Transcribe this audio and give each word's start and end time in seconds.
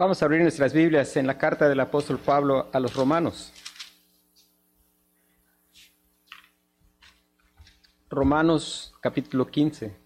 Vamos 0.00 0.22
a 0.22 0.26
abrir 0.26 0.40
nuestras 0.42 0.72
Biblias 0.72 1.16
en 1.16 1.26
la 1.26 1.36
carta 1.36 1.68
del 1.68 1.80
apóstol 1.80 2.20
Pablo 2.20 2.68
a 2.72 2.78
los 2.78 2.94
romanos. 2.94 3.52
Romanos 8.08 8.94
capítulo 9.00 9.48
15. 9.48 9.96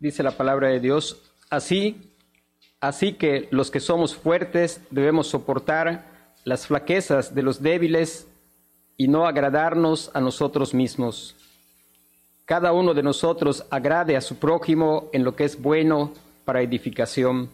Dice 0.00 0.24
la 0.24 0.36
palabra 0.36 0.70
de 0.70 0.80
Dios, 0.80 1.22
así 1.50 2.13
Así 2.84 3.14
que 3.14 3.48
los 3.50 3.70
que 3.70 3.80
somos 3.80 4.14
fuertes 4.14 4.78
debemos 4.90 5.28
soportar 5.28 6.04
las 6.44 6.66
flaquezas 6.66 7.34
de 7.34 7.42
los 7.42 7.62
débiles 7.62 8.28
y 8.98 9.08
no 9.08 9.26
agradarnos 9.26 10.10
a 10.12 10.20
nosotros 10.20 10.74
mismos. 10.74 11.34
Cada 12.44 12.74
uno 12.74 12.92
de 12.92 13.02
nosotros 13.02 13.64
agrade 13.70 14.18
a 14.18 14.20
su 14.20 14.36
prójimo 14.36 15.08
en 15.14 15.24
lo 15.24 15.34
que 15.34 15.44
es 15.44 15.62
bueno 15.62 16.12
para 16.44 16.60
edificación, 16.60 17.48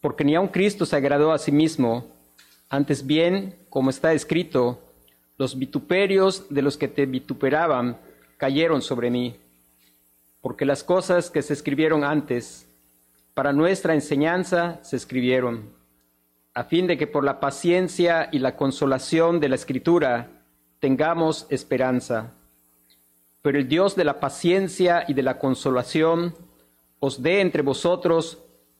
porque 0.00 0.24
ni 0.24 0.34
aun 0.34 0.48
Cristo 0.48 0.86
se 0.86 0.96
agradó 0.96 1.32
a 1.32 1.38
sí 1.38 1.52
mismo, 1.52 2.06
antes 2.70 3.06
bien, 3.06 3.56
como 3.68 3.90
está 3.90 4.14
escrito, 4.14 4.80
los 5.36 5.58
vituperios 5.58 6.46
de 6.48 6.62
los 6.62 6.78
que 6.78 6.88
te 6.88 7.04
vituperaban 7.04 7.98
cayeron 8.38 8.80
sobre 8.80 9.10
mí, 9.10 9.36
porque 10.40 10.64
las 10.64 10.82
cosas 10.82 11.28
que 11.28 11.42
se 11.42 11.52
escribieron 11.52 12.04
antes, 12.04 12.65
para 13.36 13.52
nuestra 13.52 13.92
enseñanza 13.92 14.78
se 14.82 14.96
escribieron, 14.96 15.68
a 16.54 16.64
fin 16.64 16.86
de 16.86 16.96
que 16.96 17.06
por 17.06 17.22
la 17.22 17.38
paciencia 17.38 18.30
y 18.32 18.38
la 18.38 18.56
consolación 18.56 19.40
de 19.40 19.50
la 19.50 19.56
Escritura 19.56 20.30
tengamos 20.80 21.46
esperanza. 21.50 22.32
Pero 23.42 23.58
el 23.58 23.68
Dios 23.68 23.94
de 23.94 24.04
la 24.04 24.20
paciencia 24.20 25.04
y 25.06 25.12
de 25.12 25.22
la 25.22 25.38
consolación 25.38 26.34
os 26.98 27.22
dé 27.22 27.42
entre 27.42 27.60
vosotros 27.60 28.38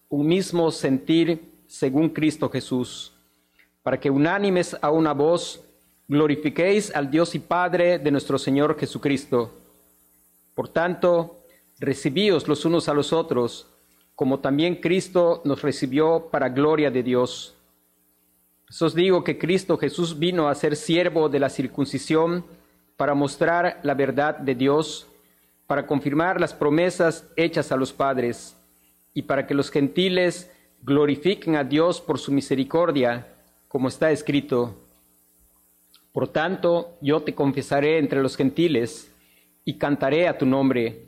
un 0.09 0.27
mismo 0.27 0.71
sentir 0.71 1.53
según 1.67 2.09
Cristo 2.09 2.49
Jesús, 2.49 3.13
para 3.83 4.01
que 4.01 4.09
unánimes 4.09 4.75
a 4.81 4.91
una 4.91 5.13
voz 5.13 5.61
glorifiquéis 6.09 6.97
al 6.97 7.11
Dios 7.11 7.35
y 7.35 7.41
Padre 7.41 7.99
de 7.99 8.11
nuestro 8.11 8.39
Señor 8.39 8.79
Jesucristo. 8.81 9.53
Por 10.55 10.71
tanto, 10.71 11.41
recibíos 11.79 12.49
los 12.49 12.65
unos 12.65 12.89
a 12.89 12.95
los 12.95 13.13
otros, 13.13 13.76
como 14.17 14.41
también 14.41 14.77
Cristo 14.77 15.43
nos 15.45 15.63
recibió 15.63 16.29
para 16.31 16.49
gloria 16.49 16.91
de 16.91 17.03
Dios. 17.03 17.55
Os 18.81 18.95
digo 18.95 19.23
que 19.23 19.39
Cristo 19.39 19.77
Jesús 19.77 20.19
vino 20.19 20.49
a 20.49 20.55
ser 20.55 20.75
siervo 20.75 21.29
de 21.29 21.39
la 21.39 21.51
circuncisión 21.51 22.45
para 22.97 23.15
mostrar 23.15 23.79
la 23.83 23.93
verdad 23.93 24.39
de 24.39 24.55
Dios, 24.55 25.07
para 25.67 25.87
confirmar 25.87 26.41
las 26.41 26.55
promesas 26.55 27.29
hechas 27.37 27.71
a 27.71 27.77
los 27.77 27.93
padres 27.93 28.57
y 29.13 29.23
para 29.23 29.47
que 29.47 29.55
los 29.55 29.71
gentiles 29.71 30.51
glorifiquen 30.83 31.55
a 31.55 31.65
Dios 31.65 32.01
por 32.01 32.19
su 32.19 32.33
misericordia, 32.33 33.35
como 33.69 33.89
está 33.89 34.11
escrito. 34.11 34.77
Por 36.13 36.29
tanto, 36.29 36.97
yo 37.03 37.21
te 37.21 37.35
confesaré 37.35 37.99
entre 37.99 38.23
los 38.23 38.35
gentiles 38.35 39.13
y 39.67 39.77
cantaré 39.77 40.27
a 40.27 40.39
tu 40.39 40.47
nombre. 40.47 41.05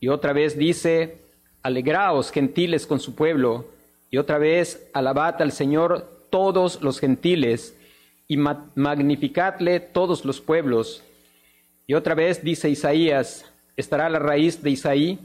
Y 0.00 0.08
otra 0.08 0.32
vez 0.32 0.56
dice, 0.56 1.25
Alegraos, 1.66 2.30
gentiles, 2.30 2.86
con 2.86 3.00
su 3.00 3.16
pueblo, 3.16 3.66
y 4.08 4.18
otra 4.18 4.38
vez 4.38 4.88
alabad 4.92 5.42
al 5.42 5.50
Señor 5.50 6.08
todos 6.30 6.80
los 6.80 7.00
gentiles, 7.00 7.76
y 8.28 8.36
magnificadle 8.36 9.80
todos 9.80 10.24
los 10.24 10.40
pueblos. 10.40 11.02
Y 11.88 11.94
otra 11.94 12.14
vez 12.14 12.44
dice 12.44 12.70
Isaías, 12.70 13.50
estará 13.76 14.08
la 14.08 14.20
raíz 14.20 14.62
de 14.62 14.70
Isaí, 14.70 15.18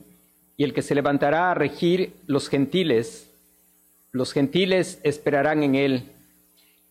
y 0.58 0.64
el 0.64 0.74
que 0.74 0.82
se 0.82 0.96
levantará 0.96 1.52
a 1.52 1.54
regir 1.54 2.14
los 2.26 2.50
gentiles. 2.50 3.30
Los 4.12 4.34
gentiles 4.34 5.00
esperarán 5.04 5.62
en 5.62 5.76
él. 5.76 6.06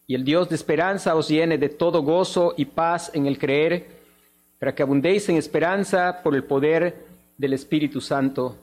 Y 0.07 0.15
el 0.15 0.23
Dios 0.23 0.49
de 0.49 0.55
esperanza 0.55 1.17
os 1.17 1.27
llene 1.27 1.59
de 1.59 1.71
todo 1.71 2.03
gozo 2.03 2.55
y 2.57 2.67
paz 2.67 3.11
en 3.15 3.27
el 3.27 3.37
creer, 3.37 3.89
para 4.61 4.77
que 4.77 4.85
abundéis 4.85 5.29
en 5.29 5.35
esperanza 5.35 6.21
por 6.23 6.37
el 6.37 6.45
poder 6.45 7.05
del 7.37 7.53
Espíritu 7.53 8.01
Santo 8.01 8.57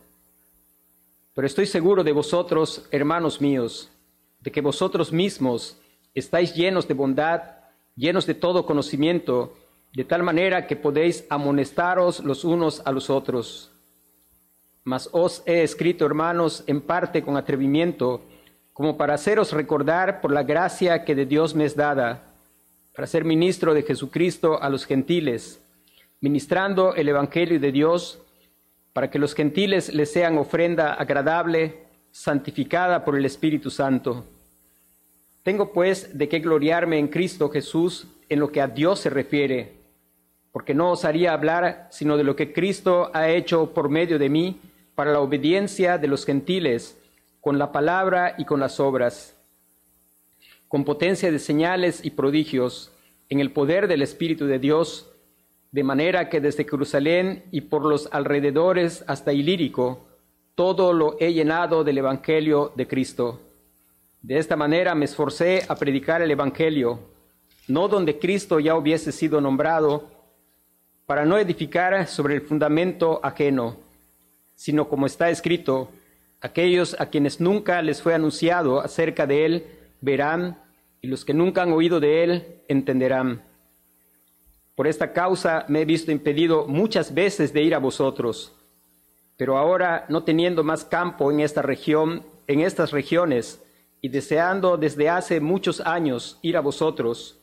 pero 1.38 1.46
estoy 1.46 1.68
seguro 1.68 2.04
de 2.04 2.14
vosotros, 2.14 2.88
hermanos 2.90 3.42
míos, 3.42 3.92
de 4.40 4.52
que 4.52 4.60
vosotros 4.60 5.14
mismos 5.14 5.78
estáis 6.16 6.56
llenos 6.56 6.88
de 6.88 6.96
bondad, 6.96 7.44
llenos 7.96 8.26
de 8.26 8.34
todo 8.34 8.66
conocimiento, 8.66 9.54
de 9.94 10.04
tal 10.04 10.24
manera 10.24 10.66
que 10.66 10.76
podéis 10.76 11.28
amonestaros 11.30 12.22
los 12.22 12.44
unos 12.44 12.82
a 12.86 12.92
los 12.92 13.12
otros. 13.12 13.72
Mas 14.84 15.10
os 15.12 15.44
he 15.46 15.62
escrito, 15.62 16.08
hermanos, 16.08 16.64
en 16.66 16.82
parte 16.82 17.22
con 17.22 17.38
atrevimiento, 17.38 18.24
como 18.74 18.98
para 18.98 19.14
haceros 19.14 19.52
recordar 19.52 20.22
por 20.22 20.32
la 20.32 20.42
gracia 20.42 21.06
que 21.06 21.14
de 21.14 21.28
Dios 21.28 21.54
me 21.54 21.66
es 21.66 21.76
dada, 21.76 22.34
para 22.96 23.06
ser 23.06 23.26
ministro 23.26 23.76
de 23.76 23.84
Jesucristo 23.84 24.60
a 24.60 24.72
los 24.72 24.88
gentiles, 24.88 25.64
ministrando 26.20 26.96
el 26.96 27.10
Evangelio 27.10 27.60
de 27.60 27.72
Dios, 27.72 28.24
para 28.98 29.12
que 29.12 29.20
los 29.20 29.36
gentiles 29.36 29.94
les 29.94 30.12
sean 30.12 30.40
ofrenda 30.40 30.96
agradable, 30.96 31.84
santificada 32.10 33.06
por 33.06 33.16
el 33.16 33.26
Espíritu 33.26 33.70
Santo. 33.70 34.26
Tengo 35.44 35.72
pues 35.72 36.18
de 36.18 36.28
qué 36.28 36.40
gloriarme 36.40 36.98
en 36.98 37.08
Cristo 37.08 37.48
Jesús 37.48 38.08
en 38.28 38.40
lo 38.40 38.52
que 38.52 38.60
a 38.60 38.66
Dios 38.66 39.02
se 39.02 39.12
refiere, 39.12 39.74
porque 40.52 40.74
no 40.74 40.90
osaría 40.90 41.32
hablar 41.32 41.90
sino 41.92 42.18
de 42.18 42.24
lo 42.24 42.36
que 42.36 42.52
Cristo 42.52 43.12
ha 43.14 43.30
hecho 43.30 43.72
por 43.72 43.88
medio 43.88 44.18
de 44.18 44.30
mí 44.30 44.60
para 44.96 45.12
la 45.12 45.20
obediencia 45.20 46.00
de 46.00 46.08
los 46.08 46.26
gentiles, 46.26 46.98
con 47.40 47.60
la 47.60 47.72
palabra 47.72 48.34
y 48.40 48.46
con 48.46 48.60
las 48.60 48.80
obras, 48.80 49.36
con 50.68 50.86
potencia 50.86 51.32
de 51.32 51.38
señales 51.38 52.04
y 52.04 52.10
prodigios, 52.10 52.92
en 53.30 53.42
el 53.42 53.52
poder 53.52 53.88
del 53.88 54.02
Espíritu 54.02 54.48
de 54.48 54.58
Dios, 54.58 55.12
de 55.72 55.84
manera 55.84 56.30
que 56.30 56.42
desde 56.42 56.64
Jerusalén 56.64 57.44
y 57.52 57.62
por 57.62 57.86
los 57.86 58.10
alrededores 58.12 59.04
hasta 59.08 59.34
Ilírico, 59.34 60.08
todo 60.56 60.94
lo 60.94 61.18
he 61.20 61.34
llenado 61.34 61.84
del 61.84 62.00
Evangelio 62.00 62.72
de 62.76 62.88
Cristo. 62.88 63.40
De 64.22 64.38
esta 64.38 64.56
manera 64.56 64.96
me 64.96 65.06
esforcé 65.06 65.64
a 65.68 65.76
predicar 65.76 66.22
el 66.22 66.32
Evangelio, 66.32 67.00
no 67.68 67.88
donde 67.88 68.18
Cristo 68.18 68.60
ya 68.60 68.76
hubiese 68.76 69.12
sido 69.12 69.40
nombrado, 69.40 70.10
para 71.06 71.26
no 71.26 71.38
edificar 71.38 72.08
sobre 72.08 72.36
el 72.36 72.42
fundamento 72.42 73.20
ajeno, 73.24 73.78
sino 74.56 74.90
como 74.90 75.06
está 75.06 75.30
escrito, 75.30 75.90
aquellos 76.42 77.00
a 77.00 77.06
quienes 77.06 77.40
nunca 77.40 77.82
les 77.82 78.02
fue 78.02 78.14
anunciado 78.14 78.82
acerca 78.82 79.26
de 79.26 79.46
él 79.46 79.66
verán, 80.02 80.60
y 81.02 81.08
los 81.08 81.24
que 81.24 81.34
nunca 81.34 81.62
han 81.62 81.72
oído 81.72 82.00
de 82.00 82.24
él 82.24 82.62
entenderán. 82.68 83.47
Por 84.78 84.86
esta 84.86 85.12
causa 85.12 85.66
me 85.70 85.82
he 85.82 85.86
visto 85.86 86.12
impedido 86.12 86.68
muchas 86.68 87.12
veces 87.12 87.52
de 87.52 87.64
ir 87.64 87.74
a 87.74 87.80
vosotros, 87.80 88.54
pero 89.36 89.58
ahora 89.58 90.06
no 90.08 90.22
teniendo 90.22 90.64
más 90.64 90.86
campo 90.86 91.32
en 91.32 91.40
esta 91.40 91.64
región, 91.64 92.24
en 92.46 92.60
estas 92.62 92.92
regiones, 92.92 93.60
y 94.02 94.10
deseando 94.10 94.78
desde 94.78 95.10
hace 95.10 95.40
muchos 95.40 95.82
años 95.82 96.38
ir 96.44 96.58
a 96.58 96.62
vosotros, 96.62 97.40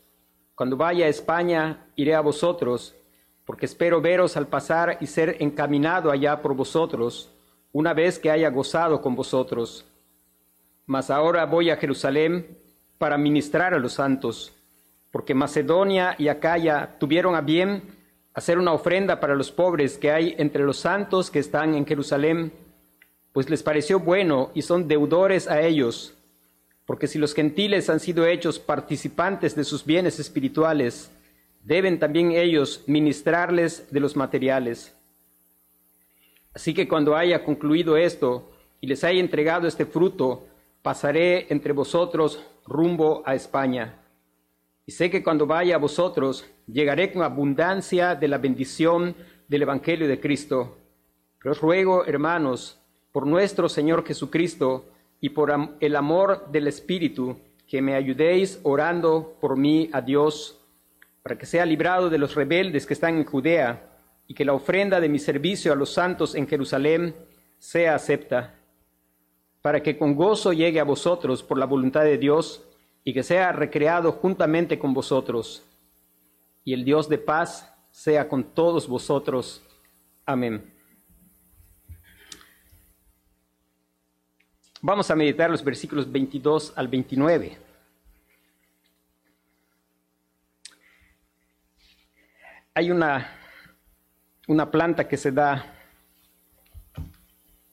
cuando 0.55 0.77
vaya 0.77 1.06
a 1.06 1.09
España 1.09 1.89
iré 1.97 2.15
a 2.15 2.21
vosotros, 2.21 2.94
porque 3.44 3.67
espero 3.67 4.00
veros 4.00 4.37
al 4.37 4.47
pasar 4.47 4.99
y 5.00 5.09
ser 5.09 5.39
encaminado 5.41 6.12
allá 6.12 6.41
por 6.41 6.55
vosotros, 6.55 7.33
una 7.73 7.94
vez 7.94 8.21
que 8.21 8.31
haya 8.31 8.49
gozado 8.50 9.03
con 9.03 9.17
vosotros. 9.17 9.84
Mas 10.87 11.11
ahora 11.11 11.47
voy 11.47 11.71
a 11.71 11.76
Jerusalén 11.79 12.56
para 12.97 13.19
ministrar 13.19 13.75
a 13.75 13.81
los 13.81 13.94
santos 13.94 14.54
porque 15.14 15.32
Macedonia 15.32 16.16
y 16.19 16.26
Acaya 16.26 16.96
tuvieron 16.99 17.37
a 17.37 17.40
bien 17.40 17.84
hacer 18.34 18.58
una 18.58 18.72
ofrenda 18.72 19.20
para 19.20 19.37
los 19.37 19.52
pobres 19.52 19.96
que 19.96 20.11
hay 20.11 20.34
entre 20.38 20.64
los 20.64 20.78
santos 20.78 21.31
que 21.31 21.38
están 21.38 21.76
en 21.76 21.87
Jerusalén, 21.87 22.52
pues 23.32 23.49
les 23.49 23.62
pareció 23.62 24.00
bueno 24.00 24.50
y 24.55 24.62
son 24.62 24.88
deudores 24.88 25.46
a 25.46 25.62
ellos, 25.62 26.16
porque 26.84 27.06
si 27.06 27.20
los 27.20 27.32
gentiles 27.32 27.88
han 27.90 28.00
sido 28.00 28.26
hechos 28.26 28.58
participantes 28.58 29.55
de 29.55 29.62
sus 29.62 29.84
bienes 29.84 30.19
espirituales, 30.19 31.12
deben 31.62 32.00
también 32.00 32.32
ellos 32.32 32.82
ministrarles 32.88 33.93
de 33.93 34.00
los 34.00 34.16
materiales. 34.16 34.96
Así 36.55 36.75
que 36.75 36.88
cuando 36.88 37.14
haya 37.14 37.44
concluido 37.44 37.96
esto 37.96 38.50
y 38.81 38.88
les 38.88 39.05
haya 39.05 39.20
entregado 39.20 39.69
este 39.69 39.87
fruto, 39.87 40.49
pasaré 40.82 41.46
entre 41.52 41.72
vosotros 41.72 42.44
rumbo 42.66 43.22
a 43.25 43.37
España. 43.37 44.00
Y 44.87 44.93
sé 44.93 45.11
que 45.11 45.23
cuando 45.23 45.47
vaya 45.47 45.77
a 45.77 45.79
vosotros, 45.79 46.47
llegaré 46.67 47.13
con 47.13 47.23
abundancia 47.23 48.15
de 48.15 48.29
la 48.29 48.39
bendición 48.39 49.17
del 49.49 49.63
Evangelio 49.63 50.07
de 50.07 50.21
Cristo. 50.21 50.77
Pero 51.39 51.53
os 51.53 51.61
ruego, 51.61 52.05
hermanos, 52.05 52.79
por 53.11 53.27
nuestro 53.27 53.69
Señor 53.69 54.05
Jesucristo 54.05 54.87
y 55.21 55.31
por 55.31 55.53
el 55.81 55.97
amor 55.97 56.51
del 56.51 56.67
Espíritu, 56.67 57.39
que 57.67 57.81
me 57.81 57.95
ayudéis 57.95 58.61
orando 58.63 59.39
por 59.41 59.57
mí 59.57 59.89
a 59.93 60.03
Dios, 60.03 60.61
para 61.23 61.39
que 61.39 61.47
sea 61.47 61.65
librado 61.65 62.11
de 62.11 62.19
los 62.19 62.35
rebeldes 62.35 62.87
que 62.87 62.93
están 62.93 63.17
en 63.17 63.25
Judea, 63.25 63.91
y 64.27 64.35
que 64.35 64.45
la 64.45 64.53
ofrenda 64.53 65.01
de 65.01 65.09
mi 65.09 65.19
servicio 65.19 65.73
a 65.73 65.77
los 65.77 65.93
santos 65.93 66.35
en 66.35 66.47
Jerusalén 66.47 67.15
sea 67.59 67.95
acepta, 67.95 68.55
para 69.63 69.83
que 69.83 69.97
con 69.97 70.15
gozo 70.15 70.53
llegue 70.53 70.81
a 70.81 70.85
vosotros 70.85 71.43
por 71.43 71.57
la 71.57 71.67
voluntad 71.67 72.05
de 72.05 72.19
Dios, 72.19 72.67
y 73.05 73.12
que 73.12 73.23
sea 73.23 73.53
recreado 73.53 74.12
juntamente 74.12 74.79
con 74.79 74.95
vosotros. 74.95 75.62
Y 76.65 76.73
el 76.73 76.85
Dios 76.85 77.09
de 77.11 77.19
paz 77.19 77.71
sea 77.91 78.27
con 78.29 78.43
todos 78.43 78.89
vosotros. 78.89 79.62
Amén. 80.25 80.73
Vamos 84.81 85.11
a 85.11 85.15
meditar 85.15 85.51
los 85.51 85.62
versículos 85.62 86.11
22 86.11 86.73
al 86.77 86.89
29. 86.89 87.59
Hay 92.77 92.91
una, 92.91 93.31
una 94.49 94.71
planta 94.71 95.07
que 95.07 95.17
se 95.17 95.31
da 95.31 95.73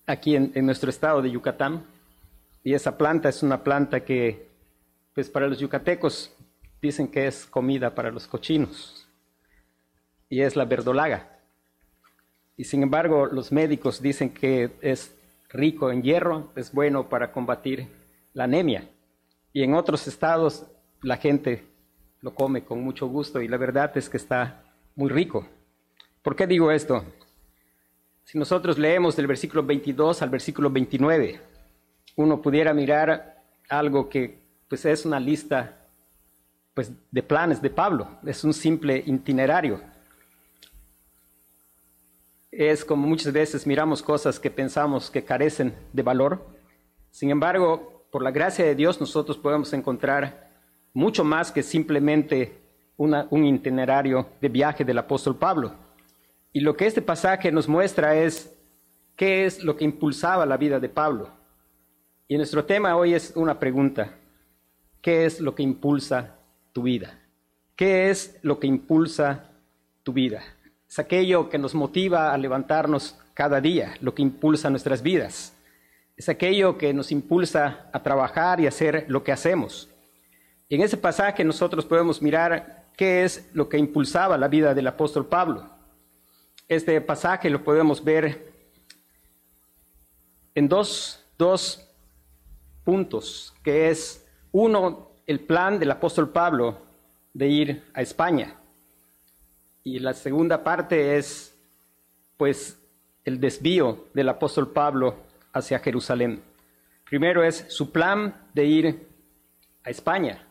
aquí 0.06 0.36
en, 0.36 0.51
en, 0.56 0.66
nuestro 0.66 0.89
estado 0.89 1.22
de 1.22 1.31
Yucatán 1.31 1.86
y 2.63 2.74
esa 2.74 2.98
planta 2.98 3.30
es 3.30 3.42
una 3.42 3.63
planta 3.63 4.01
que, 4.06 4.50
pues 5.13 5.30
para 5.30 5.48
los 5.48 5.60
yucatecos 5.60 6.34
dicen 6.81 7.08
que 7.08 7.28
es 7.28 7.46
comida 7.46 7.94
para 7.94 8.12
los 8.12 8.28
cochinos 8.28 9.08
y 10.30 10.42
es 10.42 10.56
la 10.56 10.66
verdolaga. 10.66 11.40
Y 12.58 12.63
sin 12.63 12.84
embargo, 12.84 13.25
los 13.28 13.52
médicos 13.52 14.02
dicen 14.02 14.34
que 14.34 14.72
es 14.81 15.16
rico 15.50 15.92
en 15.92 16.04
hierro, 16.04 16.52
es 16.56 16.72
bueno 16.72 17.10
para 17.10 17.31
combatir 17.31 17.88
la 18.34 18.46
anemia. 18.46 18.88
Y 19.54 19.63
en 19.63 19.74
otros 19.74 20.08
estados 20.08 20.66
la 21.02 21.18
gente 21.18 21.66
lo 22.22 22.34
come 22.34 22.63
con 22.63 22.81
mucho 22.84 23.08
gusto 23.08 23.42
y 23.42 23.48
la 23.48 23.58
verdad 23.58 23.96
es 23.98 24.10
que 24.10 24.18
está 24.18 24.63
muy 24.96 25.10
rico. 25.10 25.48
¿Por 26.22 26.36
qué 26.36 26.48
digo 26.48 26.72
esto? 26.72 27.04
Si 28.24 28.38
nosotros 28.38 28.78
leemos 28.78 29.16
del 29.16 29.28
versículo 29.28 29.63
22 29.63 30.22
al 30.22 30.30
versículo 30.30 30.69
29, 30.69 31.42
uno 32.16 32.42
pudiera 32.42 32.74
mirar 32.74 33.44
algo 33.68 34.08
que 34.08 34.40
pues 34.71 34.85
es 34.85 35.06
una 35.06 35.19
lista 35.19 35.77
pues 36.73 36.91
de 37.12 37.21
planes 37.21 37.62
de 37.62 37.69
Pablo, 37.69 38.07
es 38.25 38.44
un 38.44 38.53
simple 38.53 39.03
itinerario 39.06 39.81
es 42.51 42.83
como 42.83 43.07
muchas 43.07 43.31
veces 43.31 43.65
miramos 43.65 44.03
cosas 44.03 44.39
que 44.39 44.51
pensamos 44.51 45.09
que 45.09 45.23
carecen 45.23 45.73
de 45.94 46.03
valor. 46.03 46.45
Sin 47.09 47.29
embargo, 47.29 48.06
por 48.12 48.21
la 48.21 48.31
gracia 48.31 48.65
de 48.65 48.75
Dios 48.75 49.00
nosotros 49.00 49.38
podemos 49.38 49.71
encontrar 49.71 50.51
mucho 50.94 51.24
más 51.24 51.51
que 51.51 51.63
simplemente 51.63 52.59
un 52.97 53.45
itinerario 53.45 54.27
de 54.41 54.50
viaje 54.50 54.83
del 54.83 54.97
apóstol 54.97 55.38
Pablo. 55.38 55.74
Y 56.51 56.59
lo 56.59 56.75
que 56.75 56.85
este 56.85 57.01
pasaje 57.01 57.51
nos 57.51 57.67
muestra 57.69 58.15
es 58.15 58.53
qué 59.15 59.45
es 59.45 59.63
lo 59.63 59.77
que 59.77 59.85
impulsaba 59.85 60.45
la 60.45 60.57
vida 60.57 60.79
de 60.79 60.89
Pablo. 60.89 61.29
Y 62.27 62.35
nuestro 62.35 62.65
tema 62.65 62.95
hoy 62.95 63.13
es 63.13 63.31
una 63.35 63.57
pregunta. 63.57 64.17
¿Qué 65.01 65.25
es 65.25 65.39
lo 65.39 65.56
que 65.56 65.63
impulsa 65.63 66.36
tu 66.74 66.83
vida? 66.83 67.19
¿Qué 67.75 68.09
es 68.09 68.38
lo 68.44 68.59
que 68.59 68.68
impulsa 68.68 69.50
tu 70.03 70.13
vida? 70.13 70.44
es 70.92 71.00
aquello 71.00 71.48
que 71.48 71.57
nos 71.57 71.74
motiva 71.74 72.33
a 72.33 72.38
levantarnos 72.38 73.15
cada 73.33 73.62
día, 73.62 73.94
lo 74.01 74.13
que 74.13 74.21
impulsa 74.21 74.69
nuestras 74.69 75.01
vidas. 75.01 75.53
Es 76.18 76.27
aquello 76.27 76.77
que 76.77 76.94
nos 76.94 77.13
impulsa 77.13 77.89
a 77.94 78.03
trabajar 78.03 78.59
y 78.59 78.68
hacer 78.68 79.06
lo 79.07 79.24
que 79.24 79.31
hacemos. 79.31 79.88
En 80.68 80.81
ese 80.81 80.98
pasaje 80.98 81.45
nosotros 81.45 81.86
podemos 81.86 82.21
mirar 82.21 82.89
qué 82.98 83.24
es 83.24 83.50
lo 83.53 83.69
que 83.69 83.77
impulsaba 83.77 84.38
la 84.38 84.50
vida 84.50 84.74
del 84.74 84.86
apóstol 84.86 85.25
Pablo. 85.25 85.69
Este 86.68 87.00
pasaje 87.00 87.50
lo 87.50 87.63
podemos 87.63 88.03
ver 88.03 88.51
en 90.53 90.68
dos, 90.68 91.24
dos 91.38 91.88
puntos, 92.83 93.53
que 93.63 93.89
es 93.89 94.27
uno, 94.51 95.09
el 95.27 95.39
plan 95.39 95.80
del 95.80 95.92
apóstol 95.92 96.30
Pablo 96.30 96.77
de 97.33 97.48
ir 97.48 97.83
a 97.94 98.01
España. 98.01 98.56
Y 99.83 100.00
la 100.00 100.13
segunda 100.13 100.63
parte 100.63 101.18
es, 101.18 101.56
pues, 102.38 102.77
el 103.24 103.39
desvío 103.39 104.06
del 104.13 104.30
apóstol 104.30 104.71
Pablo 104.71 105.15
hacia 105.53 105.80
Jerusalén. 105.80 106.42
Primero 107.06 107.44
es 107.44 107.65
su 107.69 107.92
plan 107.92 108.48
de 108.53 108.65
ir 108.65 109.07
a 109.83 109.89
España. 109.89 110.48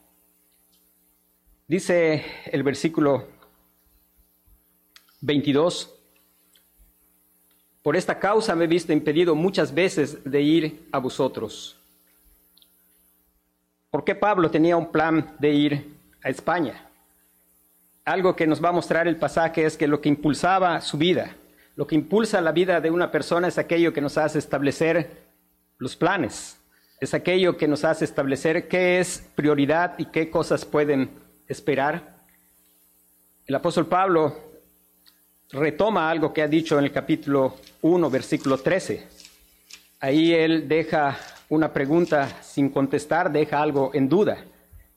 Dice 1.67 2.25
el 2.47 2.63
versículo 2.63 3.29
22, 5.21 5.95
por 7.83 7.97
esta 7.97 8.19
causa 8.19 8.55
me 8.55 8.65
he 8.65 8.69
visto 8.69 8.93
impedido 8.93 9.35
muchas 9.35 9.73
veces 9.73 10.23
de 10.25 10.43
ir 10.43 10.89
a 10.93 10.99
vosotros. 10.99 11.80
¿Por 13.91 14.05
qué 14.05 14.15
Pablo 14.15 14.51
tenía 14.51 14.77
un 14.77 14.91
plan 14.91 15.35
de 15.39 15.51
ir 15.51 15.95
a 16.23 16.29
España? 16.29 16.91
algo 18.11 18.35
que 18.35 18.47
nos 18.47 18.63
va 18.63 18.71
a 18.71 18.73
mostrar 18.73 19.07
el 19.07 19.17
pasaje 19.17 19.65
es 19.65 19.77
que 19.77 19.87
lo 19.87 20.01
que 20.01 20.09
impulsaba 20.09 20.81
su 20.81 20.99
vida, 20.99 21.37
lo 21.77 21.87
que 21.87 21.95
impulsa 21.95 22.41
la 22.41 22.53
vida 22.53 22.81
de 22.81 22.91
una 22.91 23.11
persona 23.11 23.49
es 23.49 23.59
aquello 23.59 23.93
que 23.93 24.01
nos 24.01 24.19
hace 24.19 24.39
establecer 24.39 25.29
los 25.79 25.97
planes, 25.97 26.59
es 27.01 27.15
aquello 27.15 27.57
que 27.57 27.69
nos 27.69 27.85
hace 27.85 28.05
establecer 28.05 28.69
qué 28.69 28.99
es 28.99 29.29
prioridad 29.35 29.99
y 29.99 30.07
qué 30.07 30.29
cosas 30.29 30.65
pueden 30.65 31.11
esperar. 31.49 32.17
El 33.47 33.55
apóstol 33.55 33.87
Pablo 33.87 34.37
retoma 35.53 36.11
algo 36.11 36.33
que 36.33 36.43
ha 36.43 36.49
dicho 36.49 36.79
en 36.79 36.85
el 36.85 36.93
capítulo 36.93 37.57
1, 37.83 38.11
versículo 38.11 38.59
13. 38.59 39.07
Ahí 40.01 40.33
él 40.33 40.69
deja 40.69 41.17
una 41.51 41.73
pregunta 41.73 42.29
sin 42.43 42.71
contestar, 42.71 43.31
deja 43.31 43.61
algo 43.61 43.91
en 43.93 44.09
duda. 44.09 44.45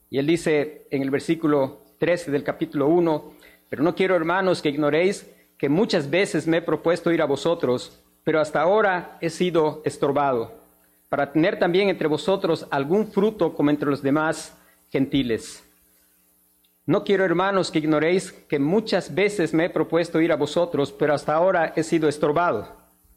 Y 0.10 0.20
él 0.20 0.28
dice 0.28 0.88
en 0.92 1.02
el 1.02 1.10
versículo 1.10 1.82
13 1.98 2.32
del 2.32 2.44
capítulo 2.44 2.88
1, 2.88 3.34
pero 3.70 3.84
no 3.84 3.96
quiero, 3.96 4.16
hermanos, 4.16 4.62
que 4.62 4.70
ignoréis 4.70 5.28
que 5.58 5.68
muchas 5.68 6.10
veces 6.10 6.46
me 6.46 6.58
he 6.58 6.62
propuesto 6.62 7.12
ir 7.12 7.24
a 7.24 7.26
vosotros, 7.26 8.00
pero 8.24 8.40
hasta 8.40 8.62
ahora 8.62 9.18
he 9.20 9.32
sido 9.32 9.82
estorbado, 9.84 10.54
para 11.10 11.32
tener 11.32 11.58
también 11.58 11.90
entre 11.90 12.08
vosotros 12.08 12.68
algún 12.70 13.08
fruto 13.08 13.56
como 13.56 13.72
entre 13.72 13.90
los 13.90 14.04
demás 14.04 14.56
gentiles. 14.92 15.64
No 16.86 17.04
quiero, 17.04 17.26
hermanos, 17.26 17.72
que 17.72 17.80
ignoréis 17.80 18.32
que 18.32 18.60
muchas 18.60 19.16
veces 19.16 19.56
me 19.56 19.66
he 19.66 19.70
propuesto 19.72 20.22
ir 20.22 20.32
a 20.32 20.36
vosotros, 20.36 20.92
pero 20.92 21.16
hasta 21.16 21.34
ahora 21.34 21.74
he 21.76 21.82
sido 21.82 22.08
estorbado. 22.08 22.76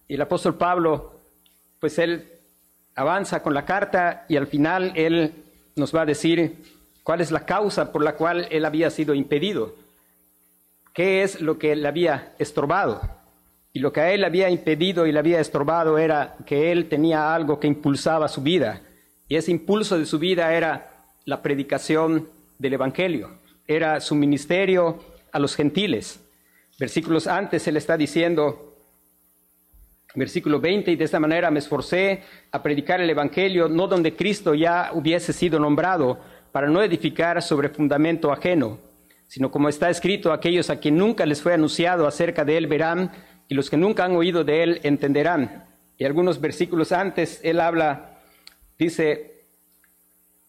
Y 0.09 0.15
el 0.15 0.23
apóstol 0.23 0.57
Pablo, 0.57 1.21
pues 1.81 1.99
él 1.99 2.36
avanza 2.97 3.43
con 3.43 3.55
la 3.55 3.65
carta 3.65 4.25
y 4.29 4.37
al 4.37 4.49
final 4.49 4.93
él 4.97 5.45
nos 5.77 5.95
va 5.95 6.03
a 6.03 6.07
decir 6.07 6.57
¿Cuál 7.07 7.21
es 7.21 7.31
la 7.31 7.47
causa 7.47 7.93
por 7.93 8.03
la 8.03 8.17
cual 8.17 8.49
él 8.51 8.65
había 8.65 8.91
sido 8.91 9.15
impedido? 9.15 9.77
¿Qué 10.93 11.23
es 11.23 11.41
lo 11.41 11.57
que 11.57 11.77
le 11.77 11.87
había 11.87 12.35
estorbado? 12.41 13.01
Y 13.73 13.79
lo 13.79 13.93
que 13.93 14.01
a 14.01 14.11
él 14.11 14.25
había 14.25 14.51
impedido 14.51 15.07
y 15.07 15.13
le 15.13 15.21
había 15.21 15.39
estorbado 15.39 15.99
era 15.99 16.35
que 16.47 16.73
él 16.73 16.89
tenía 16.89 17.33
algo 17.33 17.61
que 17.61 17.69
impulsaba 17.69 18.27
su 18.27 18.43
vida. 18.43 18.81
Y 19.29 19.37
ese 19.37 19.53
impulso 19.53 19.97
de 19.97 20.05
su 20.05 20.19
vida 20.19 20.53
era 20.53 21.05
la 21.27 21.43
predicación 21.43 22.29
del 22.59 22.73
Evangelio, 22.73 23.39
era 23.69 24.01
su 24.01 24.17
ministerio 24.17 24.99
a 25.31 25.39
los 25.39 25.55
gentiles. 25.55 26.19
Versículos 26.77 27.29
antes 27.29 27.69
él 27.69 27.77
está 27.77 27.97
diciendo, 27.97 28.66
versículo 30.17 30.59
20, 30.61 30.91
y 30.91 30.97
de 30.97 31.05
esta 31.05 31.21
manera 31.21 31.51
me 31.51 31.61
esforcé 31.61 32.23
a 32.51 32.63
predicar 32.63 33.01
el 33.01 33.11
Evangelio, 33.11 33.69
no 33.69 33.87
donde 33.87 34.17
Cristo 34.17 34.55
ya 34.55 34.91
hubiese 34.93 35.33
sido 35.33 35.61
nombrado, 35.61 36.19
para 36.51 36.69
no 36.69 36.83
edificar 36.83 37.43
sobre 37.43 37.69
fundamento 37.69 38.33
ajeno, 38.33 38.79
sino 39.29 39.51
como 39.51 39.69
está 39.69 39.91
escrito, 39.91 40.33
aquellos 40.33 40.71
a 40.71 40.81
quien 40.81 40.97
nunca 40.97 41.27
les 41.27 41.43
fue 41.43 41.53
anunciado 41.53 42.07
acerca 42.07 42.45
de 42.45 42.57
él 42.57 42.67
verán, 42.67 43.13
y 43.49 43.55
los 43.55 43.71
que 43.71 43.77
nunca 43.77 44.05
han 44.05 44.17
oído 44.17 44.43
de 44.43 44.63
él 44.63 44.81
entenderán. 44.83 45.65
Y 45.99 46.05
algunos 46.05 46.41
versículos 46.41 46.93
antes, 46.93 47.41
él 47.43 47.61
habla, 47.61 48.19
dice, 48.79 49.45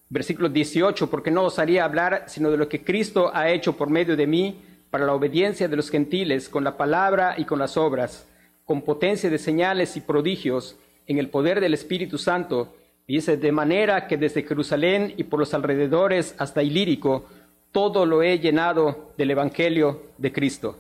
versículo 0.09 0.49
18, 0.49 1.09
porque 1.09 1.31
no 1.31 1.43
os 1.43 1.59
haría 1.59 1.83
hablar 1.83 2.23
sino 2.27 2.49
de 2.49 2.57
lo 2.57 2.69
que 2.69 2.83
Cristo 2.83 3.31
ha 3.33 3.49
hecho 3.49 3.75
por 3.75 3.89
medio 3.89 4.15
de 4.15 4.27
mí 4.27 4.61
para 4.89 5.05
la 5.05 5.13
obediencia 5.13 5.67
de 5.67 5.75
los 5.75 5.89
gentiles, 5.89 6.47
con 6.47 6.63
la 6.63 6.77
palabra 6.77 7.35
y 7.37 7.45
con 7.45 7.59
las 7.59 7.75
obras, 7.75 8.27
con 8.67 8.83
potencia 8.83 9.31
de 9.31 9.39
señales 9.39 9.97
y 9.97 10.01
prodigios, 10.01 10.77
en 11.07 11.17
el 11.17 11.29
poder 11.29 11.59
del 11.59 11.73
Espíritu 11.73 12.19
Santo, 12.19 12.75
Dice, 13.07 13.37
de 13.37 13.53
manera 13.53 14.05
que 14.05 14.17
desde 14.17 14.43
Jerusalén 14.43 15.13
y 15.15 15.23
por 15.23 15.39
los 15.39 15.53
alrededores 15.53 16.35
hasta 16.37 16.61
Ilírico, 16.61 17.25
todo 17.71 18.05
lo 18.05 18.21
he 18.21 18.37
llenado 18.39 19.13
del 19.17 19.31
Evangelio 19.31 20.11
de 20.17 20.33
Cristo. 20.33 20.77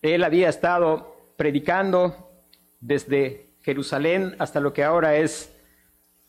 Él 0.00 0.24
había 0.24 0.48
estado 0.48 1.14
predicando 1.36 2.30
desde 2.80 3.50
Jerusalén 3.60 4.36
hasta 4.38 4.58
lo 4.58 4.72
que 4.72 4.84
ahora 4.84 5.16
es 5.16 5.54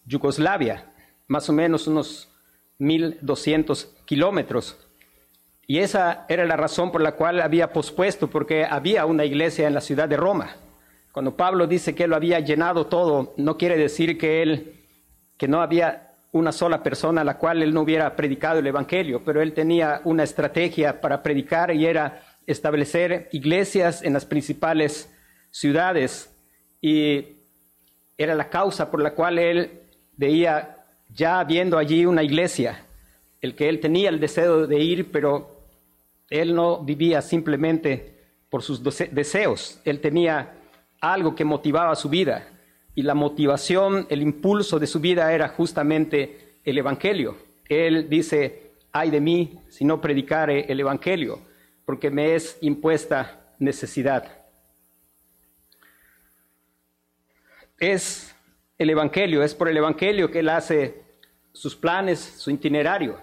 Yugoslavia, 0.06 0.92
más 1.28 1.48
o 1.48 1.54
menos 1.54 1.88
unos 1.88 2.30
1.200 2.80 3.88
kilómetros. 4.04 4.78
Y 5.66 5.80
esa 5.80 6.26
era 6.28 6.46
la 6.46 6.58
razón 6.58 6.92
por 6.92 7.00
la 7.00 7.14
cual 7.14 7.40
había 7.40 7.72
pospuesto, 7.72 8.30
porque 8.30 8.66
había 8.66 9.06
una 9.06 9.24
iglesia 9.24 9.66
en 9.66 9.76
la 9.76 9.80
ciudad 9.80 10.10
de 10.10 10.18
Roma. 10.18 10.58
Cuando 11.12 11.36
Pablo 11.36 11.68
dice 11.68 11.94
que 11.94 12.08
lo 12.08 12.16
había 12.16 12.40
llenado 12.40 12.88
todo, 12.88 13.34
no 13.38 13.58
quiere 13.58 13.78
decir 13.78 14.18
que 14.18 14.42
él, 14.42 14.86
que 15.38 15.48
no 15.48 15.62
había 15.62 16.14
una 16.32 16.54
sola 16.54 16.82
persona 16.82 17.22
a 17.22 17.26
la 17.26 17.38
cual 17.38 17.62
él 17.62 17.74
no 17.74 17.82
hubiera 17.82 18.16
predicado 18.16 18.60
el 18.60 18.68
Evangelio, 18.68 19.22
pero 19.26 19.42
él 19.42 19.54
tenía 19.54 20.02
una 20.06 20.24
estrategia 20.24 21.02
para 21.02 21.22
predicar 21.22 21.76
y 21.76 21.86
era 21.86 22.24
establecer 22.48 23.28
iglesias 23.34 24.04
en 24.04 24.14
las 24.14 24.26
principales 24.26 25.14
ciudades. 25.50 26.34
Y 26.80 27.40
era 28.18 28.34
la 28.34 28.50
causa 28.50 28.90
por 28.90 29.02
la 29.02 29.14
cual 29.14 29.38
él 29.38 29.82
veía 30.16 30.78
ya 31.10 31.44
viendo 31.44 31.78
allí 31.78 32.06
una 32.06 32.24
iglesia, 32.24 32.86
el 33.42 33.56
que 33.56 33.68
él 33.68 33.82
tenía 33.82 34.08
el 34.08 34.22
deseo 34.22 34.66
de 34.66 34.80
ir, 34.80 35.12
pero 35.12 35.66
él 36.30 36.56
no 36.56 36.82
vivía 36.82 37.22
simplemente 37.22 38.18
por 38.50 38.64
sus 38.64 38.82
deseos, 38.84 39.82
él 39.84 40.00
tenía 40.00 40.54
algo 41.02 41.36
que 41.36 41.44
motivaba 41.44 41.96
su 41.96 42.08
vida 42.08 42.48
y 42.94 43.02
la 43.02 43.16
motivación, 43.16 44.06
el 44.10 44.22
impulso 44.22 44.80
de 44.80 44.88
su 44.88 45.00
vida 45.00 45.34
era 45.34 45.50
justamente 45.50 46.60
el 46.64 46.78
Evangelio. 46.78 47.38
Él 47.68 48.08
dice, 48.08 48.72
ay 48.92 49.10
de 49.10 49.20
mí 49.20 49.60
si 49.70 49.84
no 49.84 50.00
predicare 50.00 50.72
el 50.72 50.80
Evangelio, 50.80 51.42
porque 51.86 52.12
me 52.12 52.36
es 52.36 52.58
impuesta 52.62 53.54
necesidad. 53.60 54.40
Es 57.80 58.36
el 58.78 58.90
Evangelio, 58.90 59.44
es 59.44 59.56
por 59.56 59.70
el 59.70 59.78
Evangelio 59.78 60.30
que 60.30 60.40
él 60.40 60.50
hace 60.50 61.02
sus 61.54 61.76
planes, 61.76 62.20
su 62.20 62.52
itinerario. 62.52 63.18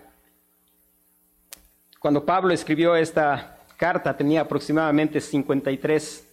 Cuando 2.01 2.25
Pablo 2.25 2.53
escribió 2.53 2.97
esta 2.97 3.59
carta 3.77 4.17
tenía 4.17 4.41
aproximadamente 4.41 5.21
53 5.21 6.27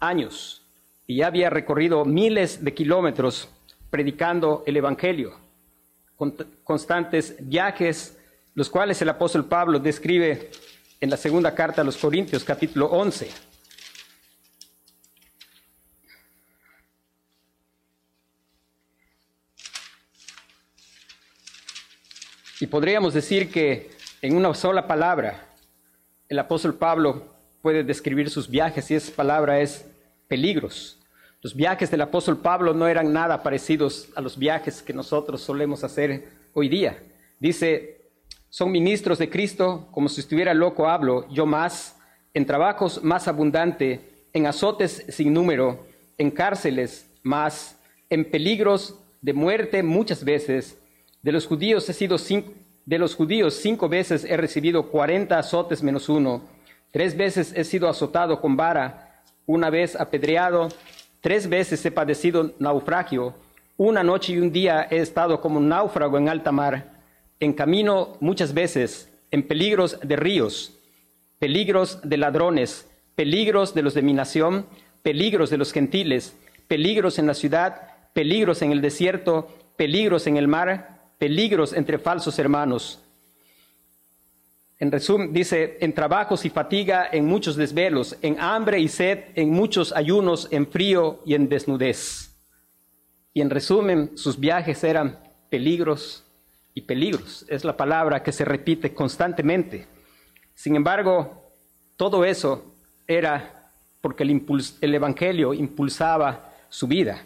años 0.00 0.65
y 1.06 1.16
ya 1.16 1.28
había 1.28 1.50
recorrido 1.50 2.04
miles 2.04 2.64
de 2.64 2.74
kilómetros 2.74 3.48
predicando 3.90 4.64
el 4.66 4.76
Evangelio, 4.76 5.38
con 6.16 6.34
constantes 6.64 7.36
viajes, 7.40 8.18
los 8.54 8.68
cuales 8.68 9.00
el 9.02 9.08
apóstol 9.08 9.44
Pablo 9.44 9.78
describe 9.78 10.50
en 11.00 11.10
la 11.10 11.16
segunda 11.16 11.54
carta 11.54 11.82
a 11.82 11.84
los 11.84 11.96
Corintios, 11.96 12.42
capítulo 12.42 12.86
11. 12.86 13.30
Y 22.58 22.66
podríamos 22.66 23.12
decir 23.12 23.50
que 23.50 23.90
en 24.22 24.34
una 24.34 24.54
sola 24.54 24.86
palabra 24.86 25.46
el 26.28 26.38
apóstol 26.38 26.74
Pablo 26.74 27.36
puede 27.60 27.84
describir 27.84 28.30
sus 28.30 28.48
viajes 28.48 28.90
y 28.90 28.94
esa 28.94 29.14
palabra 29.14 29.60
es 29.60 29.84
peligros. 30.28 30.98
Los 31.42 31.54
viajes 31.54 31.90
del 31.90 32.00
apóstol 32.00 32.38
Pablo 32.38 32.74
no 32.74 32.88
eran 32.88 33.12
nada 33.12 33.42
parecidos 33.42 34.08
a 34.16 34.20
los 34.20 34.38
viajes 34.38 34.82
que 34.82 34.92
nosotros 34.92 35.40
solemos 35.40 35.84
hacer 35.84 36.28
hoy 36.54 36.68
día. 36.68 36.98
Dice, 37.38 38.00
son 38.48 38.72
ministros 38.72 39.18
de 39.18 39.30
Cristo, 39.30 39.88
como 39.92 40.08
si 40.08 40.20
estuviera 40.20 40.54
loco 40.54 40.88
hablo, 40.88 41.28
yo 41.28 41.46
más, 41.46 41.96
en 42.34 42.46
trabajos 42.46 43.02
más 43.02 43.28
abundante, 43.28 44.28
en 44.32 44.46
azotes 44.46 45.04
sin 45.08 45.32
número, 45.32 45.86
en 46.18 46.30
cárceles 46.30 47.10
más, 47.22 47.78
en 48.10 48.30
peligros 48.30 48.98
de 49.20 49.32
muerte 49.32 49.82
muchas 49.82 50.24
veces. 50.24 50.78
De 51.22 51.32
los 51.32 51.46
judíos 51.46 51.88
he 51.88 51.92
sido 51.92 52.16
de 52.86 52.98
los 52.98 53.14
judíos 53.14 53.54
cinco 53.54 53.88
veces 53.88 54.24
he 54.24 54.36
recibido 54.36 54.90
cuarenta 54.90 55.38
azotes 55.38 55.82
menos 55.82 56.08
uno. 56.08 56.42
Tres 56.92 57.16
veces 57.16 57.52
he 57.56 57.64
sido 57.64 57.88
azotado 57.88 58.40
con 58.40 58.56
vara, 58.56 59.05
una 59.46 59.70
vez 59.70 59.96
apedreado, 59.96 60.68
Tres 61.26 61.48
veces 61.48 61.84
he 61.84 61.90
padecido 61.90 62.52
naufragio, 62.60 63.34
una 63.76 64.04
noche 64.04 64.34
y 64.34 64.38
un 64.38 64.52
día 64.52 64.86
he 64.88 64.98
estado 64.98 65.40
como 65.40 65.58
un 65.58 65.68
náufrago 65.68 66.18
en 66.18 66.28
alta 66.28 66.52
mar, 66.52 67.02
en 67.40 67.52
camino 67.52 68.16
muchas 68.20 68.54
veces, 68.54 69.12
en 69.32 69.42
peligros 69.42 69.98
de 70.04 70.14
ríos, 70.14 70.78
peligros 71.40 71.98
de 72.08 72.16
ladrones, 72.16 72.88
peligros 73.16 73.74
de 73.74 73.82
los 73.82 73.94
de 73.94 74.02
mi 74.02 74.12
nación, 74.12 74.66
peligros 75.02 75.50
de 75.50 75.56
los 75.56 75.72
gentiles, 75.72 76.36
peligros 76.68 77.18
en 77.18 77.26
la 77.26 77.34
ciudad, 77.34 77.88
peligros 78.12 78.62
en 78.62 78.70
el 78.70 78.80
desierto, 78.80 79.48
peligros 79.76 80.28
en 80.28 80.36
el 80.36 80.46
mar, 80.46 81.10
peligros 81.18 81.72
entre 81.72 81.98
falsos 81.98 82.38
hermanos. 82.38 83.02
En 84.78 84.92
resumen, 84.92 85.32
dice, 85.32 85.78
en 85.80 85.94
trabajos 85.94 86.44
y 86.44 86.50
fatiga, 86.50 87.08
en 87.10 87.24
muchos 87.24 87.56
desvelos, 87.56 88.16
en 88.20 88.38
hambre 88.38 88.78
y 88.78 88.88
sed, 88.88 89.24
en 89.34 89.50
muchos 89.50 89.92
ayunos, 89.92 90.48
en 90.50 90.66
frío 90.66 91.22
y 91.24 91.34
en 91.34 91.48
desnudez. 91.48 92.36
Y 93.32 93.40
en 93.40 93.48
resumen, 93.48 94.12
sus 94.16 94.38
viajes 94.38 94.84
eran 94.84 95.18
peligros 95.48 96.24
y 96.74 96.82
peligros. 96.82 97.46
Es 97.48 97.64
la 97.64 97.76
palabra 97.76 98.22
que 98.22 98.32
se 98.32 98.44
repite 98.44 98.92
constantemente. 98.92 99.86
Sin 100.54 100.76
embargo, 100.76 101.54
todo 101.96 102.24
eso 102.24 102.74
era 103.06 103.70
porque 104.02 104.24
el, 104.24 104.42
el 104.82 104.94
Evangelio 104.94 105.54
impulsaba 105.54 106.52
su 106.68 106.86
vida. 106.86 107.24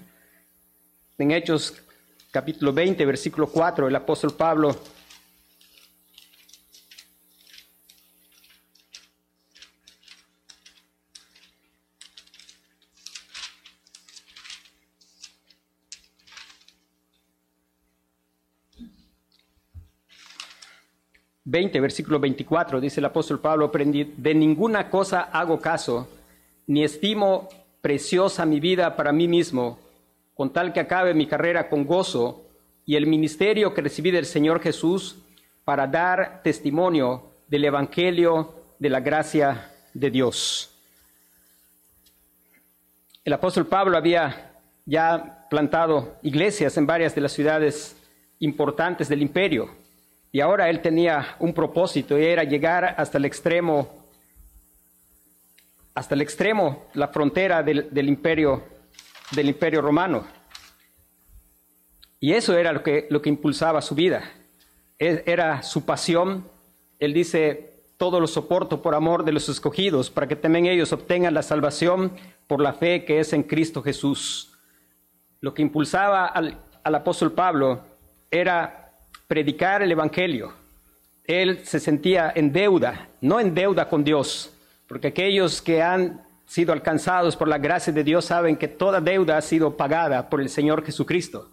En 1.19 1.33
Hechos 1.33 1.83
capítulo 2.30 2.73
20, 2.73 3.04
versículo 3.04 3.49
4, 3.49 3.88
el 3.88 3.97
apóstol 3.97 4.35
Pablo 4.37 4.76
20, 21.50 21.80
versículo 21.80 22.21
24, 22.21 22.80
dice 22.80 23.00
el 23.00 23.07
apóstol 23.07 23.40
Pablo, 23.40 23.73
de 23.73 24.35
ninguna 24.35 24.88
cosa 24.88 25.23
hago 25.23 25.61
caso, 25.61 26.09
ni 26.69 26.85
estimo 26.85 27.49
preciosa 27.80 28.47
mi 28.47 28.61
vida 28.61 28.95
para 28.95 29.11
mí 29.11 29.26
mismo, 29.26 29.80
con 30.35 30.52
tal 30.52 30.73
que 30.73 30.78
acabe 30.78 31.12
mi 31.12 31.26
carrera 31.26 31.69
con 31.69 31.85
gozo 31.85 32.45
y 32.87 32.95
el 32.95 33.09
ministerio 33.09 33.75
que 33.75 33.83
recibí 33.83 34.12
del 34.12 34.26
Señor 34.26 34.61
Jesús 34.61 35.16
para 35.64 35.88
dar 35.88 36.40
testimonio 36.45 37.25
del 37.49 37.64
Evangelio 37.64 38.54
de 38.78 38.88
la 38.88 39.00
gracia 39.00 39.73
de 39.92 40.09
Dios. 40.09 40.71
El 43.25 43.33
apóstol 43.33 43.66
Pablo 43.66 43.97
había 43.97 44.52
ya 44.87 45.49
plantado 45.50 46.14
iglesias 46.23 46.76
en 46.76 46.87
varias 46.87 47.12
de 47.16 47.23
las 47.23 47.33
ciudades 47.33 47.97
importantes 48.38 49.09
del 49.09 49.23
imperio. 49.23 49.79
Y 50.32 50.40
ahora 50.40 50.70
él 50.70 50.80
tenía 50.80 51.37
un 51.40 51.52
propósito 51.52 52.18
y 52.18 52.25
era 52.25 52.44
llegar 52.44 52.94
hasta 52.96 53.18
el 53.18 53.25
extremo, 53.25 54.06
hasta 55.94 56.14
el 56.14 56.20
extremo, 56.20 56.87
la 56.94 57.08
frontera 57.08 57.62
del, 57.62 58.08
imperio, 58.08 58.62
del 59.32 59.49
imperio 59.49 59.82
romano. 59.82 60.25
Y 62.20 62.32
eso 62.32 62.56
era 62.56 62.72
lo 62.72 62.82
que, 62.82 63.08
lo 63.10 63.20
que 63.20 63.28
impulsaba 63.28 63.82
su 63.82 63.94
vida. 63.94 64.22
E, 64.99 65.25
era 65.26 65.62
su 65.62 65.84
pasión. 65.84 66.46
Él 67.00 67.12
dice, 67.12 67.82
todo 67.96 68.20
lo 68.20 68.28
soporto 68.28 68.82
por 68.82 68.94
amor 68.94 69.25
de 69.25 69.32
los 69.32 69.49
escogidos, 69.49 70.10
para 70.10 70.28
que 70.28 70.37
también 70.37 70.66
ellos 70.66 70.92
obtengan 70.92 71.34
la 71.34 71.42
salvación 71.42 72.12
por 72.46 72.60
la 72.60 72.72
fe 72.72 73.04
que 73.04 73.18
es 73.18 73.32
en 73.32 73.42
Cristo 73.42 73.82
Jesús. 73.82 74.52
Lo 75.40 75.54
que 75.54 75.62
impulsaba 75.62 76.26
al, 76.26 76.62
al 76.84 76.94
apóstol 76.94 77.32
Pablo 77.32 77.80
era 78.30 78.79
predicar 79.30 79.80
el 79.80 79.92
Evangelio. 79.92 80.52
Él 81.25 81.64
se 81.64 81.78
sentía 81.78 82.32
en 82.34 82.50
deuda, 82.50 83.10
no 83.20 83.38
en 83.38 83.54
deuda 83.54 83.88
con 83.88 84.02
Dios, 84.02 84.52
porque 84.88 85.06
aquellos 85.06 85.62
que 85.62 85.80
han 85.80 86.20
sido 86.46 86.72
alcanzados 86.72 87.37
por 87.37 87.46
la 87.46 87.58
gracia 87.58 87.92
de 87.92 88.02
Dios 88.02 88.25
saben 88.25 88.56
que 88.56 88.66
toda 88.66 89.00
deuda 89.00 89.37
ha 89.37 89.40
sido 89.40 89.76
pagada 89.76 90.28
por 90.28 90.40
el 90.40 90.49
Señor 90.49 90.84
Jesucristo. 90.84 91.49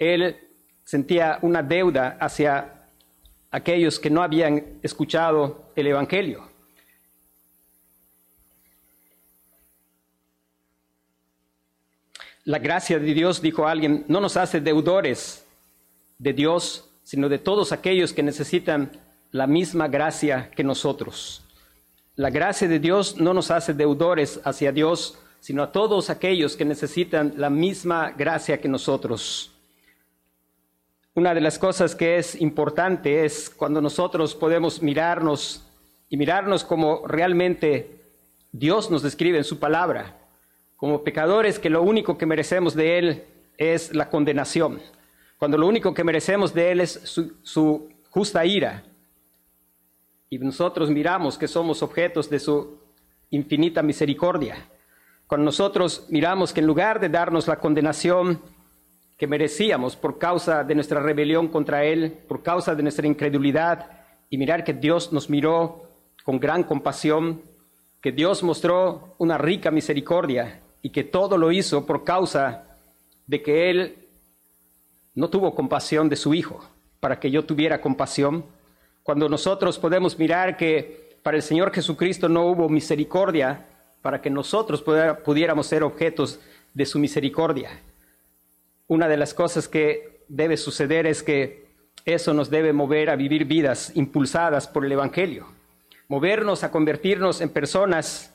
Él 0.00 0.36
sentía 0.82 1.38
una 1.42 1.62
deuda 1.62 2.16
hacia 2.18 2.88
aquellos 3.52 4.00
que 4.00 4.10
no 4.10 4.20
habían 4.20 4.80
escuchado 4.82 5.70
el 5.76 5.86
Evangelio. 5.86 6.48
La 12.46 12.58
gracia 12.58 12.98
de 12.98 13.14
Dios, 13.14 13.40
dijo 13.40 13.68
alguien, 13.68 14.04
no 14.08 14.20
nos 14.20 14.36
hace 14.36 14.60
deudores 14.60 15.46
de 16.18 16.32
Dios, 16.32 16.88
sino 17.12 17.28
de 17.28 17.38
todos 17.38 17.72
aquellos 17.72 18.14
que 18.14 18.22
necesitan 18.22 18.90
la 19.32 19.46
misma 19.46 19.86
gracia 19.86 20.50
que 20.56 20.64
nosotros. 20.64 21.44
La 22.16 22.30
gracia 22.30 22.66
de 22.66 22.78
Dios 22.78 23.18
no 23.18 23.34
nos 23.34 23.50
hace 23.50 23.74
deudores 23.74 24.40
hacia 24.44 24.72
Dios, 24.72 25.18
sino 25.38 25.62
a 25.62 25.72
todos 25.72 26.08
aquellos 26.08 26.56
que 26.56 26.64
necesitan 26.64 27.34
la 27.36 27.50
misma 27.50 28.12
gracia 28.12 28.62
que 28.62 28.68
nosotros. 28.68 29.52
una 31.14 31.34
de 31.34 31.42
las 31.42 31.58
cosas 31.58 31.94
que 31.94 32.16
es 32.16 32.40
importante 32.40 33.26
es 33.26 33.50
cuando 33.50 33.82
nosotros 33.82 34.34
podemos 34.34 34.80
mirarnos 34.80 35.66
y 36.08 36.16
mirarnos 36.16 36.64
como 36.64 37.06
realmente 37.06 38.00
Dios 38.52 38.90
nos 38.90 39.02
describe 39.02 39.36
en 39.36 39.44
su 39.44 39.58
palabra, 39.58 40.16
como 40.76 41.04
pecadores 41.04 41.58
que 41.58 41.68
lo 41.68 41.82
único 41.82 42.16
que 42.16 42.24
merecemos 42.24 42.74
de 42.74 42.98
Él 42.98 43.24
es 43.58 43.94
la 43.94 44.08
condenación, 44.08 44.80
cuando 45.42 45.58
lo 45.58 45.66
único 45.66 45.92
que 45.92 46.04
merecemos 46.04 46.54
de 46.54 46.70
Él 46.70 46.80
es 46.82 47.00
su, 47.42 47.88
justa 48.10 48.46
ira. 48.46 48.84
Y 50.30 50.38
nosotros 50.38 50.88
miramos 50.88 51.36
que 51.36 51.48
somos 51.48 51.82
objetos 51.82 52.30
de 52.30 52.38
su 52.38 52.78
infinita 53.30 53.82
misericordia. 53.82 54.68
Cuando 55.26 55.46
nosotros 55.46 56.06
miramos 56.10 56.52
que 56.52 56.60
en 56.60 56.68
lugar 56.68 57.00
de 57.00 57.08
darnos 57.08 57.48
la 57.48 57.56
condenación 57.56 58.40
que 59.18 59.26
merecíamos 59.26 59.96
por 59.96 60.16
causa 60.16 60.62
de 60.62 60.76
nuestra 60.76 61.00
rebelión 61.00 61.48
contra 61.48 61.84
Él, 61.84 62.20
por 62.28 62.44
causa 62.44 62.76
de 62.76 62.84
nuestra 62.84 63.08
incredulidad, 63.08 63.90
y 64.30 64.38
mirar 64.38 64.62
que 64.62 64.74
Dios 64.74 65.12
nos 65.12 65.28
miró 65.28 65.88
con 66.22 66.38
gran 66.38 66.62
compasión, 66.62 67.42
que 68.00 68.12
Dios 68.12 68.44
mostró 68.44 69.16
una 69.18 69.38
rica 69.38 69.72
misericordia 69.72 70.60
y 70.82 70.90
que 70.90 71.02
todo 71.02 71.36
lo 71.36 71.50
hizo 71.50 71.84
por 71.84 72.04
causa 72.04 72.78
de 73.26 73.42
que 73.42 73.70
Él 73.70 74.01
no 75.14 75.28
tuvo 75.28 75.54
compasión 75.54 76.08
de 76.08 76.16
su 76.16 76.34
Hijo, 76.34 76.64
para 77.00 77.18
que 77.20 77.30
yo 77.30 77.44
tuviera 77.44 77.80
compasión. 77.80 78.44
Cuando 79.02 79.28
nosotros 79.28 79.78
podemos 79.78 80.18
mirar 80.18 80.56
que 80.56 81.18
para 81.22 81.36
el 81.36 81.42
Señor 81.42 81.72
Jesucristo 81.72 82.28
no 82.28 82.46
hubo 82.46 82.68
misericordia, 82.68 83.66
para 84.02 84.20
que 84.20 84.30
nosotros 84.30 84.82
pudiéramos 85.24 85.66
ser 85.66 85.82
objetos 85.82 86.40
de 86.74 86.86
su 86.86 86.98
misericordia. 86.98 87.70
Una 88.88 89.08
de 89.08 89.16
las 89.16 89.32
cosas 89.32 89.68
que 89.68 90.24
debe 90.28 90.56
suceder 90.56 91.06
es 91.06 91.22
que 91.22 91.66
eso 92.04 92.34
nos 92.34 92.50
debe 92.50 92.72
mover 92.72 93.10
a 93.10 93.16
vivir 93.16 93.44
vidas 93.44 93.92
impulsadas 93.94 94.66
por 94.66 94.84
el 94.84 94.92
Evangelio, 94.92 95.46
movernos 96.08 96.64
a 96.64 96.72
convertirnos 96.72 97.40
en 97.40 97.48
personas 97.50 98.34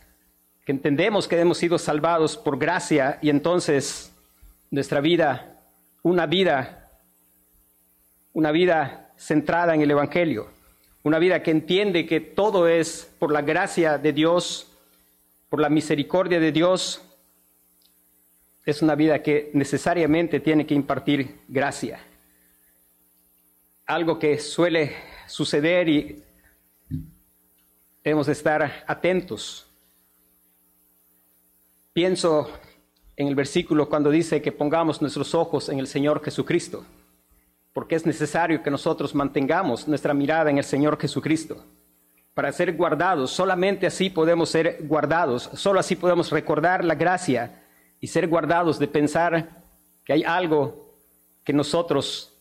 que 0.65 0.71
entendemos 0.71 1.27
que 1.27 1.39
hemos 1.39 1.57
sido 1.57 1.77
salvados 1.77 2.37
por 2.37 2.57
gracia 2.57 3.19
y 3.21 3.29
entonces 3.29 4.13
nuestra 4.71 5.01
vida, 5.01 5.56
una 6.03 6.25
vida, 6.25 6.91
una 8.33 8.51
vida 8.51 9.13
centrada 9.17 9.73
en 9.75 9.81
el 9.81 9.91
Evangelio, 9.91 10.49
una 11.03 11.19
vida 11.19 11.41
que 11.41 11.51
entiende 11.51 12.05
que 12.05 12.19
todo 12.19 12.67
es 12.67 13.13
por 13.19 13.31
la 13.31 13.41
gracia 13.41 13.97
de 13.97 14.13
Dios, 14.13 14.77
por 15.49 15.59
la 15.61 15.69
misericordia 15.69 16.39
de 16.39 16.51
Dios, 16.51 17.01
es 18.65 18.81
una 18.81 18.95
vida 18.95 19.23
que 19.23 19.49
necesariamente 19.53 20.41
tiene 20.41 20.67
que 20.67 20.73
impartir 20.73 21.39
gracia. 21.47 22.01
Algo 23.85 24.19
que 24.19 24.39
suele 24.39 24.93
suceder 25.25 25.87
y 25.87 26.23
debemos 28.03 28.27
de 28.27 28.33
estar 28.33 28.83
atentos. 28.85 29.69
Pienso 31.93 32.51
en 33.17 33.27
el 33.27 33.35
versículo 33.35 33.89
cuando 33.89 34.11
dice 34.11 34.41
que 34.41 34.51
pongamos 34.51 35.01
nuestros 35.01 35.35
ojos 35.35 35.69
en 35.69 35.79
el 35.79 35.87
Señor 35.87 36.23
Jesucristo, 36.23 36.85
porque 37.73 37.95
es 37.95 38.05
necesario 38.05 38.63
que 38.63 38.71
nosotros 38.71 39.13
mantengamos 39.15 39.87
nuestra 39.87 40.13
mirada 40.13 40.49
en 40.49 40.59
el 40.59 40.63
Señor 40.63 40.99
Jesucristo 40.99 41.65
para 42.35 42.51
ser 42.51 42.77
guardados. 42.77 43.31
Solamente 43.31 43.87
así 43.87 44.11
podemos 44.11 44.49
ser 44.49 44.77
guardados, 44.81 45.49
solo 45.55 45.79
así 45.79 45.95
podemos 45.95 46.31
recordar 46.31 46.85
la 46.85 46.93
gracia 46.93 47.63
y 47.99 48.07
ser 48.07 48.27
guardados 48.27 48.77
de 48.77 48.87
pensar 48.87 49.63
que 50.05 50.13
hay 50.13 50.23
algo 50.23 50.93
que 51.43 51.53
nosotros 51.53 52.31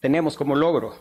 tenemos 0.00 0.36
como 0.36 0.56
logro. 0.56 0.96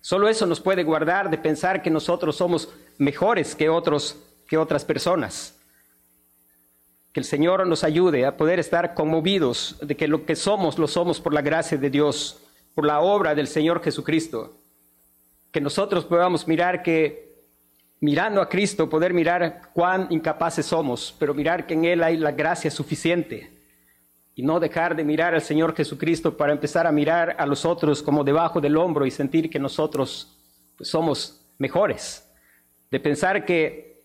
Solo 0.00 0.28
eso 0.28 0.46
nos 0.46 0.60
puede 0.60 0.84
guardar 0.84 1.28
de 1.28 1.38
pensar 1.38 1.82
que 1.82 1.90
nosotros 1.90 2.36
somos 2.36 2.72
mejores 2.98 3.56
que 3.56 3.68
otros 3.68 4.16
que 4.48 4.56
otras 4.56 4.84
personas. 4.84 5.57
Que 7.18 7.22
el 7.22 7.24
Señor 7.24 7.66
nos 7.66 7.82
ayude 7.82 8.24
a 8.26 8.36
poder 8.36 8.60
estar 8.60 8.94
conmovidos 8.94 9.76
de 9.82 9.96
que 9.96 10.06
lo 10.06 10.24
que 10.24 10.36
somos 10.36 10.78
lo 10.78 10.86
somos 10.86 11.20
por 11.20 11.34
la 11.34 11.42
gracia 11.42 11.76
de 11.76 11.90
Dios, 11.90 12.40
por 12.76 12.86
la 12.86 13.00
obra 13.00 13.34
del 13.34 13.48
Señor 13.48 13.82
Jesucristo. 13.82 14.56
Que 15.50 15.60
nosotros 15.60 16.04
podamos 16.04 16.46
mirar 16.46 16.80
que 16.80 17.42
mirando 17.98 18.40
a 18.40 18.48
Cristo, 18.48 18.88
poder 18.88 19.12
mirar 19.12 19.72
cuán 19.74 20.06
incapaces 20.10 20.66
somos, 20.66 21.12
pero 21.18 21.34
mirar 21.34 21.66
que 21.66 21.74
en 21.74 21.86
Él 21.86 22.04
hay 22.04 22.18
la 22.18 22.30
gracia 22.30 22.70
suficiente 22.70 23.50
y 24.36 24.44
no 24.44 24.60
dejar 24.60 24.94
de 24.94 25.02
mirar 25.02 25.34
al 25.34 25.42
Señor 25.42 25.74
Jesucristo 25.74 26.36
para 26.36 26.52
empezar 26.52 26.86
a 26.86 26.92
mirar 26.92 27.34
a 27.36 27.46
los 27.46 27.64
otros 27.64 28.00
como 28.00 28.22
debajo 28.22 28.60
del 28.60 28.76
hombro 28.76 29.06
y 29.06 29.10
sentir 29.10 29.50
que 29.50 29.58
nosotros 29.58 30.38
pues, 30.76 30.88
somos 30.88 31.44
mejores, 31.58 32.24
de 32.92 33.00
pensar 33.00 33.44
que 33.44 34.04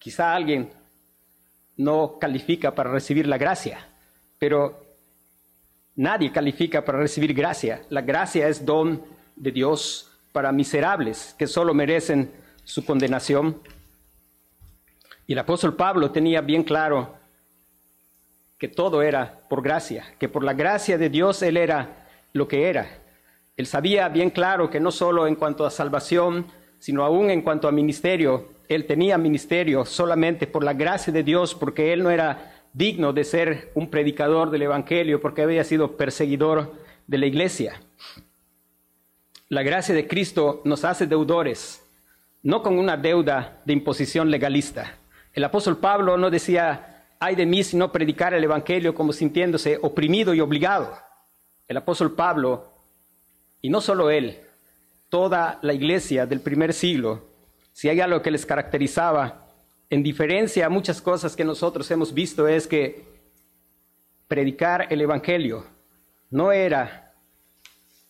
quizá 0.00 0.34
alguien 0.34 0.81
no 1.82 2.18
califica 2.20 2.74
para 2.74 2.90
recibir 2.90 3.26
la 3.26 3.38
gracia, 3.38 3.88
pero 4.38 4.82
nadie 5.94 6.32
califica 6.32 6.84
para 6.84 6.98
recibir 6.98 7.34
gracia. 7.34 7.82
La 7.90 8.00
gracia 8.00 8.48
es 8.48 8.64
don 8.64 9.02
de 9.36 9.50
Dios 9.50 10.10
para 10.32 10.52
miserables 10.52 11.34
que 11.38 11.46
solo 11.46 11.74
merecen 11.74 12.32
su 12.64 12.84
condenación. 12.84 13.60
Y 15.26 15.32
el 15.32 15.38
apóstol 15.38 15.74
Pablo 15.76 16.10
tenía 16.10 16.40
bien 16.40 16.64
claro 16.64 17.14
que 18.58 18.68
todo 18.68 19.02
era 19.02 19.40
por 19.48 19.62
gracia, 19.62 20.04
que 20.18 20.28
por 20.28 20.44
la 20.44 20.54
gracia 20.54 20.96
de 20.96 21.10
Dios 21.10 21.42
él 21.42 21.56
era 21.56 22.06
lo 22.32 22.48
que 22.48 22.68
era. 22.68 23.02
Él 23.56 23.66
sabía 23.66 24.08
bien 24.08 24.30
claro 24.30 24.70
que 24.70 24.80
no 24.80 24.90
solo 24.90 25.26
en 25.26 25.34
cuanto 25.34 25.66
a 25.66 25.70
salvación, 25.70 26.46
sino 26.82 27.04
aún 27.04 27.30
en 27.30 27.42
cuanto 27.42 27.68
a 27.68 27.70
ministerio, 27.70 28.48
él 28.68 28.86
tenía 28.86 29.16
ministerio 29.16 29.84
solamente 29.84 30.48
por 30.48 30.64
la 30.64 30.72
gracia 30.72 31.12
de 31.12 31.22
Dios, 31.22 31.54
porque 31.54 31.92
él 31.92 32.02
no 32.02 32.10
era 32.10 32.66
digno 32.72 33.12
de 33.12 33.22
ser 33.22 33.70
un 33.76 33.88
predicador 33.88 34.50
del 34.50 34.62
Evangelio, 34.62 35.20
porque 35.20 35.42
había 35.42 35.62
sido 35.62 35.96
perseguidor 35.96 36.74
de 37.06 37.18
la 37.18 37.26
iglesia. 37.26 37.80
La 39.48 39.62
gracia 39.62 39.94
de 39.94 40.08
Cristo 40.08 40.60
nos 40.64 40.84
hace 40.84 41.06
deudores 41.06 41.88
no 42.42 42.64
con 42.64 42.76
una 42.76 42.96
deuda 42.96 43.62
de 43.64 43.74
imposición 43.74 44.28
legalista. 44.32 44.96
El 45.34 45.44
apóstol 45.44 45.78
Pablo 45.78 46.16
no 46.16 46.30
decía, 46.30 47.06
ay 47.20 47.36
de 47.36 47.46
mí 47.46 47.62
si 47.62 47.76
no 47.76 47.92
predicar 47.92 48.34
el 48.34 48.42
Evangelio 48.42 48.92
como 48.92 49.12
sintiéndose 49.12 49.78
oprimido 49.82 50.34
y 50.34 50.40
obligado. 50.40 50.98
El 51.68 51.76
apóstol 51.76 52.16
Pablo, 52.16 52.72
y 53.60 53.70
no 53.70 53.80
solo 53.80 54.10
él, 54.10 54.40
toda 55.12 55.58
la 55.60 55.74
iglesia 55.74 56.24
del 56.24 56.40
primer 56.40 56.72
siglo, 56.72 57.28
si 57.72 57.90
hay 57.90 58.00
algo 58.00 58.22
que 58.22 58.30
les 58.30 58.46
caracterizaba, 58.46 59.46
en 59.90 60.02
diferencia 60.02 60.64
a 60.64 60.70
muchas 60.70 61.02
cosas 61.02 61.36
que 61.36 61.44
nosotros 61.44 61.90
hemos 61.90 62.14
visto, 62.14 62.48
es 62.48 62.66
que 62.66 63.04
predicar 64.26 64.86
el 64.88 65.02
Evangelio 65.02 65.66
no 66.30 66.50
era 66.50 67.12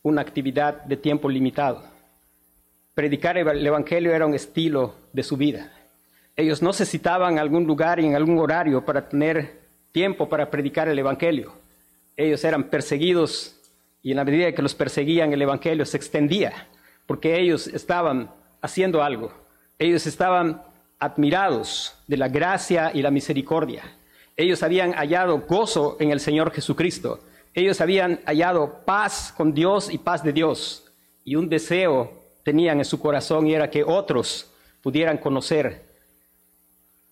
una 0.02 0.22
actividad 0.22 0.84
de 0.84 0.96
tiempo 0.96 1.28
limitado 1.28 1.92
predicar 2.94 3.38
el 3.38 3.66
Evangelio 3.66 4.14
era 4.14 4.26
un 4.26 4.34
estilo 4.34 4.94
de 5.12 5.22
su 5.22 5.36
vida. 5.36 5.72
Ellos 6.36 6.62
no 6.62 6.72
se 6.72 6.86
citaban 6.86 7.38
algún 7.38 7.64
lugar 7.64 8.00
y 8.00 8.06
en 8.06 8.14
algún 8.14 8.38
horario 8.38 8.84
para 8.84 9.08
tener 9.08 9.60
tiempo 9.92 10.28
para 10.28 10.50
predicar 10.50 10.88
el 10.88 10.98
Evangelio. 10.98 11.52
Ellos 12.16 12.44
eran 12.44 12.64
perseguidos 12.64 13.56
y 14.02 14.10
en 14.10 14.16
la 14.16 14.24
medida 14.24 14.52
que 14.52 14.62
los 14.62 14.74
perseguían 14.74 15.32
el 15.32 15.42
Evangelio 15.42 15.84
se 15.86 15.96
extendía, 15.96 16.68
porque 17.06 17.40
ellos 17.40 17.66
estaban 17.66 18.30
haciendo 18.60 19.02
algo. 19.02 19.32
Ellos 19.78 20.06
estaban 20.06 20.62
admirados 20.98 21.94
de 22.06 22.16
la 22.16 22.28
gracia 22.28 22.92
y 22.94 23.02
la 23.02 23.10
misericordia. 23.10 23.82
Ellos 24.36 24.62
habían 24.62 24.92
hallado 24.92 25.40
gozo 25.40 25.96
en 26.00 26.10
el 26.10 26.20
Señor 26.20 26.52
Jesucristo. 26.52 27.20
Ellos 27.54 27.80
habían 27.80 28.20
hallado 28.24 28.84
paz 28.84 29.34
con 29.36 29.52
Dios 29.52 29.92
y 29.92 29.98
paz 29.98 30.22
de 30.22 30.32
Dios 30.32 30.84
y 31.24 31.36
un 31.36 31.48
deseo 31.48 32.22
tenían 32.42 32.78
en 32.78 32.84
su 32.84 32.98
corazón 32.98 33.46
y 33.46 33.54
era 33.54 33.70
que 33.70 33.84
otros 33.84 34.50
pudieran 34.82 35.18
conocer 35.18 35.92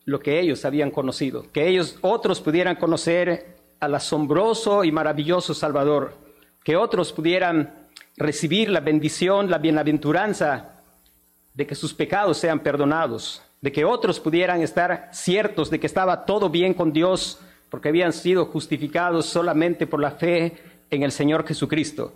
lo 0.05 0.19
que 0.19 0.41
ellos 0.41 0.65
habían 0.65 0.91
conocido, 0.91 1.47
que 1.53 1.69
ellos 1.69 1.99
otros 2.01 2.41
pudieran 2.41 2.77
conocer 2.77 3.57
al 3.79 3.95
asombroso 3.95 4.83
y 4.83 4.91
maravilloso 4.91 5.55
Salvador, 5.55 6.15
que 6.65 6.77
otros 6.77 7.13
pudieran 7.13 7.80
recibir 8.17 8.71
la 8.71 8.81
bendición, 8.81 9.51
la 9.51 9.59
bienaventuranza 9.59 10.81
de 11.55 11.67
que 11.67 11.75
sus 11.75 11.95
pecados 11.95 12.39
sean 12.39 12.61
perdonados, 12.61 13.43
de 13.61 13.73
que 13.73 13.85
otros 13.85 14.21
pudieran 14.21 14.63
estar 14.63 15.09
ciertos 15.13 15.71
de 15.71 15.81
que 15.81 15.87
estaba 15.87 16.25
todo 16.25 16.49
bien 16.49 16.75
con 16.75 16.93
Dios 16.93 17.41
porque 17.69 17.89
habían 17.89 18.13
sido 18.13 18.47
justificados 18.47 19.27
solamente 19.27 19.87
por 19.87 20.01
la 20.01 20.13
fe 20.13 20.55
en 20.91 21.03
el 21.03 21.13
Señor 21.13 21.47
Jesucristo. 21.47 22.15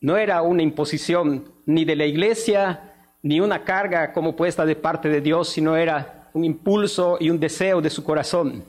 No 0.00 0.16
era 0.16 0.42
una 0.42 0.62
imposición 0.62 1.52
ni 1.66 1.84
de 1.84 1.96
la 1.96 2.06
iglesia, 2.06 2.94
ni 3.22 3.40
una 3.40 3.64
carga 3.64 4.12
como 4.12 4.36
puesta 4.36 4.66
de 4.66 4.76
parte 4.76 5.08
de 5.08 5.20
Dios, 5.20 5.48
sino 5.48 5.76
era 5.76 6.30
un 6.34 6.44
impulso 6.44 7.16
y 7.20 7.30
un 7.30 7.40
deseo 7.40 7.80
de 7.80 7.90
su 7.90 8.04
corazón 8.04 8.64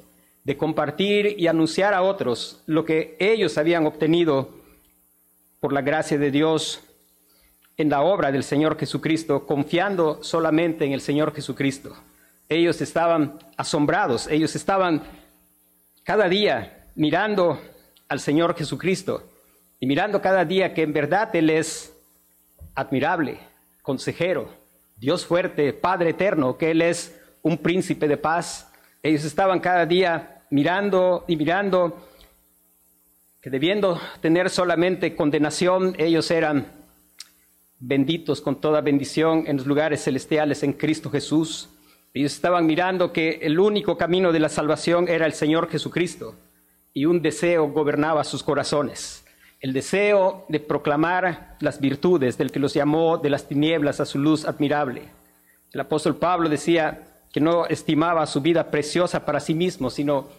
de 0.46 0.56
compartir 0.56 1.36
y 1.38 1.48
anunciar 1.48 1.94
a 1.94 2.04
otros 2.04 2.62
lo 2.68 2.86
que 2.86 3.18
ellos 3.20 3.58
habían 3.58 3.86
obtenido 3.86 4.50
por 5.66 5.74
la 5.74 5.82
gracia 5.82 6.20
de 6.20 6.30
Dios 6.30 6.84
en 7.76 7.90
la 7.90 8.04
obra 8.04 8.32
del 8.32 8.44
Señor 8.44 8.78
Jesucristo, 8.78 9.48
confiando 9.48 10.22
solamente 10.22 10.86
en 10.86 10.92
el 10.92 11.02
Señor 11.02 11.34
Jesucristo. 11.34 11.96
Ellos 12.48 12.82
estaban 12.82 13.40
asombrados, 13.58 14.28
ellos 14.28 14.56
estaban 14.56 15.02
cada 16.04 16.30
día 16.30 16.86
mirando 16.94 17.60
al 18.08 18.20
Señor 18.20 18.56
Jesucristo 18.56 19.28
y 19.80 19.88
mirando 19.88 20.22
cada 20.22 20.46
día 20.46 20.72
que 20.76 20.84
en 20.84 20.94
verdad 20.94 21.36
Él 21.36 21.50
es 21.50 21.98
admirable, 22.76 23.40
consejero, 23.82 24.54
Dios 24.98 25.26
fuerte, 25.26 25.74
Padre 25.74 26.12
eterno, 26.12 26.60
que 26.60 26.70
Él 26.70 26.84
es 26.84 27.20
un 27.42 27.58
príncipe 27.58 28.08
de 28.08 28.18
paz. 28.18 28.72
Ellos 29.02 29.26
estaban 29.26 29.60
cada 29.60 29.88
día 29.88 30.44
mirando 30.52 31.26
y 31.28 31.36
mirando 31.36 32.08
que 33.46 33.52
debiendo 33.52 34.02
tener 34.22 34.50
solamente 34.50 35.16
condenación, 35.16 35.96
ellos 36.00 36.32
eran 36.32 36.66
benditos 37.78 38.42
con 38.42 38.60
toda 38.60 38.82
bendición 38.82 39.44
en 39.46 39.58
los 39.58 39.68
lugares 39.68 40.04
celestiales 40.04 40.64
en 40.64 40.74
Cristo 40.74 41.12
Jesús. 41.12 41.70
Ellos 42.16 42.34
estaban 42.34 42.66
mirando 42.66 43.14
que 43.14 43.38
el 43.44 43.60
único 43.60 44.00
camino 44.00 44.32
de 44.32 44.40
la 44.40 44.50
salvación 44.50 45.08
era 45.08 45.28
el 45.28 45.34
Señor 45.34 45.70
Jesucristo 45.70 46.34
y 46.92 47.06
un 47.06 47.22
deseo 47.22 47.68
gobernaba 47.70 48.24
sus 48.24 48.42
corazones. 48.42 49.24
El 49.60 49.74
deseo 49.74 50.48
de 50.50 50.60
proclamar 50.60 51.56
las 51.60 51.80
virtudes 51.80 52.40
del 52.40 52.52
que 52.52 52.58
los 52.58 52.74
llamó 52.74 53.20
de 53.20 53.30
las 53.30 53.48
tinieblas 53.48 54.00
a 54.00 54.08
su 54.08 54.18
luz 54.18 54.46
admirable. 54.46 55.04
El 55.72 55.82
apóstol 55.82 56.16
Pablo 56.16 56.50
decía 56.50 57.04
que 57.32 57.42
no 57.42 57.68
estimaba 57.68 58.26
su 58.26 58.42
vida 58.42 58.72
preciosa 58.72 59.24
para 59.24 59.40
sí 59.40 59.54
mismo, 59.54 59.92
sino 59.92 60.30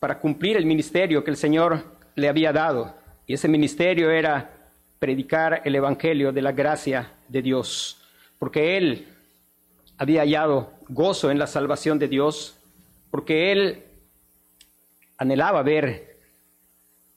para 0.00 0.18
cumplir 0.18 0.56
el 0.56 0.66
ministerio 0.66 1.22
que 1.22 1.30
el 1.30 1.36
Señor 1.36 1.93
le 2.14 2.28
había 2.28 2.52
dado. 2.52 2.94
Y 3.26 3.34
ese 3.34 3.48
ministerio 3.48 4.10
era 4.10 4.50
predicar 4.98 5.62
el 5.64 5.74
Evangelio 5.74 6.32
de 6.32 6.42
la 6.42 6.52
gracia 6.52 7.12
de 7.28 7.42
Dios, 7.42 7.98
porque 8.38 8.76
él 8.76 9.08
había 9.98 10.22
hallado 10.22 10.72
gozo 10.88 11.30
en 11.30 11.38
la 11.38 11.46
salvación 11.46 11.98
de 11.98 12.08
Dios, 12.08 12.56
porque 13.10 13.52
él 13.52 13.82
anhelaba 15.18 15.62
ver 15.62 16.16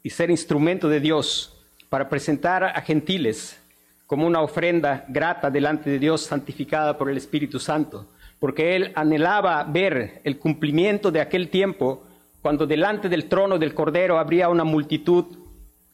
y 0.03 0.10
ser 0.10 0.29
instrumento 0.29 0.88
de 0.88 0.99
Dios 0.99 1.53
para 1.89 2.10
presentar 2.10 2.63
a 2.63 2.81
gentiles 2.81 3.60
como 4.05 4.25
una 4.25 4.41
ofrenda 4.41 5.05
grata 5.10 5.51
delante 5.51 5.89
de 5.89 5.99
Dios 5.99 6.21
santificada 6.21 6.97
por 6.97 7.10
el 7.10 7.17
Espíritu 7.17 7.60
Santo, 7.60 8.07
porque 8.39 8.75
él 8.75 8.91
anhelaba 8.95 9.63
ver 9.63 10.21
el 10.23 10.38
cumplimiento 10.38 11.12
de 11.12 11.19
aquel 11.19 11.49
tiempo 11.49 12.06
cuando 12.47 12.65
delante 12.65 13.10
del 13.10 13.27
trono 13.27 13.60
del 13.60 13.73
Cordero 13.73 14.17
habría 14.17 14.47
una 14.47 14.63
multitud 14.63 15.25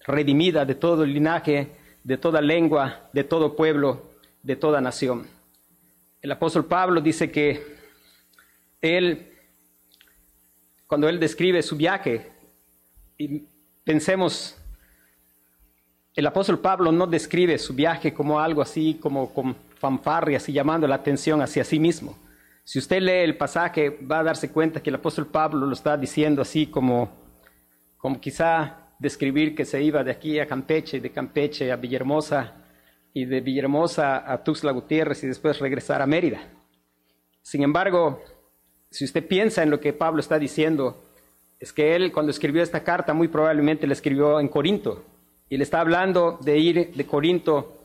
redimida 0.05 0.65
de 0.65 0.75
todo 0.75 1.03
linaje, 1.03 1.71
de 2.03 2.15
toda 2.15 2.41
lengua, 2.41 3.09
de 3.11 3.23
todo 3.23 3.55
pueblo, 3.55 4.03
de 4.43 4.55
toda 4.55 4.79
nación. 4.79 5.25
El 6.21 6.31
apóstol 6.31 6.65
Pablo 6.65 7.01
dice 7.01 7.31
que 7.31 7.59
él, 8.83 9.31
cuando 10.85 11.09
él 11.09 11.19
describe 11.19 11.63
su 11.63 11.75
viaje, 11.75 12.31
y 13.17 13.45
pensemos, 13.83 14.55
el 16.15 16.27
apóstol 16.27 16.59
Pablo 16.59 16.91
no 16.91 17.07
describe 17.07 17.57
su 17.57 17.73
viaje 17.73 18.13
como 18.13 18.39
algo 18.39 18.61
así, 18.61 18.99
como 19.01 19.33
con 19.33 19.55
fanfarrias 19.79 20.47
y 20.49 20.53
llamando 20.53 20.85
la 20.85 20.93
atención 20.93 21.41
hacia 21.41 21.63
sí 21.63 21.79
mismo. 21.79 22.15
Si 22.65 22.79
usted 22.79 23.01
lee 23.01 23.23
el 23.23 23.35
pasaje, 23.35 23.89
va 23.89 24.19
a 24.19 24.23
darse 24.23 24.51
cuenta 24.51 24.81
que 24.81 24.89
el 24.89 24.95
apóstol 24.95 25.27
Pablo 25.27 25.65
lo 25.65 25.73
está 25.73 25.97
diciendo 25.97 26.41
así 26.41 26.67
como, 26.67 27.11
como 27.97 28.21
quizá 28.21 28.93
describir 28.99 29.53
que 29.53 29.65
se 29.65 29.83
iba 29.83 30.03
de 30.03 30.11
aquí 30.11 30.39
a 30.39 30.47
Campeche, 30.47 31.01
de 31.01 31.11
Campeche 31.11 31.71
a 31.71 31.75
Villahermosa 31.75 32.53
y 33.13 33.25
de 33.25 33.41
Villahermosa 33.41 34.31
a 34.31 34.41
Tuxtla 34.43 34.71
Gutiérrez 34.71 35.23
y 35.23 35.27
después 35.27 35.59
regresar 35.59 36.01
a 36.01 36.07
Mérida. 36.07 36.39
Sin 37.41 37.63
embargo, 37.63 38.23
si 38.89 39.03
usted 39.03 39.27
piensa 39.27 39.61
en 39.61 39.69
lo 39.69 39.81
que 39.81 39.91
Pablo 39.91 40.21
está 40.21 40.39
diciendo, 40.39 41.03
es 41.59 41.73
que 41.73 41.95
él 41.95 42.13
cuando 42.13 42.31
escribió 42.31 42.63
esta 42.63 42.83
carta 42.83 43.13
muy 43.13 43.27
probablemente 43.27 43.87
la 43.87 43.93
escribió 43.93 44.39
en 44.39 44.47
Corinto 44.47 45.03
y 45.49 45.57
le 45.57 45.63
está 45.63 45.81
hablando 45.81 46.39
de 46.41 46.57
ir 46.57 46.93
de 46.93 47.05
Corinto 47.05 47.77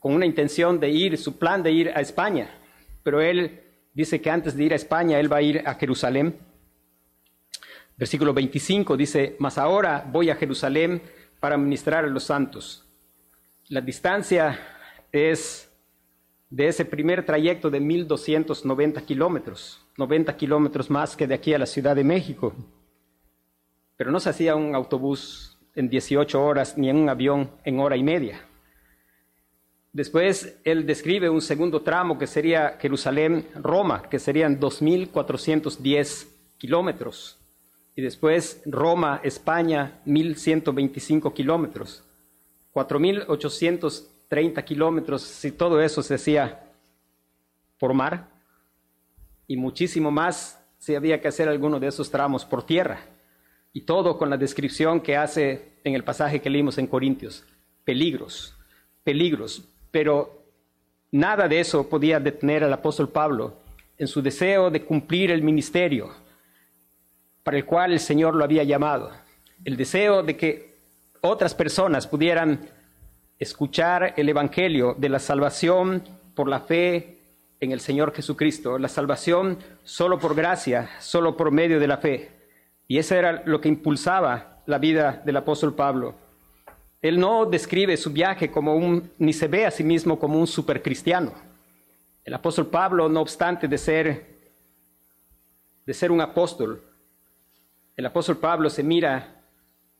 con 0.00 0.12
una 0.12 0.26
intención 0.26 0.80
de 0.80 0.90
ir, 0.90 1.18
su 1.18 1.38
plan 1.38 1.62
de 1.62 1.70
ir 1.70 1.90
a 1.90 2.00
España, 2.00 2.50
pero 3.02 3.20
él 3.20 3.60
dice 3.94 4.20
que 4.20 4.30
antes 4.30 4.56
de 4.56 4.64
ir 4.64 4.72
a 4.72 4.76
España 4.76 5.18
él 5.18 5.32
va 5.32 5.38
a 5.38 5.42
ir 5.42 5.62
a 5.66 5.74
Jerusalén 5.74 6.38
Versículo 8.00 8.32
25 8.32 8.96
dice, 8.96 9.36
mas 9.38 9.58
ahora 9.58 10.08
voy 10.10 10.30
a 10.30 10.34
Jerusalén 10.34 11.02
para 11.38 11.58
ministrar 11.58 12.06
a 12.06 12.08
los 12.08 12.24
santos. 12.24 12.88
La 13.68 13.82
distancia 13.82 14.58
es 15.12 15.70
de 16.48 16.68
ese 16.68 16.86
primer 16.86 17.26
trayecto 17.26 17.68
de 17.68 17.78
1290 17.78 19.02
kilómetros, 19.02 19.86
90 19.98 20.34
kilómetros 20.38 20.88
más 20.88 21.14
que 21.14 21.26
de 21.26 21.34
aquí 21.34 21.52
a 21.52 21.58
la 21.58 21.66
Ciudad 21.66 21.94
de 21.94 22.02
México. 22.02 22.54
Pero 23.98 24.10
no 24.10 24.18
se 24.18 24.30
hacía 24.30 24.56
un 24.56 24.74
autobús 24.74 25.58
en 25.74 25.90
18 25.90 26.42
horas 26.42 26.78
ni 26.78 26.88
en 26.88 26.96
un 26.96 27.10
avión 27.10 27.50
en 27.64 27.80
hora 27.80 27.98
y 27.98 28.02
media. 28.02 28.40
Después 29.92 30.56
él 30.62 30.86
describe 30.86 31.28
un 31.28 31.40
segundo 31.40 31.82
tramo 31.82 32.16
que 32.16 32.28
sería 32.28 32.78
Jerusalén-Roma, 32.80 34.02
que 34.08 34.20
serían 34.20 34.60
2.410 34.60 36.28
kilómetros. 36.58 37.38
Y 37.96 38.02
después 38.02 38.62
Roma, 38.66 39.20
España, 39.24 40.00
1.125 40.06 41.32
kilómetros, 41.34 42.04
4.830 42.72 44.64
kilómetros, 44.64 45.22
si 45.22 45.50
todo 45.50 45.80
eso 45.80 46.02
se 46.02 46.14
hacía 46.14 46.70
por 47.78 47.92
mar, 47.92 48.28
y 49.48 49.56
muchísimo 49.56 50.12
más 50.12 50.64
si 50.78 50.94
había 50.94 51.20
que 51.20 51.26
hacer 51.26 51.48
alguno 51.48 51.80
de 51.80 51.88
esos 51.88 52.10
tramos 52.10 52.44
por 52.44 52.64
tierra, 52.64 53.00
y 53.72 53.80
todo 53.80 54.16
con 54.16 54.30
la 54.30 54.36
descripción 54.36 55.00
que 55.00 55.16
hace 55.16 55.80
en 55.82 55.94
el 55.94 56.04
pasaje 56.04 56.40
que 56.40 56.48
leímos 56.48 56.78
en 56.78 56.86
Corintios, 56.86 57.44
peligros, 57.84 58.56
peligros, 59.02 59.64
pero 59.90 60.44
nada 61.10 61.48
de 61.48 61.60
eso 61.60 61.88
podía 61.88 62.20
detener 62.20 62.64
al 62.64 62.72
apóstol 62.72 63.08
Pablo 63.08 63.54
en 63.98 64.08
su 64.08 64.22
deseo 64.22 64.70
de 64.70 64.84
cumplir 64.84 65.30
el 65.30 65.42
ministerio 65.42 66.10
para 67.42 67.56
el 67.56 67.64
cual 67.64 67.92
el 67.92 68.00
Señor 68.00 68.34
lo 68.34 68.44
había 68.44 68.64
llamado. 68.64 69.10
El 69.64 69.76
deseo 69.76 70.22
de 70.22 70.36
que 70.36 70.76
otras 71.20 71.54
personas 71.54 72.06
pudieran 72.06 72.68
escuchar 73.38 74.14
el 74.16 74.28
Evangelio 74.28 74.94
de 74.96 75.08
la 75.08 75.18
salvación 75.18 76.02
por 76.34 76.48
la 76.48 76.60
fe 76.60 77.18
en 77.60 77.72
el 77.72 77.80
Señor 77.80 78.14
Jesucristo, 78.14 78.78
la 78.78 78.88
salvación 78.88 79.58
solo 79.84 80.18
por 80.18 80.34
gracia, 80.34 80.90
solo 80.98 81.36
por 81.36 81.50
medio 81.50 81.78
de 81.78 81.86
la 81.86 81.98
fe. 81.98 82.30
Y 82.88 82.98
eso 82.98 83.14
era 83.14 83.42
lo 83.44 83.60
que 83.60 83.68
impulsaba 83.68 84.62
la 84.66 84.78
vida 84.78 85.22
del 85.24 85.36
apóstol 85.36 85.74
Pablo. 85.74 86.14
Él 87.02 87.18
no 87.18 87.46
describe 87.46 87.96
su 87.96 88.10
viaje 88.10 88.50
como 88.50 88.76
un, 88.76 89.10
ni 89.18 89.32
se 89.32 89.48
ve 89.48 89.64
a 89.64 89.70
sí 89.70 89.82
mismo 89.82 90.18
como 90.18 90.38
un 90.38 90.46
supercristiano. 90.46 91.32
El 92.24 92.34
apóstol 92.34 92.66
Pablo, 92.66 93.08
no 93.08 93.20
obstante 93.22 93.66
de 93.66 93.78
ser, 93.78 94.26
de 95.86 95.94
ser 95.94 96.12
un 96.12 96.20
apóstol, 96.20 96.82
el 97.96 98.06
apóstol 98.06 98.38
Pablo 98.38 98.70
se 98.70 98.82
mira 98.82 99.42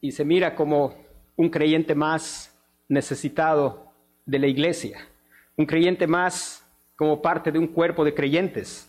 y 0.00 0.12
se 0.12 0.24
mira 0.24 0.54
como 0.54 0.94
un 1.36 1.48
creyente 1.48 1.94
más 1.94 2.54
necesitado 2.88 3.92
de 4.26 4.38
la 4.38 4.46
iglesia, 4.46 5.06
un 5.56 5.66
creyente 5.66 6.06
más 6.06 6.64
como 6.96 7.22
parte 7.22 7.50
de 7.50 7.58
un 7.58 7.66
cuerpo 7.66 8.04
de 8.04 8.14
creyentes. 8.14 8.88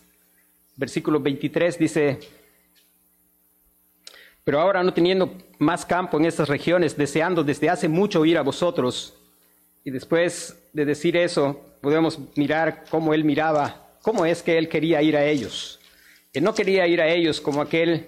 Versículo 0.76 1.20
23 1.20 1.78
dice, 1.78 2.20
pero 4.44 4.60
ahora 4.60 4.82
no 4.82 4.92
teniendo 4.92 5.36
más 5.58 5.86
campo 5.86 6.18
en 6.18 6.24
estas 6.24 6.48
regiones, 6.48 6.96
deseando 6.96 7.44
desde 7.44 7.70
hace 7.70 7.88
mucho 7.88 8.24
ir 8.24 8.38
a 8.38 8.42
vosotros. 8.42 9.14
Y 9.84 9.90
después 9.90 10.56
de 10.72 10.84
decir 10.84 11.16
eso, 11.16 11.60
podemos 11.80 12.18
mirar 12.36 12.84
cómo 12.90 13.14
él 13.14 13.24
miraba, 13.24 13.88
cómo 14.02 14.26
es 14.26 14.42
que 14.42 14.58
él 14.58 14.68
quería 14.68 15.02
ir 15.02 15.16
a 15.16 15.24
ellos. 15.24 15.78
Él 16.32 16.44
no 16.44 16.54
quería 16.54 16.86
ir 16.86 17.00
a 17.00 17.08
ellos 17.08 17.40
como 17.40 17.60
aquel 17.60 18.06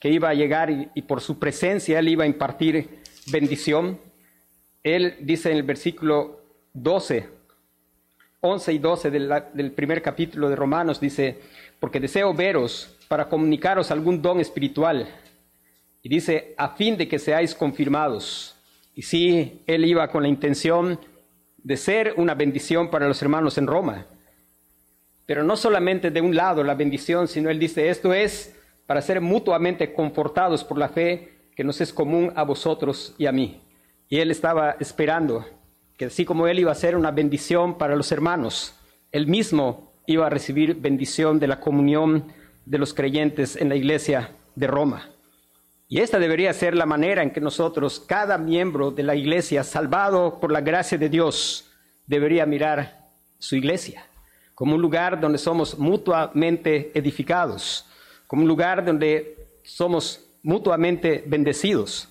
que 0.00 0.10
iba 0.10 0.28
a 0.28 0.34
llegar 0.34 0.70
y, 0.70 1.02
por 1.02 1.20
su 1.20 1.38
presencia 1.38 1.98
él 1.98 2.08
iba 2.08 2.24
a 2.24 2.26
impartir 2.26 3.00
bendición. 3.26 3.98
Él 4.82 5.16
dice 5.20 5.50
en 5.50 5.58
el 5.58 5.62
versículo 5.62 6.40
12, 6.74 7.28
11 8.40 8.72
y 8.72 8.78
12 8.78 9.10
del, 9.10 9.32
del 9.54 9.72
primer 9.72 10.02
capítulo 10.02 10.48
de 10.48 10.56
Romanos, 10.56 11.00
dice, 11.00 11.38
porque 11.80 12.00
deseo 12.00 12.32
veros 12.34 12.96
para 13.08 13.28
comunicaros 13.28 13.90
algún 13.90 14.22
don 14.22 14.40
espiritual. 14.40 15.08
Y 16.06 16.08
dice, 16.08 16.54
a 16.56 16.68
fin 16.68 16.96
de 16.96 17.08
que 17.08 17.18
seáis 17.18 17.52
confirmados. 17.52 18.54
Y 18.94 19.02
sí, 19.02 19.60
él 19.66 19.84
iba 19.84 20.08
con 20.08 20.22
la 20.22 20.28
intención 20.28 21.00
de 21.56 21.76
ser 21.76 22.14
una 22.16 22.36
bendición 22.36 22.90
para 22.90 23.08
los 23.08 23.20
hermanos 23.22 23.58
en 23.58 23.66
Roma. 23.66 24.06
Pero 25.26 25.42
no 25.42 25.56
solamente 25.56 26.12
de 26.12 26.20
un 26.20 26.36
lado 26.36 26.62
la 26.62 26.76
bendición, 26.76 27.26
sino 27.26 27.50
él 27.50 27.58
dice, 27.58 27.88
esto 27.88 28.14
es 28.14 28.54
para 28.86 29.02
ser 29.02 29.20
mutuamente 29.20 29.92
confortados 29.92 30.62
por 30.62 30.78
la 30.78 30.90
fe 30.90 31.50
que 31.56 31.64
nos 31.64 31.80
es 31.80 31.92
común 31.92 32.32
a 32.36 32.44
vosotros 32.44 33.16
y 33.18 33.26
a 33.26 33.32
mí. 33.32 33.60
y 34.08 34.18
él 34.18 34.30
estaba 34.30 34.76
esperando 34.78 35.44
que 35.96 36.04
así 36.04 36.24
como 36.24 36.46
él 36.46 36.60
iba 36.60 36.70
a 36.70 36.76
ser 36.76 36.94
una 36.94 37.10
bendición 37.10 37.78
para 37.78 37.96
los 37.96 38.12
hermanos, 38.12 38.76
él 39.10 39.26
mismo 39.26 39.92
iba 40.06 40.28
a 40.28 40.30
recibir 40.30 40.76
bendición 40.76 41.40
de 41.40 41.48
la 41.48 41.58
comunión 41.58 42.32
de 42.64 42.78
los 42.78 42.94
creyentes 42.94 43.56
en 43.56 43.70
la 43.70 43.74
iglesia 43.74 44.30
de 44.54 44.68
Roma. 44.68 45.10
Y 45.88 46.00
esta 46.00 46.18
debería 46.18 46.52
ser 46.52 46.74
la 46.74 46.86
manera 46.86 47.22
en 47.22 47.30
que 47.30 47.40
nosotros, 47.40 48.00
cada 48.00 48.38
miembro 48.38 48.90
de 48.90 49.04
la 49.04 49.14
iglesia, 49.14 49.62
salvado 49.62 50.40
por 50.40 50.50
la 50.50 50.60
gracia 50.60 50.98
de 50.98 51.08
Dios, 51.08 51.70
debería 52.06 52.44
mirar 52.46 53.08
su 53.38 53.56
iglesia 53.56 54.04
como 54.56 54.74
un 54.74 54.80
lugar 54.80 55.20
donde 55.20 55.36
somos 55.36 55.78
mutuamente 55.78 56.90
edificados, 56.98 57.84
como 58.26 58.40
un 58.40 58.48
lugar 58.48 58.82
donde 58.82 59.60
somos 59.62 60.24
mutuamente 60.42 61.22
bendecidos. 61.26 62.08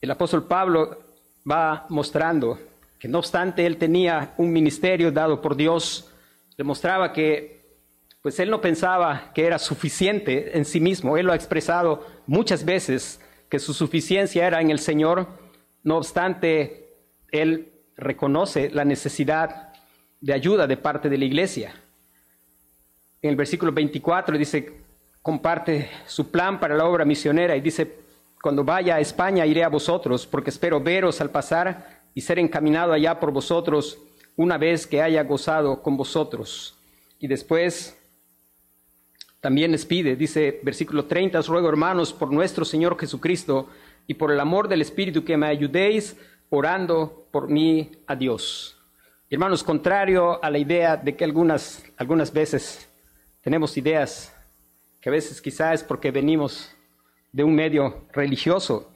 El 0.00 0.12
apóstol 0.12 0.46
Pablo 0.46 1.02
va 1.50 1.86
mostrando 1.88 2.56
que 3.00 3.08
no 3.08 3.18
obstante 3.18 3.66
él 3.66 3.78
tenía 3.78 4.32
un 4.36 4.52
ministerio 4.52 5.10
dado 5.10 5.42
por 5.42 5.56
Dios, 5.56 6.08
demostraba 6.56 7.12
que 7.12 7.59
pues 8.22 8.38
él 8.38 8.50
no 8.50 8.60
pensaba 8.60 9.32
que 9.34 9.46
era 9.46 9.58
suficiente 9.58 10.56
en 10.56 10.64
sí 10.64 10.80
mismo. 10.80 11.16
Él 11.16 11.26
lo 11.26 11.32
ha 11.32 11.36
expresado 11.36 12.06
muchas 12.26 12.64
veces 12.64 13.20
que 13.48 13.58
su 13.58 13.72
suficiencia 13.72 14.46
era 14.46 14.60
en 14.60 14.70
el 14.70 14.78
Señor. 14.78 15.26
No 15.82 15.96
obstante, 15.96 16.96
él 17.30 17.72
reconoce 17.96 18.70
la 18.70 18.84
necesidad 18.84 19.72
de 20.20 20.34
ayuda 20.34 20.66
de 20.66 20.76
parte 20.76 21.08
de 21.08 21.16
la 21.16 21.24
iglesia. 21.24 21.74
En 23.22 23.30
el 23.30 23.36
versículo 23.36 23.72
24 23.72 24.36
dice, 24.36 24.80
comparte 25.22 25.90
su 26.06 26.30
plan 26.30 26.60
para 26.60 26.76
la 26.76 26.84
obra 26.84 27.04
misionera 27.06 27.56
y 27.56 27.60
dice, 27.60 28.00
cuando 28.42 28.64
vaya 28.64 28.96
a 28.96 29.00
España 29.00 29.46
iré 29.46 29.64
a 29.64 29.68
vosotros, 29.68 30.26
porque 30.26 30.50
espero 30.50 30.80
veros 30.80 31.20
al 31.20 31.30
pasar 31.30 32.02
y 32.14 32.20
ser 32.20 32.38
encaminado 32.38 32.92
allá 32.92 33.18
por 33.18 33.30
vosotros 33.30 33.98
una 34.36 34.58
vez 34.58 34.86
que 34.86 35.02
haya 35.02 35.22
gozado 35.22 35.82
con 35.82 35.96
vosotros. 35.96 36.76
Y 37.18 37.26
después 37.26 37.99
también 39.40 39.72
les 39.72 39.86
pide, 39.86 40.16
dice 40.16 40.60
versículo 40.62 41.06
30, 41.06 41.38
os 41.38 41.48
ruego 41.48 41.68
hermanos 41.68 42.12
por 42.12 42.30
nuestro 42.30 42.64
Señor 42.64 42.98
Jesucristo 42.98 43.68
y 44.06 44.14
por 44.14 44.30
el 44.30 44.40
amor 44.40 44.68
del 44.68 44.82
Espíritu 44.82 45.24
que 45.24 45.36
me 45.36 45.46
ayudéis 45.46 46.16
orando 46.50 47.26
por 47.30 47.48
mí 47.48 47.90
a 48.06 48.14
Dios. 48.14 48.76
Hermanos, 49.30 49.64
contrario 49.64 50.42
a 50.42 50.50
la 50.50 50.58
idea 50.58 50.96
de 50.96 51.16
que 51.16 51.24
algunas, 51.24 51.84
algunas 51.96 52.32
veces 52.32 52.88
tenemos 53.40 53.76
ideas 53.76 54.34
que 55.00 55.08
a 55.08 55.12
veces 55.12 55.40
quizá 55.40 55.72
es 55.72 55.82
porque 55.82 56.10
venimos 56.10 56.70
de 57.32 57.44
un 57.44 57.54
medio 57.54 58.04
religioso 58.12 58.90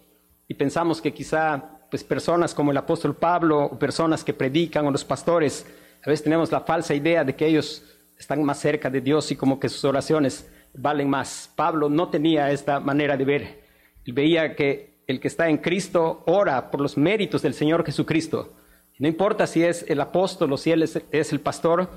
y 0.49 0.55
pensamos 0.55 1.01
que 1.01 1.15
quizá 1.15 1.71
pues 1.91 2.05
personas 2.05 2.53
como 2.53 2.73
el 2.73 2.77
apóstol 2.77 3.15
Pablo 3.15 3.65
o 3.65 3.79
personas 3.79 4.25
que 4.25 4.35
predican 4.35 4.87
o 4.87 4.91
los 4.91 5.05
pastores, 5.05 5.65
a 6.05 6.11
veces 6.11 6.25
tenemos 6.25 6.53
la 6.53 6.61
falsa 6.61 6.95
idea 6.95 7.25
de 7.25 7.35
que 7.35 7.47
ellos 7.47 7.94
están 8.19 8.43
más 8.43 8.59
cerca 8.59 8.91
de 8.91 9.01
Dios 9.01 9.31
y 9.31 9.37
como 9.37 9.59
que 9.59 9.69
sus 9.69 9.85
oraciones 9.85 10.51
valen 10.75 11.09
más. 11.09 11.51
Pablo 11.55 11.89
no 11.89 12.09
tenía 12.09 12.51
esta 12.51 12.81
manera 12.81 13.17
de 13.17 13.25
ver. 13.25 13.65
Él 14.05 14.13
veía 14.13 14.55
que 14.55 14.95
el 15.07 15.21
que 15.21 15.29
está 15.29 15.49
en 15.49 15.59
Cristo 15.59 16.23
ora 16.27 16.71
por 16.71 16.81
los 16.81 16.97
méritos 16.97 17.43
del 17.43 17.55
Señor 17.55 17.85
Jesucristo 17.85 18.55
no 18.99 19.09
importa 19.09 19.47
si 19.47 19.63
es 19.63 19.85
el 19.89 20.01
apóstol 20.01 20.53
o 20.53 20.57
si 20.57 20.73
es, 20.73 21.33
el 21.33 21.41
pastor, 21.41 21.89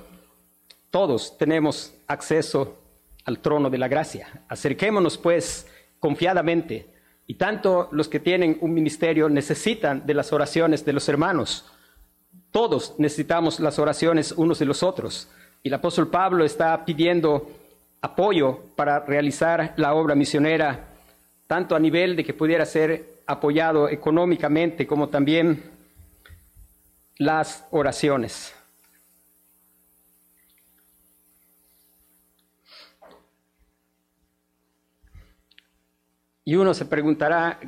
todos 0.89 1.37
tenemos 1.37 1.93
acceso 2.07 2.79
al 3.23 3.39
trono 3.39 3.69
de 3.69 3.77
la 3.77 3.87
gracia. 3.87 4.45
Acerquémonos 4.47 5.17
pues 5.17 5.67
confiadamente. 5.99 6.87
Y 7.27 7.35
tanto 7.35 7.89
los 7.91 8.07
que 8.07 8.19
tienen 8.19 8.57
un 8.61 8.73
ministerio 8.73 9.29
necesitan 9.29 10.05
de 10.05 10.13
las 10.13 10.33
oraciones 10.33 10.85
de 10.85 10.93
los 10.93 11.07
hermanos. 11.07 11.65
Todos 12.51 12.95
necesitamos 12.97 13.59
las 13.59 13.77
oraciones 13.77 14.31
unos 14.31 14.57
de 14.59 14.65
los 14.65 14.81
otros. 14.81 15.29
Y 15.63 15.69
el 15.69 15.73
apóstol 15.73 16.09
Pablo 16.09 16.45
está 16.45 16.85
pidiendo 16.85 17.49
apoyo 18.01 18.59
para 18.75 18.99
realizar 18.99 19.73
la 19.77 19.93
obra 19.93 20.15
misionera, 20.15 20.87
tanto 21.47 21.75
a 21.75 21.79
nivel 21.79 22.15
de 22.15 22.23
que 22.23 22.33
pudiera 22.33 22.65
ser 22.65 23.17
apoyado 23.25 23.89
económicamente 23.89 24.87
como 24.87 25.09
también 25.09 25.71
las 27.17 27.65
oraciones. 27.71 28.53
Y 36.45 36.55
uno 36.55 36.73
se 36.73 36.85
preguntará, 36.85 37.59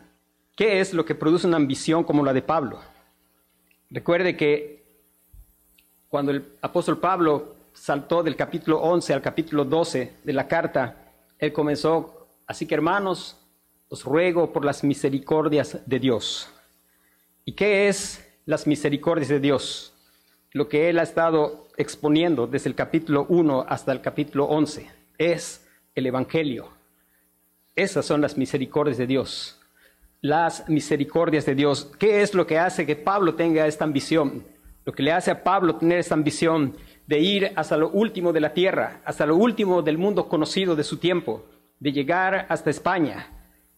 ¿qué 0.55 0.79
es 0.79 0.93
lo 0.93 1.03
que 1.03 1.13
produce 1.13 1.45
una 1.45 1.57
ambición 1.57 2.05
como 2.05 2.23
la 2.23 2.31
de 2.31 2.41
Pablo? 2.41 2.79
Recuerde 3.89 4.37
que 4.37 4.85
cuando 6.07 6.31
el 6.31 6.53
apóstol 6.61 6.97
Pablo 6.97 7.58
saltó 7.79 8.21
del 8.23 8.35
capítulo 8.35 8.81
11 8.81 9.13
al 9.13 9.21
capítulo 9.21 9.63
12 9.63 10.17
de 10.23 10.33
la 10.33 10.47
carta, 10.47 11.13
él 11.37 11.53
comenzó, 11.53 12.27
así 12.45 12.65
que 12.65 12.75
hermanos, 12.75 13.37
os 13.87 14.03
ruego 14.03 14.51
por 14.51 14.65
las 14.65 14.83
misericordias 14.83 15.79
de 15.85 15.99
Dios. 15.99 16.49
¿Y 17.45 17.53
qué 17.53 17.87
es 17.87 18.25
las 18.45 18.67
misericordias 18.67 19.29
de 19.29 19.39
Dios, 19.39 19.93
lo 20.51 20.67
que 20.67 20.89
él 20.89 20.99
ha 20.99 21.03
estado 21.03 21.67
exponiendo 21.77 22.47
desde 22.47 22.69
el 22.69 22.75
capítulo 22.75 23.25
1 23.29 23.65
hasta 23.69 23.91
el 23.91 24.01
capítulo 24.01 24.45
11, 24.45 24.89
es 25.17 25.65
el 25.95 26.07
Evangelio. 26.07 26.67
Esas 27.75 28.05
son 28.05 28.21
las 28.21 28.37
misericordias 28.37 28.97
de 28.97 29.07
Dios. 29.07 29.59
Las 30.21 30.67
misericordias 30.67 31.45
de 31.45 31.55
Dios. 31.55 31.91
¿Qué 31.97 32.21
es 32.21 32.33
lo 32.33 32.45
que 32.45 32.59
hace 32.59 32.85
que 32.85 32.95
Pablo 32.95 33.35
tenga 33.35 33.67
esta 33.67 33.85
ambición? 33.85 34.43
Lo 34.83 34.91
que 34.91 35.03
le 35.03 35.13
hace 35.13 35.31
a 35.31 35.43
Pablo 35.43 35.75
tener 35.75 35.99
esta 35.99 36.15
ambición 36.15 36.75
de 37.09 37.19
ir 37.19 37.53
hasta 37.55 37.75
lo 37.75 37.89
último 37.89 38.31
de 38.31 38.39
la 38.39 38.53
tierra, 38.53 39.01
hasta 39.03 39.25
lo 39.25 39.35
último 39.35 39.81
del 39.81 39.97
mundo 39.97 40.29
conocido 40.29 40.75
de 40.75 40.83
su 40.83 40.97
tiempo, 40.97 41.43
de 41.79 41.91
llegar 41.91 42.45
hasta 42.49 42.69
España, 42.69 43.31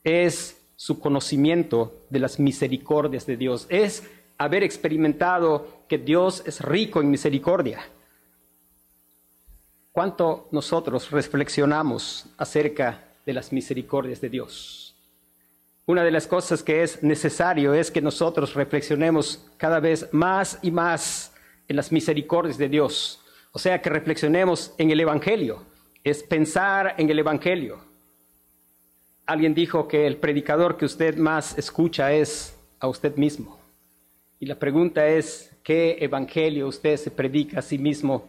es 0.03 0.61
su 0.75 0.99
conocimiento 0.99 2.05
de 2.09 2.19
las 2.19 2.41
misericordias 2.41 3.25
de 3.25 3.37
Dios. 3.37 3.67
Es 3.69 4.03
haber 4.37 4.63
experimentado 4.63 5.85
que 5.87 5.97
Dios 5.97 6.43
es 6.45 6.59
rico 6.59 6.99
en 6.99 7.09
misericordia. 7.09 7.79
¿Cuánto 9.93 10.49
nosotros 10.51 11.09
reflexionamos 11.09 12.25
acerca 12.37 13.13
de 13.25 13.31
las 13.31 13.53
misericordias 13.53 14.19
de 14.19 14.27
Dios? 14.27 14.93
Una 15.85 16.03
de 16.03 16.11
las 16.11 16.27
cosas 16.27 16.63
que 16.63 16.83
es 16.83 17.01
necesario 17.01 17.73
es 17.73 17.91
que 17.91 18.01
nosotros 18.01 18.55
reflexionemos 18.55 19.49
cada 19.55 19.79
vez 19.79 20.09
más 20.11 20.59
y 20.61 20.69
más 20.69 21.31
en 21.69 21.77
las 21.77 21.93
misericordias 21.93 22.57
de 22.57 22.67
Dios. 22.67 23.20
O 23.51 23.59
sea, 23.59 23.81
que 23.81 23.89
reflexionemos 23.89 24.73
en 24.77 24.91
el 24.91 24.99
Evangelio. 24.99 25.63
Es 26.03 26.23
pensar 26.23 26.95
en 26.97 27.09
el 27.09 27.19
Evangelio. 27.19 27.79
Alguien 29.25 29.53
dijo 29.53 29.87
que 29.87 30.07
el 30.07 30.17
predicador 30.17 30.77
que 30.77 30.85
usted 30.85 31.17
más 31.17 31.57
escucha 31.57 32.11
es 32.11 32.57
a 32.79 32.87
usted 32.87 33.15
mismo. 33.15 33.59
Y 34.39 34.47
la 34.47 34.55
pregunta 34.55 35.07
es, 35.07 35.55
¿qué 35.63 35.97
evangelio 36.01 36.67
usted 36.67 36.97
se 36.97 37.11
predica 37.11 37.59
a 37.59 37.61
sí 37.61 37.77
mismo? 37.77 38.25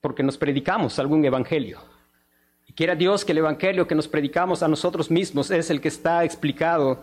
Porque 0.00 0.24
nos 0.24 0.36
predicamos 0.36 0.98
algún 0.98 1.24
evangelio. 1.24 1.78
Y 2.66 2.72
quiera 2.72 2.96
Dios 2.96 3.24
que 3.24 3.30
el 3.30 3.38
evangelio 3.38 3.86
que 3.86 3.94
nos 3.94 4.08
predicamos 4.08 4.64
a 4.64 4.68
nosotros 4.68 5.12
mismos 5.12 5.52
es 5.52 5.70
el 5.70 5.80
que 5.80 5.88
está 5.88 6.24
explicado 6.24 6.98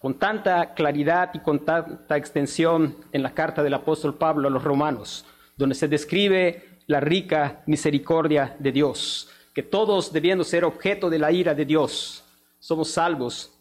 con 0.00 0.14
tanta 0.14 0.74
claridad 0.74 1.30
y 1.32 1.38
con 1.38 1.64
tanta 1.64 2.18
extensión 2.18 2.94
en 3.12 3.22
la 3.22 3.32
carta 3.32 3.62
del 3.62 3.74
apóstol 3.74 4.14
Pablo 4.14 4.48
a 4.48 4.50
los 4.50 4.62
romanos, 4.62 5.24
donde 5.56 5.74
se 5.74 5.88
describe 5.88 6.80
la 6.86 7.00
rica 7.00 7.62
misericordia 7.66 8.56
de 8.58 8.72
Dios, 8.72 9.28
que 9.54 9.62
todos 9.62 10.12
debiendo 10.12 10.44
ser 10.44 10.64
objeto 10.64 11.10
de 11.10 11.18
la 11.18 11.32
ira 11.32 11.54
de 11.54 11.64
Dios, 11.64 12.24
somos 12.58 12.90
salvos 12.90 13.52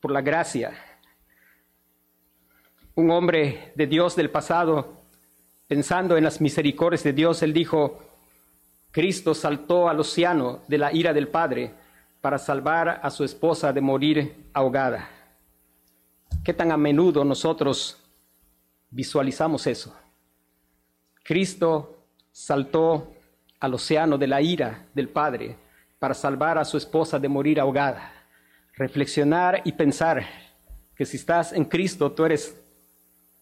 por 0.00 0.10
la 0.10 0.20
gracia 0.20 0.72
un 2.98 3.12
hombre 3.12 3.70
de 3.76 3.86
Dios 3.86 4.16
del 4.16 4.28
pasado, 4.28 5.04
pensando 5.68 6.16
en 6.16 6.24
las 6.24 6.40
misericordias 6.40 7.04
de 7.04 7.12
Dios, 7.12 7.44
él 7.44 7.52
dijo, 7.52 8.00
Cristo 8.90 9.34
saltó 9.34 9.88
al 9.88 10.00
océano 10.00 10.62
de 10.66 10.78
la 10.78 10.92
ira 10.92 11.12
del 11.12 11.28
Padre 11.28 11.72
para 12.20 12.38
salvar 12.38 12.98
a 13.00 13.08
su 13.10 13.22
esposa 13.22 13.72
de 13.72 13.80
morir 13.80 14.50
ahogada. 14.52 15.08
¿Qué 16.44 16.52
tan 16.52 16.72
a 16.72 16.76
menudo 16.76 17.24
nosotros 17.24 18.02
visualizamos 18.90 19.68
eso? 19.68 19.94
Cristo 21.28 22.06
saltó 22.32 23.12
al 23.60 23.74
océano 23.74 24.16
de 24.16 24.26
la 24.26 24.40
ira 24.40 24.86
del 24.94 25.10
Padre 25.10 25.56
para 25.98 26.14
salvar 26.14 26.56
a 26.56 26.64
su 26.64 26.78
esposa 26.78 27.18
de 27.18 27.28
morir 27.28 27.60
ahogada. 27.60 28.10
Reflexionar 28.72 29.60
y 29.62 29.72
pensar 29.72 30.26
que 30.96 31.04
si 31.04 31.18
estás 31.18 31.52
en 31.52 31.66
Cristo, 31.66 32.12
tú 32.12 32.24
eres 32.24 32.58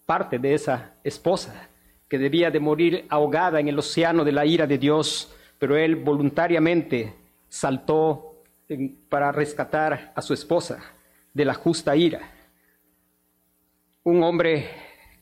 parte 0.04 0.36
de 0.36 0.54
esa 0.54 0.94
esposa 1.04 1.68
que 2.08 2.18
debía 2.18 2.50
de 2.50 2.58
morir 2.58 3.06
ahogada 3.08 3.60
en 3.60 3.68
el 3.68 3.78
océano 3.78 4.24
de 4.24 4.32
la 4.32 4.44
ira 4.44 4.66
de 4.66 4.78
Dios, 4.78 5.32
pero 5.56 5.76
él 5.76 5.94
voluntariamente 5.94 7.14
saltó 7.48 8.42
para 9.08 9.30
rescatar 9.30 10.12
a 10.12 10.22
su 10.22 10.34
esposa 10.34 10.82
de 11.32 11.44
la 11.44 11.54
justa 11.54 11.94
ira. 11.94 12.32
un 14.02 14.24
hombre 14.24 14.70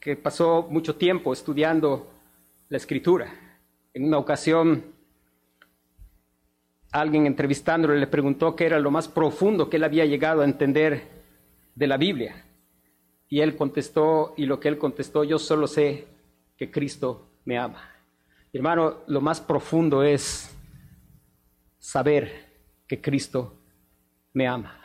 que 0.00 0.16
pasó 0.16 0.66
mucho 0.70 0.96
tiempo 0.96 1.30
estudiando 1.30 2.13
la 2.74 2.78
escritura. 2.78 3.32
En 3.92 4.06
una 4.06 4.18
ocasión, 4.18 4.84
alguien 6.90 7.24
entrevistándole 7.24 8.00
le 8.00 8.08
preguntó 8.08 8.56
qué 8.56 8.66
era 8.66 8.80
lo 8.80 8.90
más 8.90 9.06
profundo 9.06 9.70
que 9.70 9.76
él 9.76 9.84
había 9.84 10.04
llegado 10.06 10.40
a 10.40 10.44
entender 10.44 11.04
de 11.76 11.86
la 11.86 11.96
Biblia. 11.98 12.44
Y 13.28 13.42
él 13.42 13.54
contestó, 13.54 14.34
y 14.36 14.46
lo 14.46 14.58
que 14.58 14.66
él 14.66 14.78
contestó, 14.78 15.22
yo 15.22 15.38
solo 15.38 15.68
sé 15.68 16.08
que 16.56 16.72
Cristo 16.72 17.28
me 17.44 17.58
ama. 17.58 17.90
Hermano, 18.52 19.04
lo 19.06 19.20
más 19.20 19.40
profundo 19.40 20.02
es 20.02 20.52
saber 21.78 22.32
que 22.88 23.00
Cristo 23.00 23.54
me 24.32 24.48
ama. 24.48 24.80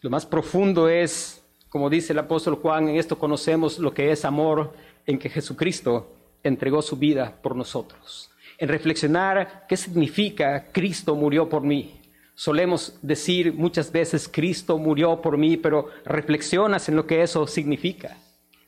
Lo 0.00 0.08
más 0.08 0.24
profundo 0.24 0.88
es, 0.88 1.44
como 1.68 1.90
dice 1.90 2.14
el 2.14 2.20
apóstol 2.20 2.54
Juan, 2.54 2.88
en 2.88 2.96
esto 2.96 3.18
conocemos 3.18 3.78
lo 3.78 3.92
que 3.92 4.10
es 4.10 4.24
amor, 4.24 4.72
en 5.04 5.18
que 5.18 5.28
Jesucristo 5.28 6.14
entregó 6.42 6.82
su 6.82 6.96
vida 6.96 7.38
por 7.42 7.56
nosotros. 7.56 8.30
En 8.58 8.68
reflexionar 8.68 9.66
qué 9.68 9.76
significa 9.76 10.66
Cristo 10.72 11.14
murió 11.14 11.48
por 11.48 11.62
mí. 11.62 12.00
Solemos 12.34 12.98
decir 13.02 13.52
muchas 13.52 13.90
veces 13.90 14.28
Cristo 14.28 14.78
murió 14.78 15.20
por 15.20 15.36
mí, 15.36 15.56
pero 15.56 15.88
reflexionas 16.04 16.88
en 16.88 16.96
lo 16.96 17.06
que 17.06 17.22
eso 17.22 17.46
significa. 17.46 18.16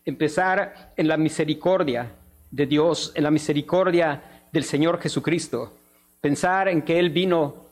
Empezar 0.04 0.92
en 0.96 1.08
la 1.08 1.16
misericordia 1.16 2.12
de 2.50 2.66
Dios, 2.66 3.12
en 3.14 3.24
la 3.24 3.30
misericordia 3.30 4.46
del 4.52 4.64
Señor 4.64 5.00
Jesucristo. 5.00 5.76
Pensar 6.20 6.68
en 6.68 6.82
que 6.82 6.98
Él 6.98 7.10
vino 7.10 7.66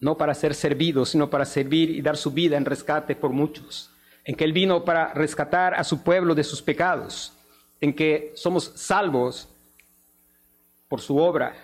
no 0.00 0.16
para 0.16 0.34
ser 0.34 0.54
servido, 0.54 1.04
sino 1.04 1.28
para 1.28 1.44
servir 1.44 1.90
y 1.90 2.00
dar 2.00 2.16
su 2.16 2.30
vida 2.30 2.56
en 2.56 2.64
rescate 2.64 3.16
por 3.16 3.32
muchos. 3.32 3.90
En 4.24 4.36
que 4.36 4.44
Él 4.44 4.52
vino 4.52 4.84
para 4.84 5.12
rescatar 5.14 5.74
a 5.74 5.84
su 5.84 6.02
pueblo 6.02 6.34
de 6.34 6.44
sus 6.44 6.62
pecados. 6.62 7.32
En 7.80 7.94
que 7.94 8.32
somos 8.34 8.72
salvos 8.74 9.48
por 10.88 11.00
su 11.00 11.18
obra. 11.18 11.54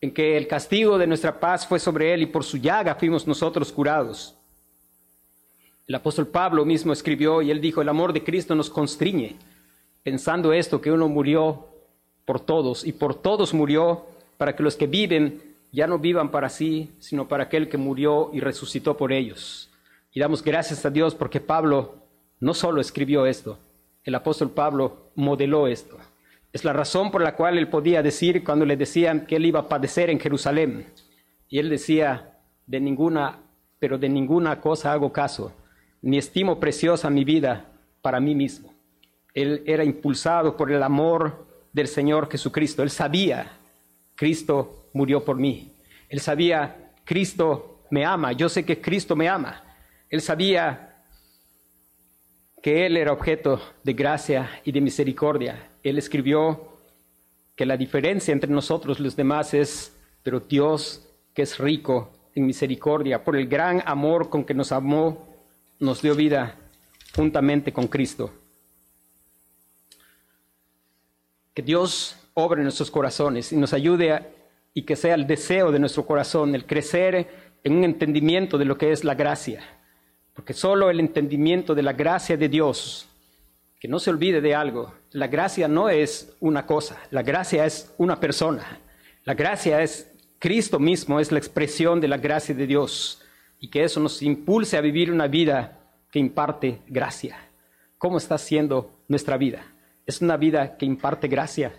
En 0.00 0.12
que 0.12 0.36
el 0.36 0.46
castigo 0.46 0.98
de 0.98 1.06
nuestra 1.06 1.38
paz 1.38 1.66
fue 1.66 1.78
sobre 1.78 2.12
Él 2.12 2.22
y 2.22 2.26
por 2.26 2.44
su 2.44 2.58
llaga 2.58 2.94
fuimos 2.94 3.26
nosotros 3.26 3.72
curados. 3.72 4.34
El 5.86 5.94
apóstol 5.94 6.28
Pablo 6.28 6.64
mismo 6.64 6.94
escribió 6.94 7.42
y 7.42 7.50
él 7.50 7.60
dijo, 7.60 7.82
el 7.82 7.90
amor 7.90 8.14
de 8.14 8.24
Cristo 8.24 8.54
nos 8.54 8.70
constriñe, 8.70 9.36
pensando 10.02 10.54
esto, 10.54 10.80
que 10.80 10.90
uno 10.90 11.08
murió 11.08 11.68
por 12.24 12.40
todos 12.40 12.86
y 12.86 12.92
por 12.92 13.14
todos 13.14 13.52
murió 13.52 14.06
para 14.38 14.56
que 14.56 14.62
los 14.62 14.76
que 14.76 14.86
viven 14.86 15.42
ya 15.72 15.86
no 15.86 15.98
vivan 15.98 16.30
para 16.30 16.48
sí, 16.48 16.92
sino 17.00 17.28
para 17.28 17.44
aquel 17.44 17.68
que 17.68 17.76
murió 17.76 18.30
y 18.32 18.40
resucitó 18.40 18.96
por 18.96 19.12
ellos. 19.12 19.70
Y 20.12 20.20
damos 20.20 20.42
gracias 20.42 20.86
a 20.86 20.90
Dios 20.90 21.14
porque 21.14 21.40
Pablo 21.40 21.96
no 22.40 22.54
solo 22.54 22.80
escribió 22.80 23.26
esto, 23.26 23.58
el 24.04 24.14
apóstol 24.14 24.50
Pablo 24.50 25.10
modeló 25.16 25.66
esto. 25.66 25.98
Es 26.52 26.64
la 26.64 26.72
razón 26.72 27.10
por 27.10 27.22
la 27.22 27.34
cual 27.34 27.58
él 27.58 27.68
podía 27.68 28.02
decir 28.02 28.44
cuando 28.44 28.64
le 28.64 28.76
decían 28.76 29.26
que 29.26 29.36
él 29.36 29.46
iba 29.46 29.60
a 29.60 29.68
padecer 29.68 30.10
en 30.10 30.20
Jerusalén. 30.20 30.86
Y 31.48 31.58
él 31.58 31.68
decía, 31.68 32.38
de 32.66 32.80
ninguna, 32.80 33.40
pero 33.78 33.98
de 33.98 34.08
ninguna 34.08 34.60
cosa 34.60 34.92
hago 34.92 35.12
caso, 35.12 35.52
ni 36.02 36.18
estimo 36.18 36.60
preciosa 36.60 37.10
mi 37.10 37.24
vida 37.24 37.72
para 38.02 38.20
mí 38.20 38.34
mismo. 38.34 38.72
Él 39.32 39.62
era 39.66 39.84
impulsado 39.84 40.56
por 40.56 40.70
el 40.70 40.82
amor 40.82 41.46
del 41.72 41.88
Señor 41.88 42.30
Jesucristo. 42.30 42.82
Él 42.82 42.90
sabía, 42.90 43.58
Cristo 44.14 44.88
murió 44.92 45.24
por 45.24 45.36
mí. 45.36 45.72
Él 46.08 46.20
sabía, 46.20 46.92
Cristo 47.04 47.80
me 47.90 48.04
ama, 48.04 48.32
yo 48.32 48.48
sé 48.48 48.64
que 48.64 48.80
Cristo 48.80 49.16
me 49.16 49.28
ama. 49.28 49.62
Él 50.08 50.20
sabía 50.20 50.93
que 52.64 52.86
Él 52.86 52.96
era 52.96 53.12
objeto 53.12 53.60
de 53.82 53.92
gracia 53.92 54.62
y 54.64 54.72
de 54.72 54.80
misericordia. 54.80 55.68
Él 55.82 55.98
escribió 55.98 56.78
que 57.54 57.66
la 57.66 57.76
diferencia 57.76 58.32
entre 58.32 58.50
nosotros 58.50 59.00
los 59.00 59.14
demás 59.14 59.52
es, 59.52 59.94
pero 60.22 60.40
Dios 60.40 61.06
que 61.34 61.42
es 61.42 61.58
rico 61.58 62.10
en 62.34 62.46
misericordia, 62.46 63.22
por 63.22 63.36
el 63.36 63.48
gran 63.48 63.82
amor 63.84 64.30
con 64.30 64.44
que 64.44 64.54
nos 64.54 64.72
amó, 64.72 65.28
nos 65.78 66.00
dio 66.00 66.14
vida 66.14 66.56
juntamente 67.14 67.70
con 67.70 67.86
Cristo. 67.86 68.32
Que 71.52 71.60
Dios 71.60 72.16
obre 72.32 72.60
en 72.60 72.64
nuestros 72.64 72.90
corazones 72.90 73.52
y 73.52 73.56
nos 73.58 73.74
ayude 73.74 74.10
a 74.10 74.26
y 74.72 74.84
que 74.84 74.96
sea 74.96 75.16
el 75.16 75.26
deseo 75.26 75.70
de 75.70 75.80
nuestro 75.80 76.06
corazón, 76.06 76.54
el 76.54 76.64
crecer 76.64 77.28
en 77.62 77.76
un 77.76 77.84
entendimiento 77.84 78.56
de 78.56 78.64
lo 78.64 78.78
que 78.78 78.90
es 78.90 79.04
la 79.04 79.14
gracia. 79.14 79.62
Porque 80.34 80.52
solo 80.52 80.90
el 80.90 81.00
entendimiento 81.00 81.74
de 81.74 81.82
la 81.82 81.92
gracia 81.92 82.36
de 82.36 82.48
Dios, 82.48 83.08
que 83.80 83.88
no 83.88 83.98
se 83.98 84.10
olvide 84.10 84.40
de 84.40 84.54
algo, 84.54 84.92
la 85.12 85.28
gracia 85.28 85.68
no 85.68 85.88
es 85.88 86.36
una 86.40 86.66
cosa, 86.66 86.98
la 87.10 87.22
gracia 87.22 87.64
es 87.64 87.94
una 87.98 88.20
persona. 88.20 88.80
La 89.24 89.34
gracia 89.34 89.80
es 89.80 90.10
Cristo 90.38 90.78
mismo, 90.78 91.20
es 91.20 91.32
la 91.32 91.38
expresión 91.38 92.00
de 92.00 92.08
la 92.08 92.18
gracia 92.18 92.54
de 92.54 92.66
Dios. 92.66 93.22
Y 93.60 93.68
que 93.68 93.84
eso 93.84 94.00
nos 94.00 94.20
impulse 94.22 94.76
a 94.76 94.82
vivir 94.82 95.10
una 95.10 95.28
vida 95.28 95.78
que 96.10 96.18
imparte 96.18 96.80
gracia. 96.88 97.38
¿Cómo 97.96 98.18
está 98.18 98.36
siendo 98.36 98.90
nuestra 99.08 99.36
vida? 99.38 99.64
¿Es 100.04 100.20
una 100.20 100.36
vida 100.36 100.76
que 100.76 100.84
imparte 100.84 101.28
gracia? 101.28 101.72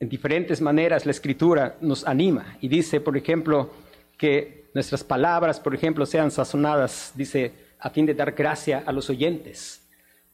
en 0.00 0.08
diferentes 0.08 0.60
maneras 0.60 1.06
la 1.06 1.10
escritura 1.10 1.76
nos 1.80 2.06
anima 2.06 2.56
y 2.60 2.68
dice, 2.68 3.00
por 3.00 3.16
ejemplo, 3.16 3.70
que 4.18 4.68
nuestras 4.74 5.02
palabras, 5.02 5.58
por 5.58 5.74
ejemplo, 5.74 6.04
sean 6.04 6.30
sazonadas, 6.30 7.12
dice, 7.14 7.52
a 7.78 7.88
fin 7.90 8.04
de 8.04 8.14
dar 8.14 8.32
gracia 8.32 8.82
a 8.84 8.92
los 8.92 9.08
oyentes. 9.08 9.82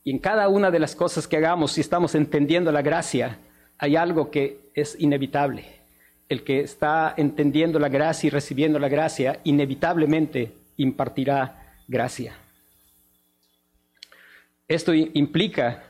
Y 0.02 0.10
en 0.10 0.18
cada 0.18 0.48
una 0.48 0.70
de 0.70 0.78
las 0.78 0.96
cosas 0.96 1.28
que 1.28 1.36
hagamos, 1.36 1.72
si 1.72 1.80
estamos 1.80 2.14
entendiendo 2.14 2.72
la 2.72 2.82
gracia, 2.82 3.38
hay 3.78 3.96
algo 3.96 4.30
que 4.30 4.70
es 4.74 4.98
inevitable. 4.98 5.64
El 6.28 6.42
que 6.42 6.60
está 6.60 7.14
entendiendo 7.16 7.78
la 7.78 7.88
gracia 7.88 8.26
y 8.26 8.30
recibiendo 8.30 8.78
la 8.78 8.88
gracia, 8.88 9.40
inevitablemente 9.44 10.52
impartirá 10.76 11.76
gracia. 11.86 12.34
Esto 14.66 14.94
implica 14.94 15.84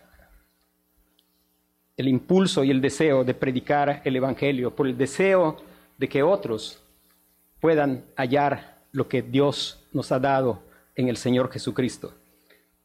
el 1.96 2.08
impulso 2.08 2.64
y 2.64 2.70
el 2.70 2.80
deseo 2.80 3.22
de 3.22 3.34
predicar 3.34 4.02
el 4.04 4.16
Evangelio, 4.16 4.74
por 4.74 4.88
el 4.88 4.98
deseo 4.98 5.56
de 5.96 6.08
que 6.08 6.24
otros 6.24 6.83
puedan 7.64 8.04
hallar 8.14 8.82
lo 8.92 9.08
que 9.08 9.22
Dios 9.22 9.82
nos 9.90 10.12
ha 10.12 10.18
dado 10.18 10.64
en 10.94 11.08
el 11.08 11.16
Señor 11.16 11.50
Jesucristo. 11.50 12.12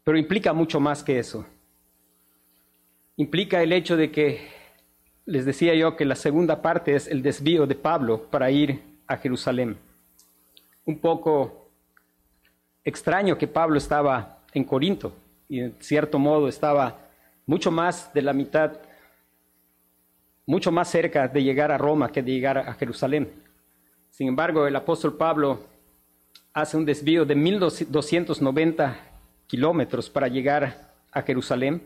Pero 0.05 0.17
implica 0.17 0.53
mucho 0.53 0.79
más 0.79 1.03
que 1.03 1.19
eso. 1.19 1.45
Implica 3.17 3.61
el 3.61 3.73
hecho 3.73 3.97
de 3.97 4.09
que, 4.09 4.47
les 5.25 5.43
decía 5.43 5.75
yo, 5.75 5.97
que 5.97 6.05
la 6.05 6.15
segunda 6.15 6.61
parte 6.61 6.95
es 6.95 7.09
el 7.09 7.21
desvío 7.21 7.67
de 7.67 7.75
Pablo 7.75 8.23
para 8.31 8.51
ir 8.51 8.81
a 9.05 9.17
Jerusalén. 9.17 9.75
Un 10.85 10.99
poco 10.99 11.69
extraño 12.85 13.37
que 13.37 13.47
Pablo 13.49 13.77
estaba 13.77 14.45
en 14.53 14.63
Corinto 14.63 15.13
y 15.49 15.59
en 15.59 15.75
cierto 15.81 16.19
modo 16.19 16.47
estaba 16.47 17.01
mucho 17.45 17.69
más 17.69 18.13
de 18.13 18.21
la 18.21 18.31
mitad 18.31 18.77
mucho 20.45 20.71
más 20.71 20.89
cerca 20.89 21.27
de 21.27 21.43
llegar 21.43 21.69
a 21.69 21.77
Roma 21.77 22.13
que 22.13 22.23
de 22.23 22.31
llegar 22.31 22.57
a 22.57 22.73
Jerusalén. 22.75 23.48
Sin 24.19 24.27
embargo, 24.27 24.67
el 24.67 24.75
apóstol 24.75 25.15
Pablo 25.15 25.61
hace 26.51 26.75
un 26.75 26.83
desvío 26.83 27.23
de 27.23 27.35
1290 27.35 28.99
kilómetros 29.47 30.09
para 30.09 30.27
llegar 30.27 30.91
a 31.13 31.21
Jerusalén, 31.21 31.81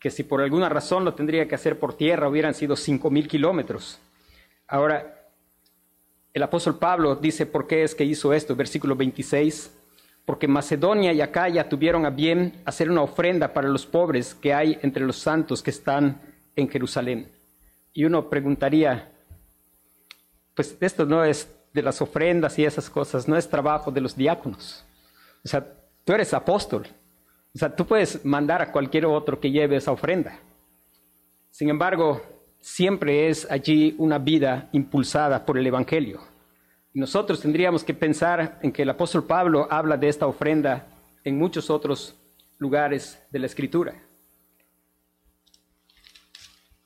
que 0.00 0.10
si 0.10 0.24
por 0.24 0.40
alguna 0.40 0.68
razón 0.68 1.04
lo 1.04 1.14
tendría 1.14 1.46
que 1.46 1.54
hacer 1.54 1.78
por 1.78 1.96
tierra 1.96 2.28
hubieran 2.28 2.54
sido 2.54 2.74
5000 2.74 3.28
kilómetros. 3.28 4.00
Ahora, 4.66 5.28
el 6.34 6.42
apóstol 6.42 6.76
Pablo 6.76 7.14
dice 7.14 7.46
por 7.46 7.68
qué 7.68 7.84
es 7.84 7.94
que 7.94 8.02
hizo 8.02 8.32
esto, 8.32 8.56
versículo 8.56 8.96
26, 8.96 9.72
porque 10.24 10.48
Macedonia 10.48 11.12
y 11.12 11.20
Acaya 11.20 11.68
tuvieron 11.68 12.04
a 12.04 12.10
bien 12.10 12.62
hacer 12.64 12.90
una 12.90 13.02
ofrenda 13.02 13.52
para 13.52 13.68
los 13.68 13.86
pobres 13.86 14.34
que 14.34 14.52
hay 14.52 14.76
entre 14.82 15.06
los 15.06 15.18
santos 15.18 15.62
que 15.62 15.70
están 15.70 16.20
en 16.56 16.68
Jerusalén. 16.68 17.30
Y 17.92 18.06
uno 18.06 18.28
preguntaría, 18.28 19.12
pues 20.54 20.76
esto 20.80 21.06
no 21.06 21.24
es 21.24 21.48
de 21.72 21.82
las 21.82 22.02
ofrendas 22.02 22.58
y 22.58 22.64
esas 22.64 22.90
cosas, 22.90 23.28
no 23.28 23.36
es 23.36 23.48
trabajo 23.48 23.90
de 23.90 24.00
los 24.00 24.16
diáconos. 24.16 24.84
O 25.44 25.48
sea, 25.48 25.66
tú 26.04 26.12
eres 26.12 26.34
apóstol. 26.34 26.86
O 27.54 27.58
sea, 27.58 27.74
tú 27.74 27.86
puedes 27.86 28.24
mandar 28.24 28.62
a 28.62 28.70
cualquier 28.70 29.06
otro 29.06 29.40
que 29.40 29.50
lleve 29.50 29.76
esa 29.76 29.92
ofrenda. 29.92 30.38
Sin 31.50 31.68
embargo, 31.68 32.22
siempre 32.60 33.28
es 33.28 33.50
allí 33.50 33.94
una 33.98 34.18
vida 34.18 34.68
impulsada 34.72 35.44
por 35.44 35.58
el 35.58 35.66
Evangelio. 35.66 36.20
Y 36.92 37.00
nosotros 37.00 37.40
tendríamos 37.40 37.84
que 37.84 37.94
pensar 37.94 38.58
en 38.62 38.72
que 38.72 38.82
el 38.82 38.90
apóstol 38.90 39.24
Pablo 39.24 39.66
habla 39.70 39.96
de 39.96 40.08
esta 40.08 40.26
ofrenda 40.26 40.86
en 41.24 41.38
muchos 41.38 41.70
otros 41.70 42.16
lugares 42.58 43.22
de 43.30 43.38
la 43.38 43.46
Escritura. 43.46 43.94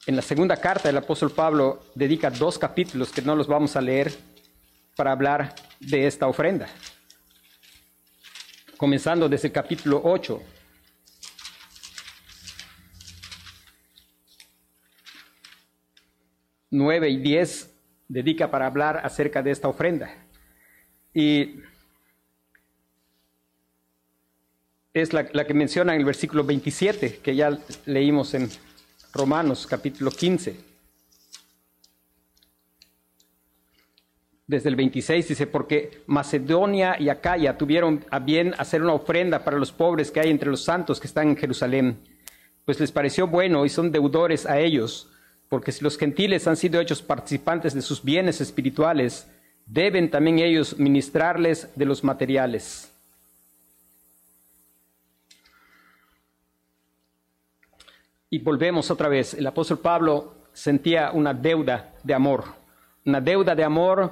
En 0.06 0.16
la 0.16 0.22
segunda 0.22 0.58
carta 0.58 0.90
el 0.90 0.96
apóstol 0.98 1.30
Pablo 1.30 1.82
dedica 1.94 2.28
dos 2.28 2.58
capítulos 2.58 3.10
que 3.10 3.22
no 3.22 3.34
los 3.34 3.46
vamos 3.46 3.74
a 3.74 3.80
leer 3.80 4.12
para 4.96 5.12
hablar 5.12 5.54
de 5.80 6.06
esta 6.06 6.26
ofrenda. 6.26 6.68
comenzando 8.76 9.28
desde 9.30 9.48
el 9.48 9.52
capítulo 9.54 10.02
8. 10.04 10.42
Nueve 16.70 17.08
y 17.08 17.16
diez 17.16 17.70
dedica 18.08 18.50
para 18.50 18.66
hablar 18.66 19.00
acerca 19.04 19.42
de 19.42 19.52
esta 19.52 19.68
ofrenda. 19.68 20.12
Y 21.14 21.60
es 24.92 25.12
la, 25.14 25.26
la, 25.32 25.46
que 25.46 25.54
menciona 25.54 25.94
en 25.94 26.00
el 26.00 26.04
versículo 26.04 26.44
27, 26.44 27.20
que 27.22 27.36
ya 27.36 27.58
leímos 27.86 28.34
en 28.34 28.50
Romanos 29.14 29.66
capítulo 29.66 30.10
15. 30.10 30.74
desde 34.46 34.68
el 34.68 34.76
26 34.76 35.28
dice, 35.28 35.46
porque 35.46 36.02
Macedonia 36.06 36.96
y 37.00 37.08
Acaya 37.08 37.56
tuvieron 37.56 38.04
a 38.10 38.18
bien 38.18 38.54
hacer 38.58 38.82
una 38.82 38.92
ofrenda 38.92 39.42
para 39.42 39.58
los 39.58 39.72
pobres 39.72 40.10
que 40.10 40.20
hay 40.20 40.30
entre 40.30 40.50
los 40.50 40.62
santos 40.62 41.00
que 41.00 41.06
están 41.06 41.28
en 41.28 41.36
Jerusalén, 41.36 41.98
pues 42.64 42.78
les 42.78 42.92
pareció 42.92 43.26
bueno 43.26 43.64
y 43.64 43.70
son 43.70 43.90
deudores 43.90 44.46
a 44.46 44.60
ellos, 44.60 45.08
porque 45.48 45.72
si 45.72 45.82
los 45.82 45.96
gentiles 45.96 46.46
han 46.46 46.56
sido 46.56 46.80
hechos 46.80 47.00
participantes 47.00 47.72
de 47.72 47.82
sus 47.82 48.02
bienes 48.02 48.40
espirituales, 48.40 49.26
deben 49.66 50.10
también 50.10 50.38
ellos 50.40 50.78
ministrarles 50.78 51.70
de 51.74 51.86
los 51.86 52.04
materiales. 52.04 52.93
Y 58.34 58.40
volvemos 58.40 58.90
otra 58.90 59.08
vez, 59.08 59.34
el 59.34 59.46
apóstol 59.46 59.78
Pablo 59.78 60.34
sentía 60.52 61.12
una 61.12 61.32
deuda 61.32 61.94
de 62.02 62.14
amor, 62.14 62.42
una 63.06 63.20
deuda 63.20 63.54
de 63.54 63.62
amor 63.62 64.10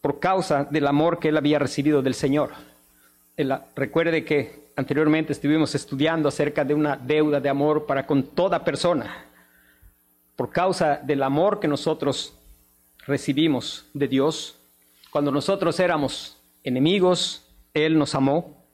por 0.00 0.20
causa 0.20 0.62
del 0.62 0.86
amor 0.86 1.18
que 1.18 1.30
él 1.30 1.36
había 1.36 1.58
recibido 1.58 2.00
del 2.00 2.14
Señor. 2.14 2.52
recuerde 3.74 4.24
que 4.24 4.68
anteriormente 4.76 5.32
estuvimos 5.32 5.74
estudiando 5.74 6.28
acerca 6.28 6.64
de 6.64 6.74
una 6.74 6.94
deuda 6.96 7.40
de 7.40 7.48
amor 7.48 7.86
para 7.86 8.06
con 8.06 8.22
toda 8.22 8.62
persona. 8.62 9.26
Por 10.36 10.50
causa 10.50 11.00
del 11.02 11.20
amor 11.24 11.58
que 11.58 11.66
nosotros 11.66 12.38
recibimos 13.04 13.84
de 13.94 14.06
Dios, 14.06 14.60
cuando 15.10 15.32
nosotros 15.32 15.80
éramos 15.80 16.40
enemigos, 16.62 17.44
Él 17.74 17.98
nos 17.98 18.14
amó. 18.14 18.64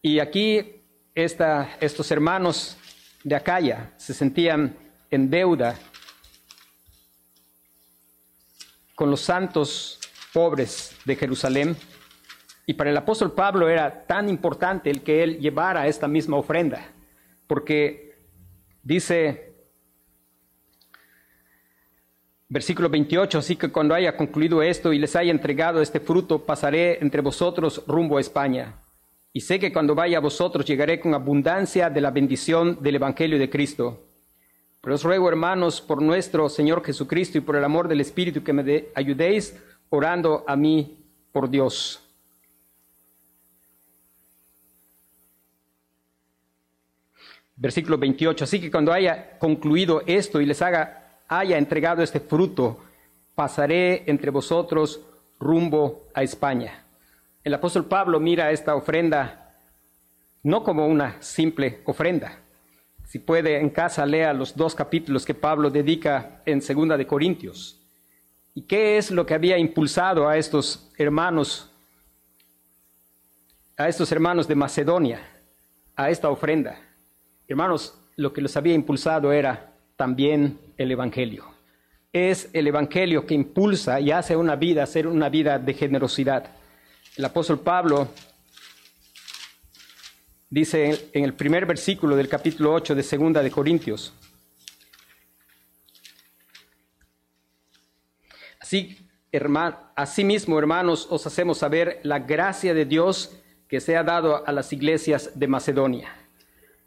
Y 0.00 0.18
aquí 0.18 0.80
estos 1.14 2.10
hermanos 2.10 2.78
de 3.26 3.34
Acaya 3.34 3.92
se 3.96 4.14
sentían 4.14 4.76
en 5.10 5.28
deuda 5.28 5.74
con 8.94 9.10
los 9.10 9.20
santos 9.20 9.98
pobres 10.32 10.96
de 11.04 11.16
Jerusalén. 11.16 11.76
Y 12.66 12.74
para 12.74 12.90
el 12.90 12.96
apóstol 12.96 13.32
Pablo 13.32 13.68
era 13.68 14.06
tan 14.06 14.28
importante 14.28 14.90
el 14.90 15.02
que 15.02 15.24
él 15.24 15.40
llevara 15.40 15.88
esta 15.88 16.06
misma 16.06 16.36
ofrenda, 16.36 16.86
porque 17.48 18.16
dice 18.84 19.56
versículo 22.48 22.88
28, 22.88 23.38
así 23.38 23.56
que 23.56 23.72
cuando 23.72 23.96
haya 23.96 24.16
concluido 24.16 24.62
esto 24.62 24.92
y 24.92 25.00
les 25.00 25.16
haya 25.16 25.32
entregado 25.32 25.82
este 25.82 25.98
fruto, 25.98 26.46
pasaré 26.46 27.02
entre 27.02 27.22
vosotros 27.22 27.82
rumbo 27.88 28.18
a 28.18 28.20
España. 28.20 28.85
Y 29.36 29.42
sé 29.42 29.58
que 29.58 29.70
cuando 29.70 29.94
vaya 29.94 30.16
a 30.16 30.22
vosotros 30.22 30.64
llegaré 30.64 30.98
con 30.98 31.12
abundancia 31.12 31.90
de 31.90 32.00
la 32.00 32.10
bendición 32.10 32.82
del 32.82 32.94
Evangelio 32.94 33.38
de 33.38 33.50
Cristo. 33.50 34.02
Pero 34.80 34.94
os 34.94 35.04
ruego, 35.04 35.28
hermanos, 35.28 35.82
por 35.82 36.00
nuestro 36.00 36.48
Señor 36.48 36.82
Jesucristo 36.82 37.36
y 37.36 37.42
por 37.42 37.54
el 37.54 37.64
amor 37.64 37.86
del 37.86 38.00
Espíritu, 38.00 38.42
que 38.42 38.54
me 38.54 38.86
ayudéis 38.94 39.54
orando 39.90 40.42
a 40.46 40.56
mí 40.56 41.04
por 41.32 41.50
Dios. 41.50 42.00
Versículo 47.56 47.98
28. 47.98 48.42
Así 48.42 48.58
que 48.58 48.70
cuando 48.70 48.90
haya 48.90 49.38
concluido 49.38 50.02
esto 50.06 50.40
y 50.40 50.46
les 50.46 50.62
haga, 50.62 51.20
haya 51.28 51.58
entregado 51.58 52.02
este 52.02 52.20
fruto, 52.20 52.78
pasaré 53.34 54.02
entre 54.06 54.30
vosotros 54.30 54.98
rumbo 55.38 56.08
a 56.14 56.22
España. 56.22 56.85
El 57.46 57.54
apóstol 57.54 57.84
Pablo 57.84 58.18
mira 58.18 58.50
esta 58.50 58.74
ofrenda 58.74 59.54
no 60.42 60.64
como 60.64 60.88
una 60.88 61.22
simple 61.22 61.80
ofrenda. 61.84 62.40
Si 63.04 63.20
puede 63.20 63.60
en 63.60 63.70
casa 63.70 64.04
lea 64.04 64.32
los 64.32 64.56
dos 64.56 64.74
capítulos 64.74 65.24
que 65.24 65.32
Pablo 65.32 65.70
dedica 65.70 66.42
en 66.44 66.60
Segunda 66.60 66.96
de 66.96 67.06
Corintios. 67.06 67.80
¿Y 68.52 68.62
qué 68.62 68.98
es 68.98 69.12
lo 69.12 69.24
que 69.24 69.34
había 69.34 69.58
impulsado 69.58 70.28
a 70.28 70.36
estos 70.36 70.90
hermanos, 70.98 71.70
a 73.76 73.88
estos 73.88 74.10
hermanos 74.10 74.48
de 74.48 74.56
Macedonia, 74.56 75.20
a 75.94 76.10
esta 76.10 76.30
ofrenda? 76.30 76.80
Hermanos, 77.46 77.96
lo 78.16 78.32
que 78.32 78.40
los 78.40 78.56
había 78.56 78.74
impulsado 78.74 79.30
era 79.30 79.72
también 79.94 80.58
el 80.76 80.90
Evangelio. 80.90 81.44
Es 82.12 82.50
el 82.52 82.66
Evangelio 82.66 83.24
que 83.24 83.34
impulsa 83.34 84.00
y 84.00 84.10
hace 84.10 84.34
una 84.34 84.56
vida, 84.56 84.84
ser 84.86 85.06
una 85.06 85.28
vida 85.28 85.60
de 85.60 85.74
generosidad. 85.74 86.50
El 87.16 87.24
apóstol 87.24 87.60
Pablo 87.60 88.08
dice 90.50 91.08
en 91.14 91.24
el 91.24 91.32
primer 91.32 91.64
versículo 91.64 92.14
del 92.14 92.28
capítulo 92.28 92.74
8 92.74 92.94
de 92.94 93.02
Segunda 93.02 93.42
de 93.42 93.50
Corintios, 93.50 94.12
Así, 98.60 98.98
hermano, 99.30 99.78
asimismo, 99.94 100.58
hermanos, 100.58 101.06
os 101.08 101.24
hacemos 101.26 101.58
saber 101.58 102.00
la 102.02 102.18
gracia 102.18 102.74
de 102.74 102.84
Dios 102.84 103.30
que 103.68 103.80
se 103.80 103.96
ha 103.96 104.02
dado 104.02 104.46
a 104.46 104.52
las 104.52 104.72
iglesias 104.72 105.30
de 105.36 105.46
Macedonia. 105.46 106.12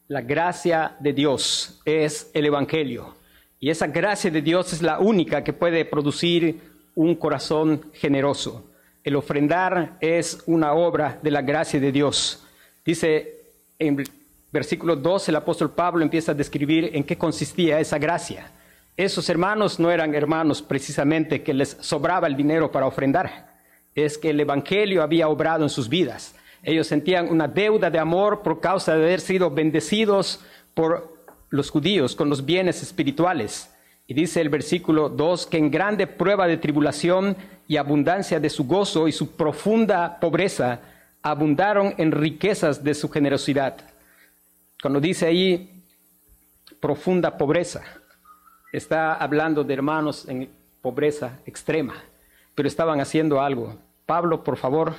La 0.09 0.21
gracia 0.21 0.97
de 0.99 1.13
Dios 1.13 1.79
es 1.85 2.29
el 2.33 2.45
Evangelio. 2.45 3.15
Y 3.61 3.69
esa 3.69 3.87
gracia 3.87 4.29
de 4.29 4.41
Dios 4.41 4.73
es 4.73 4.81
la 4.81 4.99
única 4.99 5.43
que 5.43 5.53
puede 5.53 5.85
producir 5.85 6.59
un 6.95 7.15
corazón 7.15 7.91
generoso. 7.93 8.68
El 9.03 9.15
ofrendar 9.15 9.97
es 10.01 10.43
una 10.45 10.73
obra 10.73 11.19
de 11.21 11.31
la 11.31 11.41
gracia 11.41 11.79
de 11.79 11.91
Dios. 11.91 12.43
Dice 12.83 13.39
en 13.79 14.03
versículo 14.51 14.95
2 14.95 15.29
el 15.29 15.35
apóstol 15.37 15.71
Pablo 15.71 16.03
empieza 16.03 16.33
a 16.33 16.35
describir 16.35 16.91
en 16.93 17.03
qué 17.03 17.17
consistía 17.17 17.79
esa 17.79 17.97
gracia. 17.97 18.51
Esos 18.97 19.29
hermanos 19.29 19.79
no 19.79 19.89
eran 19.91 20.13
hermanos 20.13 20.61
precisamente 20.61 21.41
que 21.41 21.53
les 21.53 21.77
sobraba 21.79 22.27
el 22.27 22.35
dinero 22.35 22.71
para 22.71 22.85
ofrendar, 22.85 23.55
es 23.95 24.17
que 24.17 24.31
el 24.31 24.39
Evangelio 24.41 25.01
había 25.01 25.29
obrado 25.29 25.63
en 25.63 25.69
sus 25.69 25.87
vidas. 25.87 26.35
Ellos 26.63 26.87
sentían 26.87 27.29
una 27.29 27.47
deuda 27.47 27.89
de 27.89 27.99
amor 27.99 28.41
por 28.41 28.59
causa 28.59 28.95
de 28.95 29.03
haber 29.03 29.21
sido 29.21 29.49
bendecidos 29.49 30.41
por 30.73 31.17
los 31.49 31.69
judíos 31.69 32.15
con 32.15 32.29
los 32.29 32.45
bienes 32.45 32.83
espirituales. 32.83 33.73
Y 34.09 34.15
dice 34.15 34.41
el 34.41 34.49
versículo 34.49 35.07
2 35.07 35.45
que 35.45 35.59
en 35.59 35.69
grande 35.69 36.07
prueba 36.07 36.47
de 36.47 36.57
tribulación 36.57 37.37
y 37.67 37.77
abundancia 37.77 38.39
de 38.39 38.49
su 38.49 38.65
gozo 38.65 39.07
y 39.07 39.11
su 39.11 39.35
profunda 39.35 40.19
pobreza 40.19 40.79
abundaron 41.21 41.93
en 41.95 42.11
riquezas 42.11 42.83
de 42.83 42.95
su 42.95 43.07
generosidad. 43.11 43.77
Cuando 44.81 44.99
dice 44.99 45.27
ahí 45.27 45.83
profunda 46.79 47.37
pobreza, 47.37 47.83
está 48.73 49.13
hablando 49.13 49.63
de 49.63 49.75
hermanos 49.75 50.27
en 50.27 50.49
pobreza 50.81 51.37
extrema, 51.45 51.93
pero 52.55 52.67
estaban 52.67 52.99
haciendo 53.01 53.39
algo. 53.39 53.77
Pablo, 54.07 54.43
por 54.43 54.57
favor, 54.57 54.95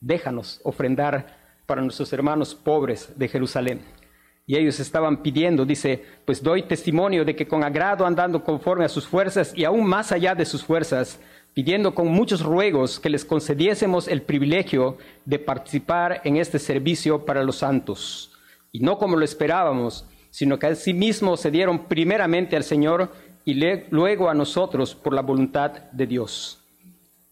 déjanos 0.00 0.60
ofrendar 0.64 1.38
para 1.66 1.82
nuestros 1.82 2.12
hermanos 2.12 2.56
pobres 2.56 3.16
de 3.16 3.28
Jerusalén. 3.28 3.99
Y 4.50 4.56
ellos 4.56 4.80
estaban 4.80 5.22
pidiendo, 5.22 5.64
dice, 5.64 6.04
pues 6.24 6.42
doy 6.42 6.64
testimonio 6.64 7.24
de 7.24 7.36
que 7.36 7.46
con 7.46 7.62
agrado 7.62 8.04
andando 8.04 8.42
conforme 8.42 8.84
a 8.84 8.88
sus 8.88 9.06
fuerzas 9.06 9.52
y 9.54 9.62
aún 9.62 9.86
más 9.86 10.10
allá 10.10 10.34
de 10.34 10.44
sus 10.44 10.64
fuerzas, 10.64 11.20
pidiendo 11.54 11.94
con 11.94 12.08
muchos 12.08 12.42
ruegos 12.42 12.98
que 12.98 13.10
les 13.10 13.24
concediésemos 13.24 14.08
el 14.08 14.22
privilegio 14.22 14.98
de 15.24 15.38
participar 15.38 16.20
en 16.24 16.36
este 16.36 16.58
servicio 16.58 17.24
para 17.24 17.44
los 17.44 17.58
santos. 17.58 18.32
Y 18.72 18.80
no 18.80 18.98
como 18.98 19.14
lo 19.14 19.24
esperábamos, 19.24 20.04
sino 20.30 20.58
que 20.58 20.66
asimismo 20.66 21.36
se 21.36 21.52
dieron 21.52 21.86
primeramente 21.86 22.56
al 22.56 22.64
Señor 22.64 23.12
y 23.44 23.54
luego 23.90 24.28
a 24.28 24.34
nosotros 24.34 24.96
por 24.96 25.14
la 25.14 25.22
voluntad 25.22 25.70
de 25.92 26.08
Dios. 26.08 26.58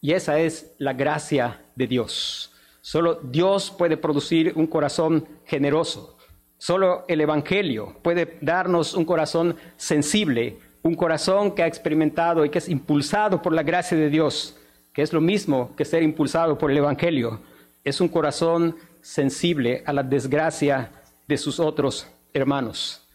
Y 0.00 0.12
esa 0.12 0.38
es 0.38 0.76
la 0.78 0.92
gracia 0.92 1.64
de 1.74 1.88
Dios. 1.88 2.52
Solo 2.80 3.18
Dios 3.24 3.74
puede 3.76 3.96
producir 3.96 4.52
un 4.54 4.68
corazón 4.68 5.26
generoso. 5.46 6.17
Solo 6.58 7.04
el 7.06 7.20
Evangelio 7.20 7.96
puede 8.02 8.36
darnos 8.40 8.94
un 8.94 9.04
corazón 9.04 9.56
sensible, 9.76 10.58
un 10.82 10.96
corazón 10.96 11.54
que 11.54 11.62
ha 11.62 11.68
experimentado 11.68 12.44
y 12.44 12.50
que 12.50 12.58
es 12.58 12.68
impulsado 12.68 13.40
por 13.40 13.52
la 13.52 13.62
gracia 13.62 13.96
de 13.96 14.10
Dios, 14.10 14.56
que 14.92 15.02
es 15.02 15.12
lo 15.12 15.20
mismo 15.20 15.74
que 15.76 15.84
ser 15.84 16.02
impulsado 16.02 16.58
por 16.58 16.72
el 16.72 16.78
Evangelio. 16.78 17.40
Es 17.84 18.00
un 18.00 18.08
corazón 18.08 18.76
sensible 19.00 19.84
a 19.86 19.92
la 19.92 20.02
desgracia 20.02 20.90
de 21.28 21.38
sus 21.38 21.60
otros 21.60 22.08
hermanos, 22.34 23.06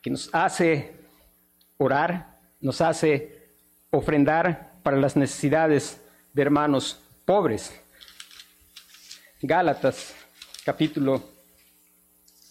que 0.00 0.10
nos 0.10 0.32
hace 0.32 0.94
orar, 1.76 2.38
nos 2.60 2.80
hace 2.80 3.48
ofrendar 3.90 4.74
para 4.84 4.96
las 4.96 5.16
necesidades 5.16 6.00
de 6.32 6.42
hermanos 6.42 7.02
pobres. 7.24 7.80
Gálatas 9.42 10.14
capítulo 10.64 11.37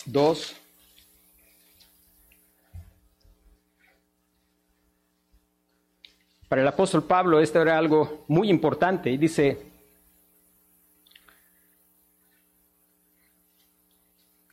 2. 0.08 0.56
Para 6.48 6.62
el 6.62 6.68
apóstol 6.68 7.04
Pablo 7.04 7.42
esto 7.42 7.62
era 7.62 7.78
algo 7.78 8.24
muy 8.30 8.50
importante 8.50 9.10
y 9.12 9.18
dice, 9.18 9.58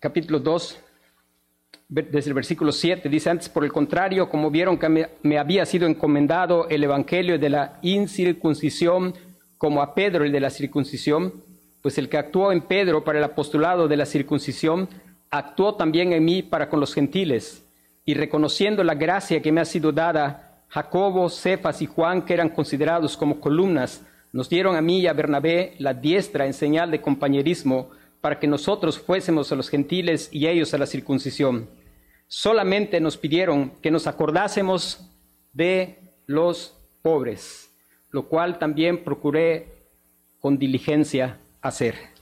capítulo 0.01 0.41
2, 0.41 0.81
desde 1.89 2.31
el 2.31 2.35
versículo 2.35 2.73
7, 2.73 3.09
dice 3.09 3.31
antes, 3.31 3.49
por 3.49 3.65
el 3.65 3.73
contrario, 3.73 4.29
como 4.29 4.51
vieron 4.51 4.77
que 4.77 4.89
me, 4.89 5.09
me, 5.23 5.39
había 5.39 5.65
sido 5.67 5.87
encomendado 5.87 6.69
el 6.69 6.83
evangelio 6.83 7.39
de 7.39 7.51
la 7.51 7.79
incircuncisión 7.83 9.15
como 9.57 9.81
a 9.81 9.95
Pedro 9.95 10.25
el 10.25 10.33
de 10.33 10.41
la 10.41 10.51
circuncisión, 10.51 11.45
pues 11.81 11.97
el 11.99 12.09
que 12.09 12.19
actuó 12.19 12.51
en 12.51 12.63
Pedro 12.63 13.05
para 13.05 13.19
el 13.19 13.25
apostolado 13.25 13.87
de 13.87 13.97
la 13.97 14.07
circuncisión, 14.07 14.89
actuó 15.31 15.75
también 15.75 16.13
en 16.13 16.25
mí 16.25 16.43
para 16.43 16.69
con 16.69 16.81
los 16.81 16.95
gentiles, 16.95 17.65
y 18.05 18.15
reconociendo 18.15 18.85
la 18.85 18.95
gracia 18.95 19.41
que 19.41 19.53
me 19.53 19.61
ha 19.61 19.65
sido 19.65 19.91
dada, 19.91 20.65
Jacobo, 20.69 21.29
Cefas 21.29 21.81
y 21.83 21.87
Juan, 21.87 22.23
que 22.23 22.35
eran 22.35 22.49
considerados 22.49 23.17
como 23.17 23.41
columnas, 23.41 24.05
nos 24.33 24.49
dieron 24.49 24.77
a 24.77 24.81
mí 24.81 25.01
y 25.01 25.07
a 25.07 25.13
Bernabé 25.13 25.75
la 25.79 25.95
diestra 25.95 26.47
en 26.47 26.53
señal 26.53 26.91
de 26.91 27.01
compañerismo 27.01 27.91
para 28.21 28.41
que 28.41 28.47
nosotros 28.47 28.99
fuésemos 28.99 29.53
a 29.53 29.55
los 29.55 29.69
gentiles 29.69 30.29
y 30.33 30.49
ellos 30.49 30.75
a 30.75 30.79
la 30.79 30.87
circuncisión. 30.87 31.69
Solamente 32.27 33.01
nos 33.01 33.17
pidieron 33.17 33.75
que 33.81 33.91
nos 33.91 34.07
acordásemos 34.07 35.09
de 35.53 36.15
los 36.27 36.75
pobres, 37.03 37.71
lo 38.11 38.29
cual 38.29 38.59
también 38.59 39.05
procuré 39.05 39.69
con 40.41 40.59
diligencia 40.59 41.39
hacer. 41.61 42.14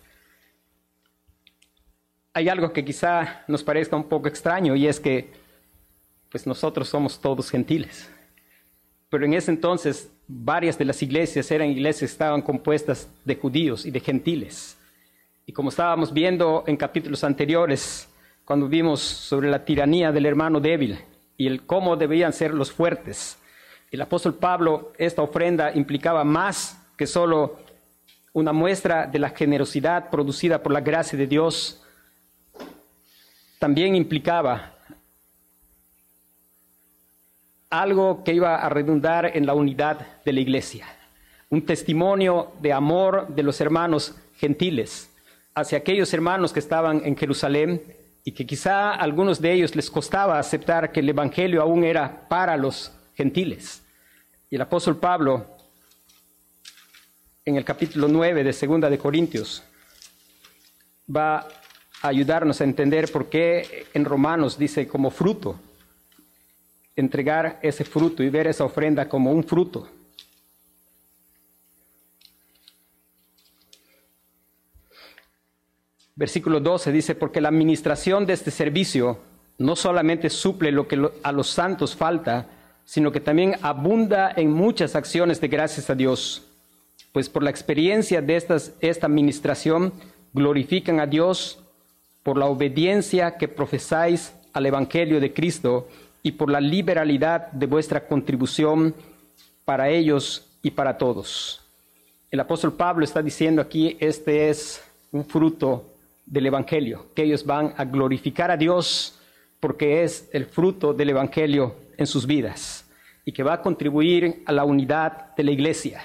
Hay 2.35 2.49
algo 2.49 2.73
que 2.73 2.85
quizá 2.85 3.45
nos 3.47 3.63
parezca 3.63 3.97
un 3.97 4.09
poco 4.09 4.29
extraño 4.29 4.75
y 4.75 4.87
es 4.87 4.99
que 4.99 5.31
pues 6.31 6.47
nosotros 6.47 6.89
somos 6.89 7.21
todos 7.21 7.51
gentiles 7.51 8.09
pero 9.13 9.27
en 9.27 9.35
ese 9.35 9.51
entonces 9.51 10.11
varias 10.27 10.79
de 10.79 10.87
las 10.87 11.03
iglesias 11.03 11.51
eran 11.51 11.69
iglesias 11.69 12.11
que 12.11 12.15
estaban 12.15 12.41
compuestas 12.41 13.11
de 13.27 13.37
judíos 13.37 13.85
y 13.85 13.91
de 13.91 14.01
gentiles. 14.01 14.79
Y 15.45 15.53
como 15.53 15.69
estábamos 15.69 16.15
viendo 16.15 16.65
en 16.67 16.79
capítulos 16.79 17.23
anteriores, 17.23 18.09
cuando 18.47 18.69
vimos 18.69 19.03
sobre 19.03 19.51
la 19.51 19.67
tiranía 19.67 20.13
del 20.13 20.25
hermano 20.25 20.61
débil 20.61 20.99
y 21.37 21.47
el 21.47 21.67
cómo 21.67 21.95
debían 21.95 22.33
ser 22.33 22.55
los 22.55 22.73
fuertes, 22.73 23.37
el 23.91 24.01
apóstol 24.01 24.33
Pablo, 24.33 24.95
esta 24.97 25.21
ofrenda 25.21 25.75
implicaba 25.75 26.25
más 26.25 26.83
que 26.97 27.07
solo 27.07 27.59
una 28.33 28.55
muestra 28.55 29.07
de 29.07 29.19
la 29.19 29.29
generosidad 29.29 30.09
producida 30.09 30.63
por 30.63 30.73
la 30.73 30.81
gracia 30.81 31.19
de 31.19 31.27
Dios, 31.27 31.82
también 33.63 33.95
implicaba 33.95 34.73
algo 37.71 38.25
que 38.25 38.35
iba 38.35 38.57
a 38.57 38.69
redundar 38.69 39.37
en 39.37 39.47
la 39.47 39.55
unidad 39.55 40.21
de 40.25 40.33
la 40.33 40.41
iglesia, 40.41 40.85
un 41.49 41.65
testimonio 41.65 42.55
de 42.61 42.73
amor 42.73 43.29
de 43.29 43.45
los 43.45 43.61
hermanos 43.61 44.17
gentiles 44.35 45.13
hacia 45.55 45.79
aquellos 45.79 46.13
hermanos 46.13 46.53
que 46.53 46.59
estaban 46.59 47.03
en 47.05 47.17
Jerusalén 47.17 47.81
y 48.25 48.33
que 48.33 48.45
quizá 48.45 48.91
a 48.91 48.95
algunos 48.97 49.41
de 49.41 49.53
ellos 49.53 49.77
les 49.77 49.89
costaba 49.93 50.41
aceptar 50.41 50.91
que 50.91 50.99
el 50.99 51.11
Evangelio 51.11 51.63
aún 51.63 51.85
era 51.85 52.29
para 52.29 52.57
los 52.57 52.91
gentiles. 53.15 53.85
Y 54.51 54.57
el 54.57 54.63
apóstol 54.63 54.97
Pablo, 54.97 55.47
en 57.45 57.55
el 57.55 57.65
capítulo 57.65 58.09
9 58.09 58.43
de 58.43 58.53
Segunda 58.53 58.91
de 58.91 58.99
Corintios, 58.99 59.63
va 61.09 61.47
ayudarnos 62.03 62.61
a 62.61 62.65
entender 62.65 63.11
por 63.11 63.27
qué 63.27 63.87
en 63.95 64.05
Romanos 64.05 64.59
dice 64.59 64.87
como 64.87 65.11
fruto 65.11 65.59
entregar 66.97 67.59
ese 67.63 67.85
fruto 67.85 68.23
y 68.23 68.29
ver 68.29 68.47
esa 68.47 68.65
ofrenda 68.65 69.09
como 69.09 69.33
un 69.33 69.45
fruto. 69.45 69.89
Versículo 76.15 76.61
12 76.61 76.93
dice, 76.93 77.15
porque 77.15 77.41
la 77.41 77.49
administración 77.49 78.27
de 78.27 78.35
este 78.35 78.51
servicio 78.51 79.19
no 79.59 79.77
solamente 79.77 80.29
suple 80.29 80.71
lo 80.71 80.87
que 80.87 81.11
a 81.23 81.33
los 81.33 81.49
santos 81.49 81.97
falta, 81.97 82.47
sino 82.85 83.11
que 83.11 83.21
también 83.21 83.57
abunda 83.63 84.33
en 84.37 84.51
muchas 84.51 84.95
acciones 84.95 85.41
de 85.41 85.49
gracias 85.49 85.89
a 85.89 85.95
Dios. 85.95 86.47
Pues 87.13 87.29
por 87.29 87.43
la 87.43 87.51
experiencia 87.51 88.21
de 88.21 88.37
estas, 88.37 88.75
esta 88.81 89.07
administración 89.07 89.93
glorifican 90.35 91.01
a 91.01 91.07
Dios 91.07 91.62
por 92.23 92.39
la 92.39 92.47
obediencia 92.47 93.37
que 93.37 93.49
profesáis 93.49 94.33
al 94.53 94.67
Evangelio 94.67 95.21
de 95.21 95.33
Cristo 95.33 95.89
y 96.23 96.33
por 96.33 96.51
la 96.51 96.61
liberalidad 96.61 97.51
de 97.53 97.67
vuestra 97.67 98.07
contribución 98.07 98.95
para 99.65 99.89
ellos 99.89 100.47
y 100.63 100.71
para 100.71 100.99
todos. 100.99 101.61
El 102.31 102.41
apóstol 102.41 102.73
Pablo 102.73 103.05
está 103.05 103.23
diciendo 103.23 103.61
aquí, 103.61 103.97
este 104.01 104.49
es 104.49 104.83
un 105.11 105.25
fruto 105.25 105.85
del 106.25 106.47
Evangelio, 106.47 107.07
que 107.15 107.25
ellos 107.25 107.45
van 107.45 107.75
a 107.77 107.85
glorificar 107.85 108.51
a 108.51 108.57
Dios 108.57 109.19
porque 109.61 110.03
es 110.03 110.29
el 110.33 110.47
fruto 110.47 110.95
del 110.95 111.11
Evangelio 111.11 111.75
en 111.97 112.07
sus 112.07 112.27
vidas 112.27 112.85
y 113.25 113.33
que 113.33 113.43
va 113.43 113.55
a 113.55 113.63
contribuir 113.63 114.43
a 114.47 114.53
la 114.53 114.65
unidad 114.65 115.35
de 115.37 115.45
la 115.45 115.53
iglesia, 115.53 116.03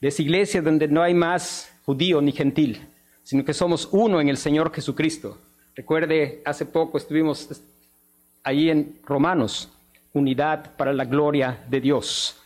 de 0.00 0.08
esa 0.08 0.22
iglesia 0.22 0.62
donde 0.62 0.86
no 0.86 1.02
hay 1.02 1.14
más 1.14 1.72
judío 1.84 2.20
ni 2.20 2.32
gentil, 2.32 2.86
sino 3.22 3.44
que 3.44 3.54
somos 3.54 3.88
uno 3.90 4.20
en 4.20 4.28
el 4.28 4.36
Señor 4.36 4.72
Jesucristo. 4.72 5.38
Recuerde, 5.74 6.42
hace 6.44 6.66
poco 6.66 6.98
estuvimos 6.98 7.62
ahí 8.42 8.70
en 8.70 8.98
Romanos, 9.04 9.68
unidad 10.12 10.76
para 10.76 10.92
la 10.92 11.04
gloria 11.04 11.64
de 11.68 11.80
Dios. 11.80 12.36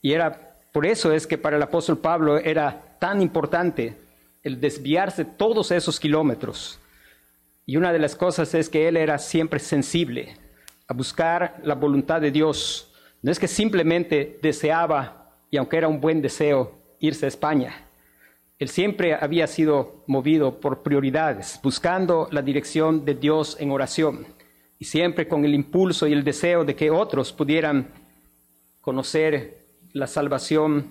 Y 0.00 0.12
era 0.12 0.52
por 0.72 0.86
eso 0.86 1.12
es 1.12 1.26
que 1.26 1.36
para 1.36 1.56
el 1.56 1.62
apóstol 1.62 1.98
Pablo 1.98 2.38
era 2.38 2.96
tan 2.98 3.20
importante 3.20 3.94
el 4.42 4.60
desviarse 4.60 5.24
todos 5.24 5.70
esos 5.70 6.00
kilómetros. 6.00 6.78
Y 7.66 7.76
una 7.76 7.92
de 7.92 7.98
las 7.98 8.16
cosas 8.16 8.54
es 8.54 8.68
que 8.68 8.88
él 8.88 8.96
era 8.96 9.18
siempre 9.18 9.60
sensible 9.60 10.36
a 10.88 10.94
buscar 10.94 11.60
la 11.62 11.74
voluntad 11.74 12.20
de 12.20 12.30
Dios. 12.30 12.90
No 13.20 13.30
es 13.30 13.38
que 13.38 13.48
simplemente 13.48 14.38
deseaba, 14.42 15.36
y 15.50 15.58
aunque 15.58 15.76
era 15.76 15.88
un 15.88 16.00
buen 16.00 16.22
deseo, 16.22 16.72
irse 16.98 17.26
a 17.26 17.28
España. 17.28 17.86
Él 18.62 18.68
siempre 18.68 19.14
había 19.14 19.48
sido 19.48 20.04
movido 20.06 20.60
por 20.60 20.84
prioridades, 20.84 21.58
buscando 21.64 22.28
la 22.30 22.42
dirección 22.42 23.04
de 23.04 23.16
Dios 23.16 23.56
en 23.58 23.72
oración 23.72 24.24
y 24.78 24.84
siempre 24.84 25.26
con 25.26 25.44
el 25.44 25.52
impulso 25.52 26.06
y 26.06 26.12
el 26.12 26.22
deseo 26.22 26.64
de 26.64 26.76
que 26.76 26.92
otros 26.92 27.32
pudieran 27.32 27.88
conocer 28.80 29.64
la 29.92 30.06
salvación, 30.06 30.86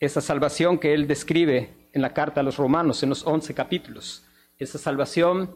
esa 0.00 0.20
salvación 0.20 0.76
que 0.76 0.92
él 0.92 1.06
describe 1.06 1.70
en 1.92 2.02
la 2.02 2.12
carta 2.12 2.40
a 2.40 2.42
los 2.42 2.56
romanos 2.56 3.04
en 3.04 3.10
los 3.10 3.24
once 3.24 3.54
capítulos, 3.54 4.24
esa 4.58 4.78
salvación 4.78 5.54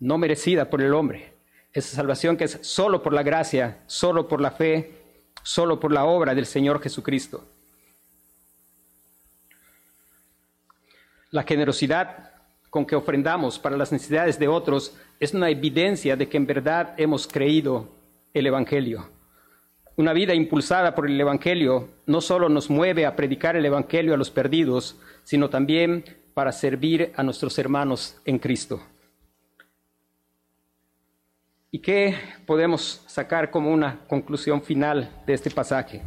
no 0.00 0.18
merecida 0.18 0.70
por 0.70 0.82
el 0.82 0.92
hombre, 0.92 1.34
esa 1.72 1.94
salvación 1.94 2.36
que 2.36 2.46
es 2.46 2.58
solo 2.62 3.00
por 3.00 3.12
la 3.12 3.22
gracia, 3.22 3.84
solo 3.86 4.26
por 4.26 4.40
la 4.40 4.50
fe, 4.50 4.90
solo 5.44 5.78
por 5.78 5.92
la 5.92 6.04
obra 6.04 6.34
del 6.34 6.46
Señor 6.46 6.82
Jesucristo. 6.82 7.44
La 11.30 11.44
generosidad 11.44 12.32
con 12.70 12.86
que 12.86 12.96
ofrendamos 12.96 13.58
para 13.58 13.76
las 13.76 13.92
necesidades 13.92 14.38
de 14.38 14.48
otros 14.48 14.96
es 15.18 15.34
una 15.34 15.50
evidencia 15.50 16.16
de 16.16 16.28
que 16.28 16.36
en 16.36 16.46
verdad 16.46 16.94
hemos 16.96 17.26
creído 17.26 17.88
el 18.32 18.46
Evangelio. 18.46 19.08
Una 19.96 20.12
vida 20.12 20.34
impulsada 20.34 20.94
por 20.94 21.06
el 21.06 21.20
Evangelio 21.20 21.88
no 22.06 22.20
solo 22.20 22.48
nos 22.48 22.70
mueve 22.70 23.06
a 23.06 23.16
predicar 23.16 23.56
el 23.56 23.66
Evangelio 23.66 24.14
a 24.14 24.16
los 24.16 24.30
perdidos, 24.30 24.98
sino 25.24 25.50
también 25.50 26.04
para 26.32 26.52
servir 26.52 27.12
a 27.16 27.22
nuestros 27.22 27.58
hermanos 27.58 28.16
en 28.24 28.38
Cristo. 28.38 28.80
¿Y 31.70 31.80
qué 31.80 32.16
podemos 32.46 33.04
sacar 33.06 33.50
como 33.50 33.72
una 33.72 34.00
conclusión 34.08 34.62
final 34.62 35.22
de 35.26 35.34
este 35.34 35.50
pasaje? 35.50 36.02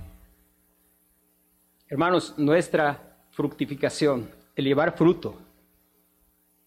Hermanos, 1.88 2.34
nuestra 2.38 3.18
fructificación, 3.32 4.30
el 4.56 4.66
llevar 4.66 4.98
fruto, 4.98 5.40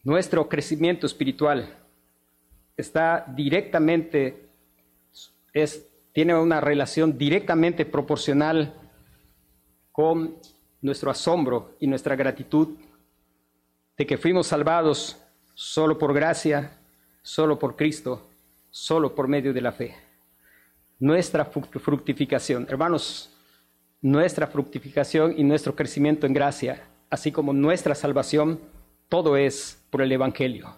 nuestro 0.02 0.48
crecimiento 0.48 1.06
espiritual, 1.06 1.76
está 2.76 3.24
directamente, 3.34 4.48
es, 5.52 5.86
tiene 6.12 6.38
una 6.38 6.60
relación 6.60 7.16
directamente 7.16 7.84
proporcional 7.84 8.74
con 9.92 10.36
nuestro 10.80 11.10
asombro 11.10 11.74
y 11.80 11.86
nuestra 11.86 12.16
gratitud 12.16 12.76
de 13.96 14.06
que 14.06 14.18
fuimos 14.18 14.46
salvados 14.46 15.16
solo 15.54 15.98
por 15.98 16.12
gracia, 16.12 16.78
solo 17.22 17.58
por 17.58 17.76
Cristo, 17.76 18.28
solo 18.70 19.14
por 19.14 19.26
medio 19.26 19.52
de 19.54 19.60
la 19.62 19.72
fe. 19.72 19.96
Nuestra 20.98 21.44
fructificación, 21.46 22.66
hermanos, 22.68 23.30
nuestra 24.02 24.46
fructificación 24.46 25.34
y 25.36 25.44
nuestro 25.44 25.74
crecimiento 25.74 26.26
en 26.26 26.34
gracia, 26.34 26.82
así 27.10 27.32
como 27.32 27.52
nuestra 27.52 27.94
salvación, 27.94 28.60
todo 29.08 29.36
es 29.36 29.82
por 29.90 30.02
el 30.02 30.10
Evangelio 30.10 30.74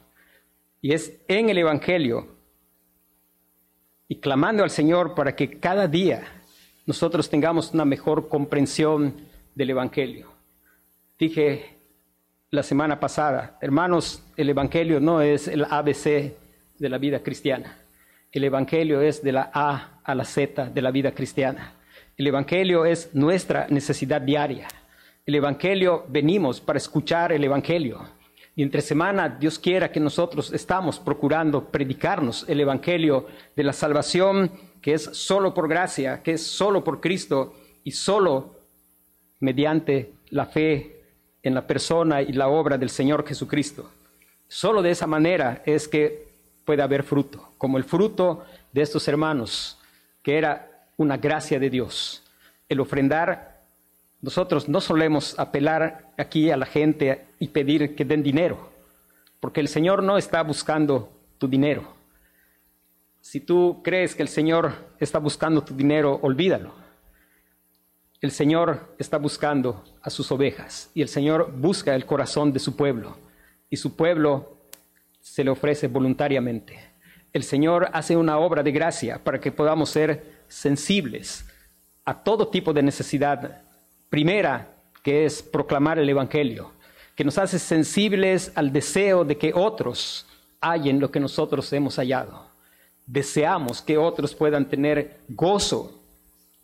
Y 0.80 0.92
es 0.92 1.20
en 1.28 1.48
el 1.48 1.58
Evangelio 1.58 2.28
y 4.08 4.16
clamando 4.16 4.62
al 4.62 4.70
Señor 4.70 5.14
para 5.14 5.36
que 5.36 5.58
cada 5.58 5.86
día 5.86 6.24
nosotros 6.86 7.28
tengamos 7.28 7.74
una 7.74 7.84
mejor 7.84 8.28
comprensión 8.28 9.14
del 9.54 9.70
Evangelio. 9.70 10.32
Dije 11.18 11.76
la 12.50 12.62
semana 12.62 12.98
pasada, 12.98 13.58
hermanos, 13.60 14.22
el 14.36 14.48
Evangelio 14.48 14.98
no 14.98 15.20
es 15.20 15.48
el 15.48 15.64
ABC 15.64 16.32
de 16.78 16.88
la 16.88 16.96
vida 16.96 17.22
cristiana. 17.22 17.76
El 18.32 18.44
Evangelio 18.44 19.02
es 19.02 19.22
de 19.22 19.32
la 19.32 19.50
A 19.52 20.00
a 20.02 20.14
la 20.14 20.24
Z 20.24 20.70
de 20.70 20.82
la 20.82 20.90
vida 20.90 21.12
cristiana. 21.12 21.74
El 22.16 22.26
Evangelio 22.26 22.86
es 22.86 23.14
nuestra 23.14 23.66
necesidad 23.68 24.22
diaria. 24.22 24.68
El 25.28 25.34
Evangelio 25.34 26.06
venimos 26.08 26.58
para 26.58 26.78
escuchar 26.78 27.32
el 27.32 27.44
Evangelio. 27.44 28.00
Y 28.56 28.62
entre 28.62 28.80
semana 28.80 29.28
Dios 29.28 29.58
quiera 29.58 29.92
que 29.92 30.00
nosotros 30.00 30.54
estamos 30.54 30.98
procurando 30.98 31.66
predicarnos 31.66 32.48
el 32.48 32.62
Evangelio 32.62 33.26
de 33.54 33.62
la 33.62 33.74
salvación 33.74 34.50
que 34.80 34.94
es 34.94 35.02
solo 35.02 35.52
por 35.52 35.68
gracia, 35.68 36.22
que 36.22 36.32
es 36.32 36.46
solo 36.46 36.82
por 36.82 37.02
Cristo 37.02 37.52
y 37.84 37.90
solo 37.90 38.56
mediante 39.40 40.14
la 40.30 40.46
fe 40.46 41.02
en 41.42 41.52
la 41.52 41.66
persona 41.66 42.22
y 42.22 42.32
la 42.32 42.48
obra 42.48 42.78
del 42.78 42.88
Señor 42.88 43.28
Jesucristo. 43.28 43.90
Solo 44.46 44.80
de 44.80 44.92
esa 44.92 45.06
manera 45.06 45.62
es 45.66 45.88
que 45.88 46.26
puede 46.64 46.80
haber 46.80 47.02
fruto, 47.02 47.52
como 47.58 47.76
el 47.76 47.84
fruto 47.84 48.46
de 48.72 48.80
estos 48.80 49.06
hermanos, 49.08 49.78
que 50.22 50.38
era 50.38 50.86
una 50.96 51.18
gracia 51.18 51.60
de 51.60 51.68
Dios. 51.68 52.24
El 52.66 52.80
ofrendar 52.80 53.57
nosotros 54.20 54.68
no 54.68 54.80
solemos 54.80 55.38
apelar 55.38 56.12
aquí 56.16 56.50
a 56.50 56.56
la 56.56 56.66
gente 56.66 57.26
y 57.38 57.48
pedir 57.48 57.94
que 57.94 58.04
den 58.04 58.22
dinero, 58.22 58.70
porque 59.40 59.60
el 59.60 59.68
Señor 59.68 60.02
no 60.02 60.18
está 60.18 60.42
buscando 60.42 61.12
tu 61.38 61.46
dinero. 61.46 61.94
Si 63.20 63.40
tú 63.40 63.80
crees 63.84 64.14
que 64.14 64.22
el 64.22 64.28
Señor 64.28 64.72
está 64.98 65.18
buscando 65.18 65.62
tu 65.62 65.74
dinero, 65.74 66.18
olvídalo. 66.22 66.72
El 68.20 68.32
Señor 68.32 68.94
está 68.98 69.18
buscando 69.18 69.84
a 70.02 70.10
sus 70.10 70.32
ovejas 70.32 70.90
y 70.94 71.02
el 71.02 71.08
Señor 71.08 71.52
busca 71.52 71.94
el 71.94 72.04
corazón 72.04 72.52
de 72.52 72.58
su 72.58 72.74
pueblo 72.74 73.16
y 73.70 73.76
su 73.76 73.94
pueblo 73.94 74.56
se 75.20 75.44
le 75.44 75.50
ofrece 75.50 75.86
voluntariamente. 75.86 76.80
El 77.32 77.44
Señor 77.44 77.88
hace 77.92 78.16
una 78.16 78.38
obra 78.38 78.64
de 78.64 78.72
gracia 78.72 79.22
para 79.22 79.38
que 79.38 79.52
podamos 79.52 79.90
ser 79.90 80.42
sensibles 80.48 81.44
a 82.04 82.24
todo 82.24 82.48
tipo 82.48 82.72
de 82.72 82.82
necesidad 82.82 83.62
Primera, 84.10 84.74
que 85.02 85.24
es 85.24 85.42
proclamar 85.42 85.98
el 85.98 86.08
Evangelio, 86.08 86.72
que 87.14 87.24
nos 87.24 87.36
hace 87.36 87.58
sensibles 87.58 88.52
al 88.54 88.72
deseo 88.72 89.24
de 89.24 89.36
que 89.36 89.52
otros 89.54 90.26
hallen 90.60 91.00
lo 91.00 91.10
que 91.10 91.20
nosotros 91.20 91.72
hemos 91.72 91.96
hallado. 91.96 92.48
Deseamos 93.06 93.82
que 93.82 93.98
otros 93.98 94.34
puedan 94.34 94.68
tener 94.68 95.18
gozo, 95.28 96.00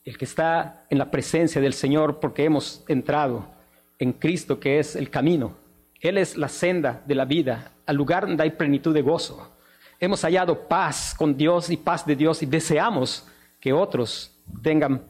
el 0.04 0.16
que 0.18 0.24
está 0.24 0.84
en 0.90 0.98
la 0.98 1.10
presencia 1.10 1.60
del 1.60 1.74
Señor 1.74 2.20
porque 2.20 2.44
hemos 2.44 2.84
entrado 2.88 3.46
en 3.98 4.12
Cristo, 4.12 4.60
que 4.60 4.78
es 4.78 4.96
el 4.96 5.10
camino. 5.10 5.56
Él 6.00 6.18
es 6.18 6.36
la 6.36 6.48
senda 6.48 7.02
de 7.06 7.14
la 7.14 7.24
vida, 7.24 7.72
al 7.86 7.96
lugar 7.96 8.26
donde 8.26 8.42
hay 8.42 8.50
plenitud 8.50 8.92
de 8.92 9.02
gozo. 9.02 9.50
Hemos 10.00 10.22
hallado 10.22 10.68
paz 10.68 11.14
con 11.16 11.36
Dios 11.36 11.70
y 11.70 11.76
paz 11.76 12.04
de 12.04 12.16
Dios 12.16 12.42
y 12.42 12.46
deseamos 12.46 13.26
que 13.60 13.72
otros 13.72 14.32
tengan 14.62 15.02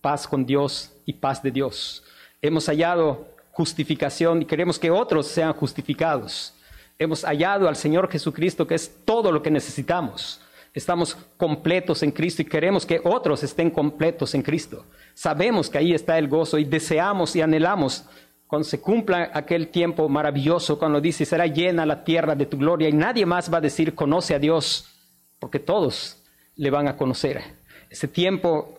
paz 0.00 0.26
con 0.26 0.46
Dios 0.46 0.92
y 1.06 1.14
paz 1.14 1.42
de 1.42 1.50
Dios. 1.50 2.02
Hemos 2.40 2.66
hallado 2.66 3.28
justificación 3.52 4.42
y 4.42 4.44
queremos 4.44 4.78
que 4.78 4.90
otros 4.90 5.26
sean 5.26 5.52
justificados. 5.52 6.54
Hemos 6.98 7.24
hallado 7.24 7.68
al 7.68 7.76
Señor 7.76 8.10
Jesucristo 8.10 8.66
que 8.66 8.74
es 8.74 9.04
todo 9.04 9.32
lo 9.32 9.42
que 9.42 9.50
necesitamos. 9.50 10.40
Estamos 10.74 11.16
completos 11.36 12.02
en 12.02 12.12
Cristo 12.12 12.42
y 12.42 12.44
queremos 12.44 12.86
que 12.86 13.00
otros 13.02 13.42
estén 13.42 13.70
completos 13.70 14.34
en 14.34 14.42
Cristo. 14.42 14.84
Sabemos 15.14 15.68
que 15.68 15.78
ahí 15.78 15.92
está 15.92 16.18
el 16.18 16.28
gozo 16.28 16.58
y 16.58 16.64
deseamos 16.64 17.34
y 17.34 17.40
anhelamos 17.40 18.04
cuando 18.46 18.66
se 18.66 18.80
cumpla 18.80 19.30
aquel 19.34 19.68
tiempo 19.68 20.08
maravilloso, 20.08 20.78
cuando 20.78 21.00
dice, 21.00 21.24
será 21.24 21.46
llena 21.46 21.84
la 21.84 22.02
tierra 22.04 22.34
de 22.34 22.46
tu 22.46 22.56
gloria 22.56 22.88
y 22.88 22.92
nadie 22.92 23.26
más 23.26 23.52
va 23.52 23.58
a 23.58 23.60
decir, 23.60 23.94
conoce 23.94 24.34
a 24.34 24.38
Dios, 24.38 24.88
porque 25.38 25.58
todos 25.58 26.22
le 26.56 26.70
van 26.70 26.88
a 26.88 26.96
conocer. 26.96 27.42
Ese 27.90 28.08
tiempo 28.08 28.77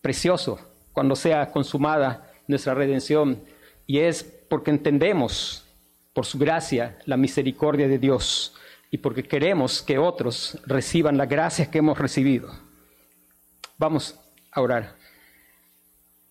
precioso 0.00 0.58
cuando 0.92 1.16
sea 1.16 1.50
consumada 1.50 2.30
nuestra 2.46 2.74
redención 2.74 3.42
y 3.86 3.98
es 3.98 4.24
porque 4.24 4.70
entendemos 4.70 5.64
por 6.12 6.26
su 6.26 6.38
gracia 6.38 6.98
la 7.06 7.16
misericordia 7.16 7.88
de 7.88 7.98
Dios 7.98 8.54
y 8.90 8.98
porque 8.98 9.22
queremos 9.22 9.82
que 9.82 9.98
otros 9.98 10.58
reciban 10.66 11.16
la 11.16 11.26
gracia 11.26 11.70
que 11.70 11.78
hemos 11.78 11.98
recibido. 11.98 12.50
Vamos 13.78 14.18
a 14.50 14.60
orar. 14.60 14.99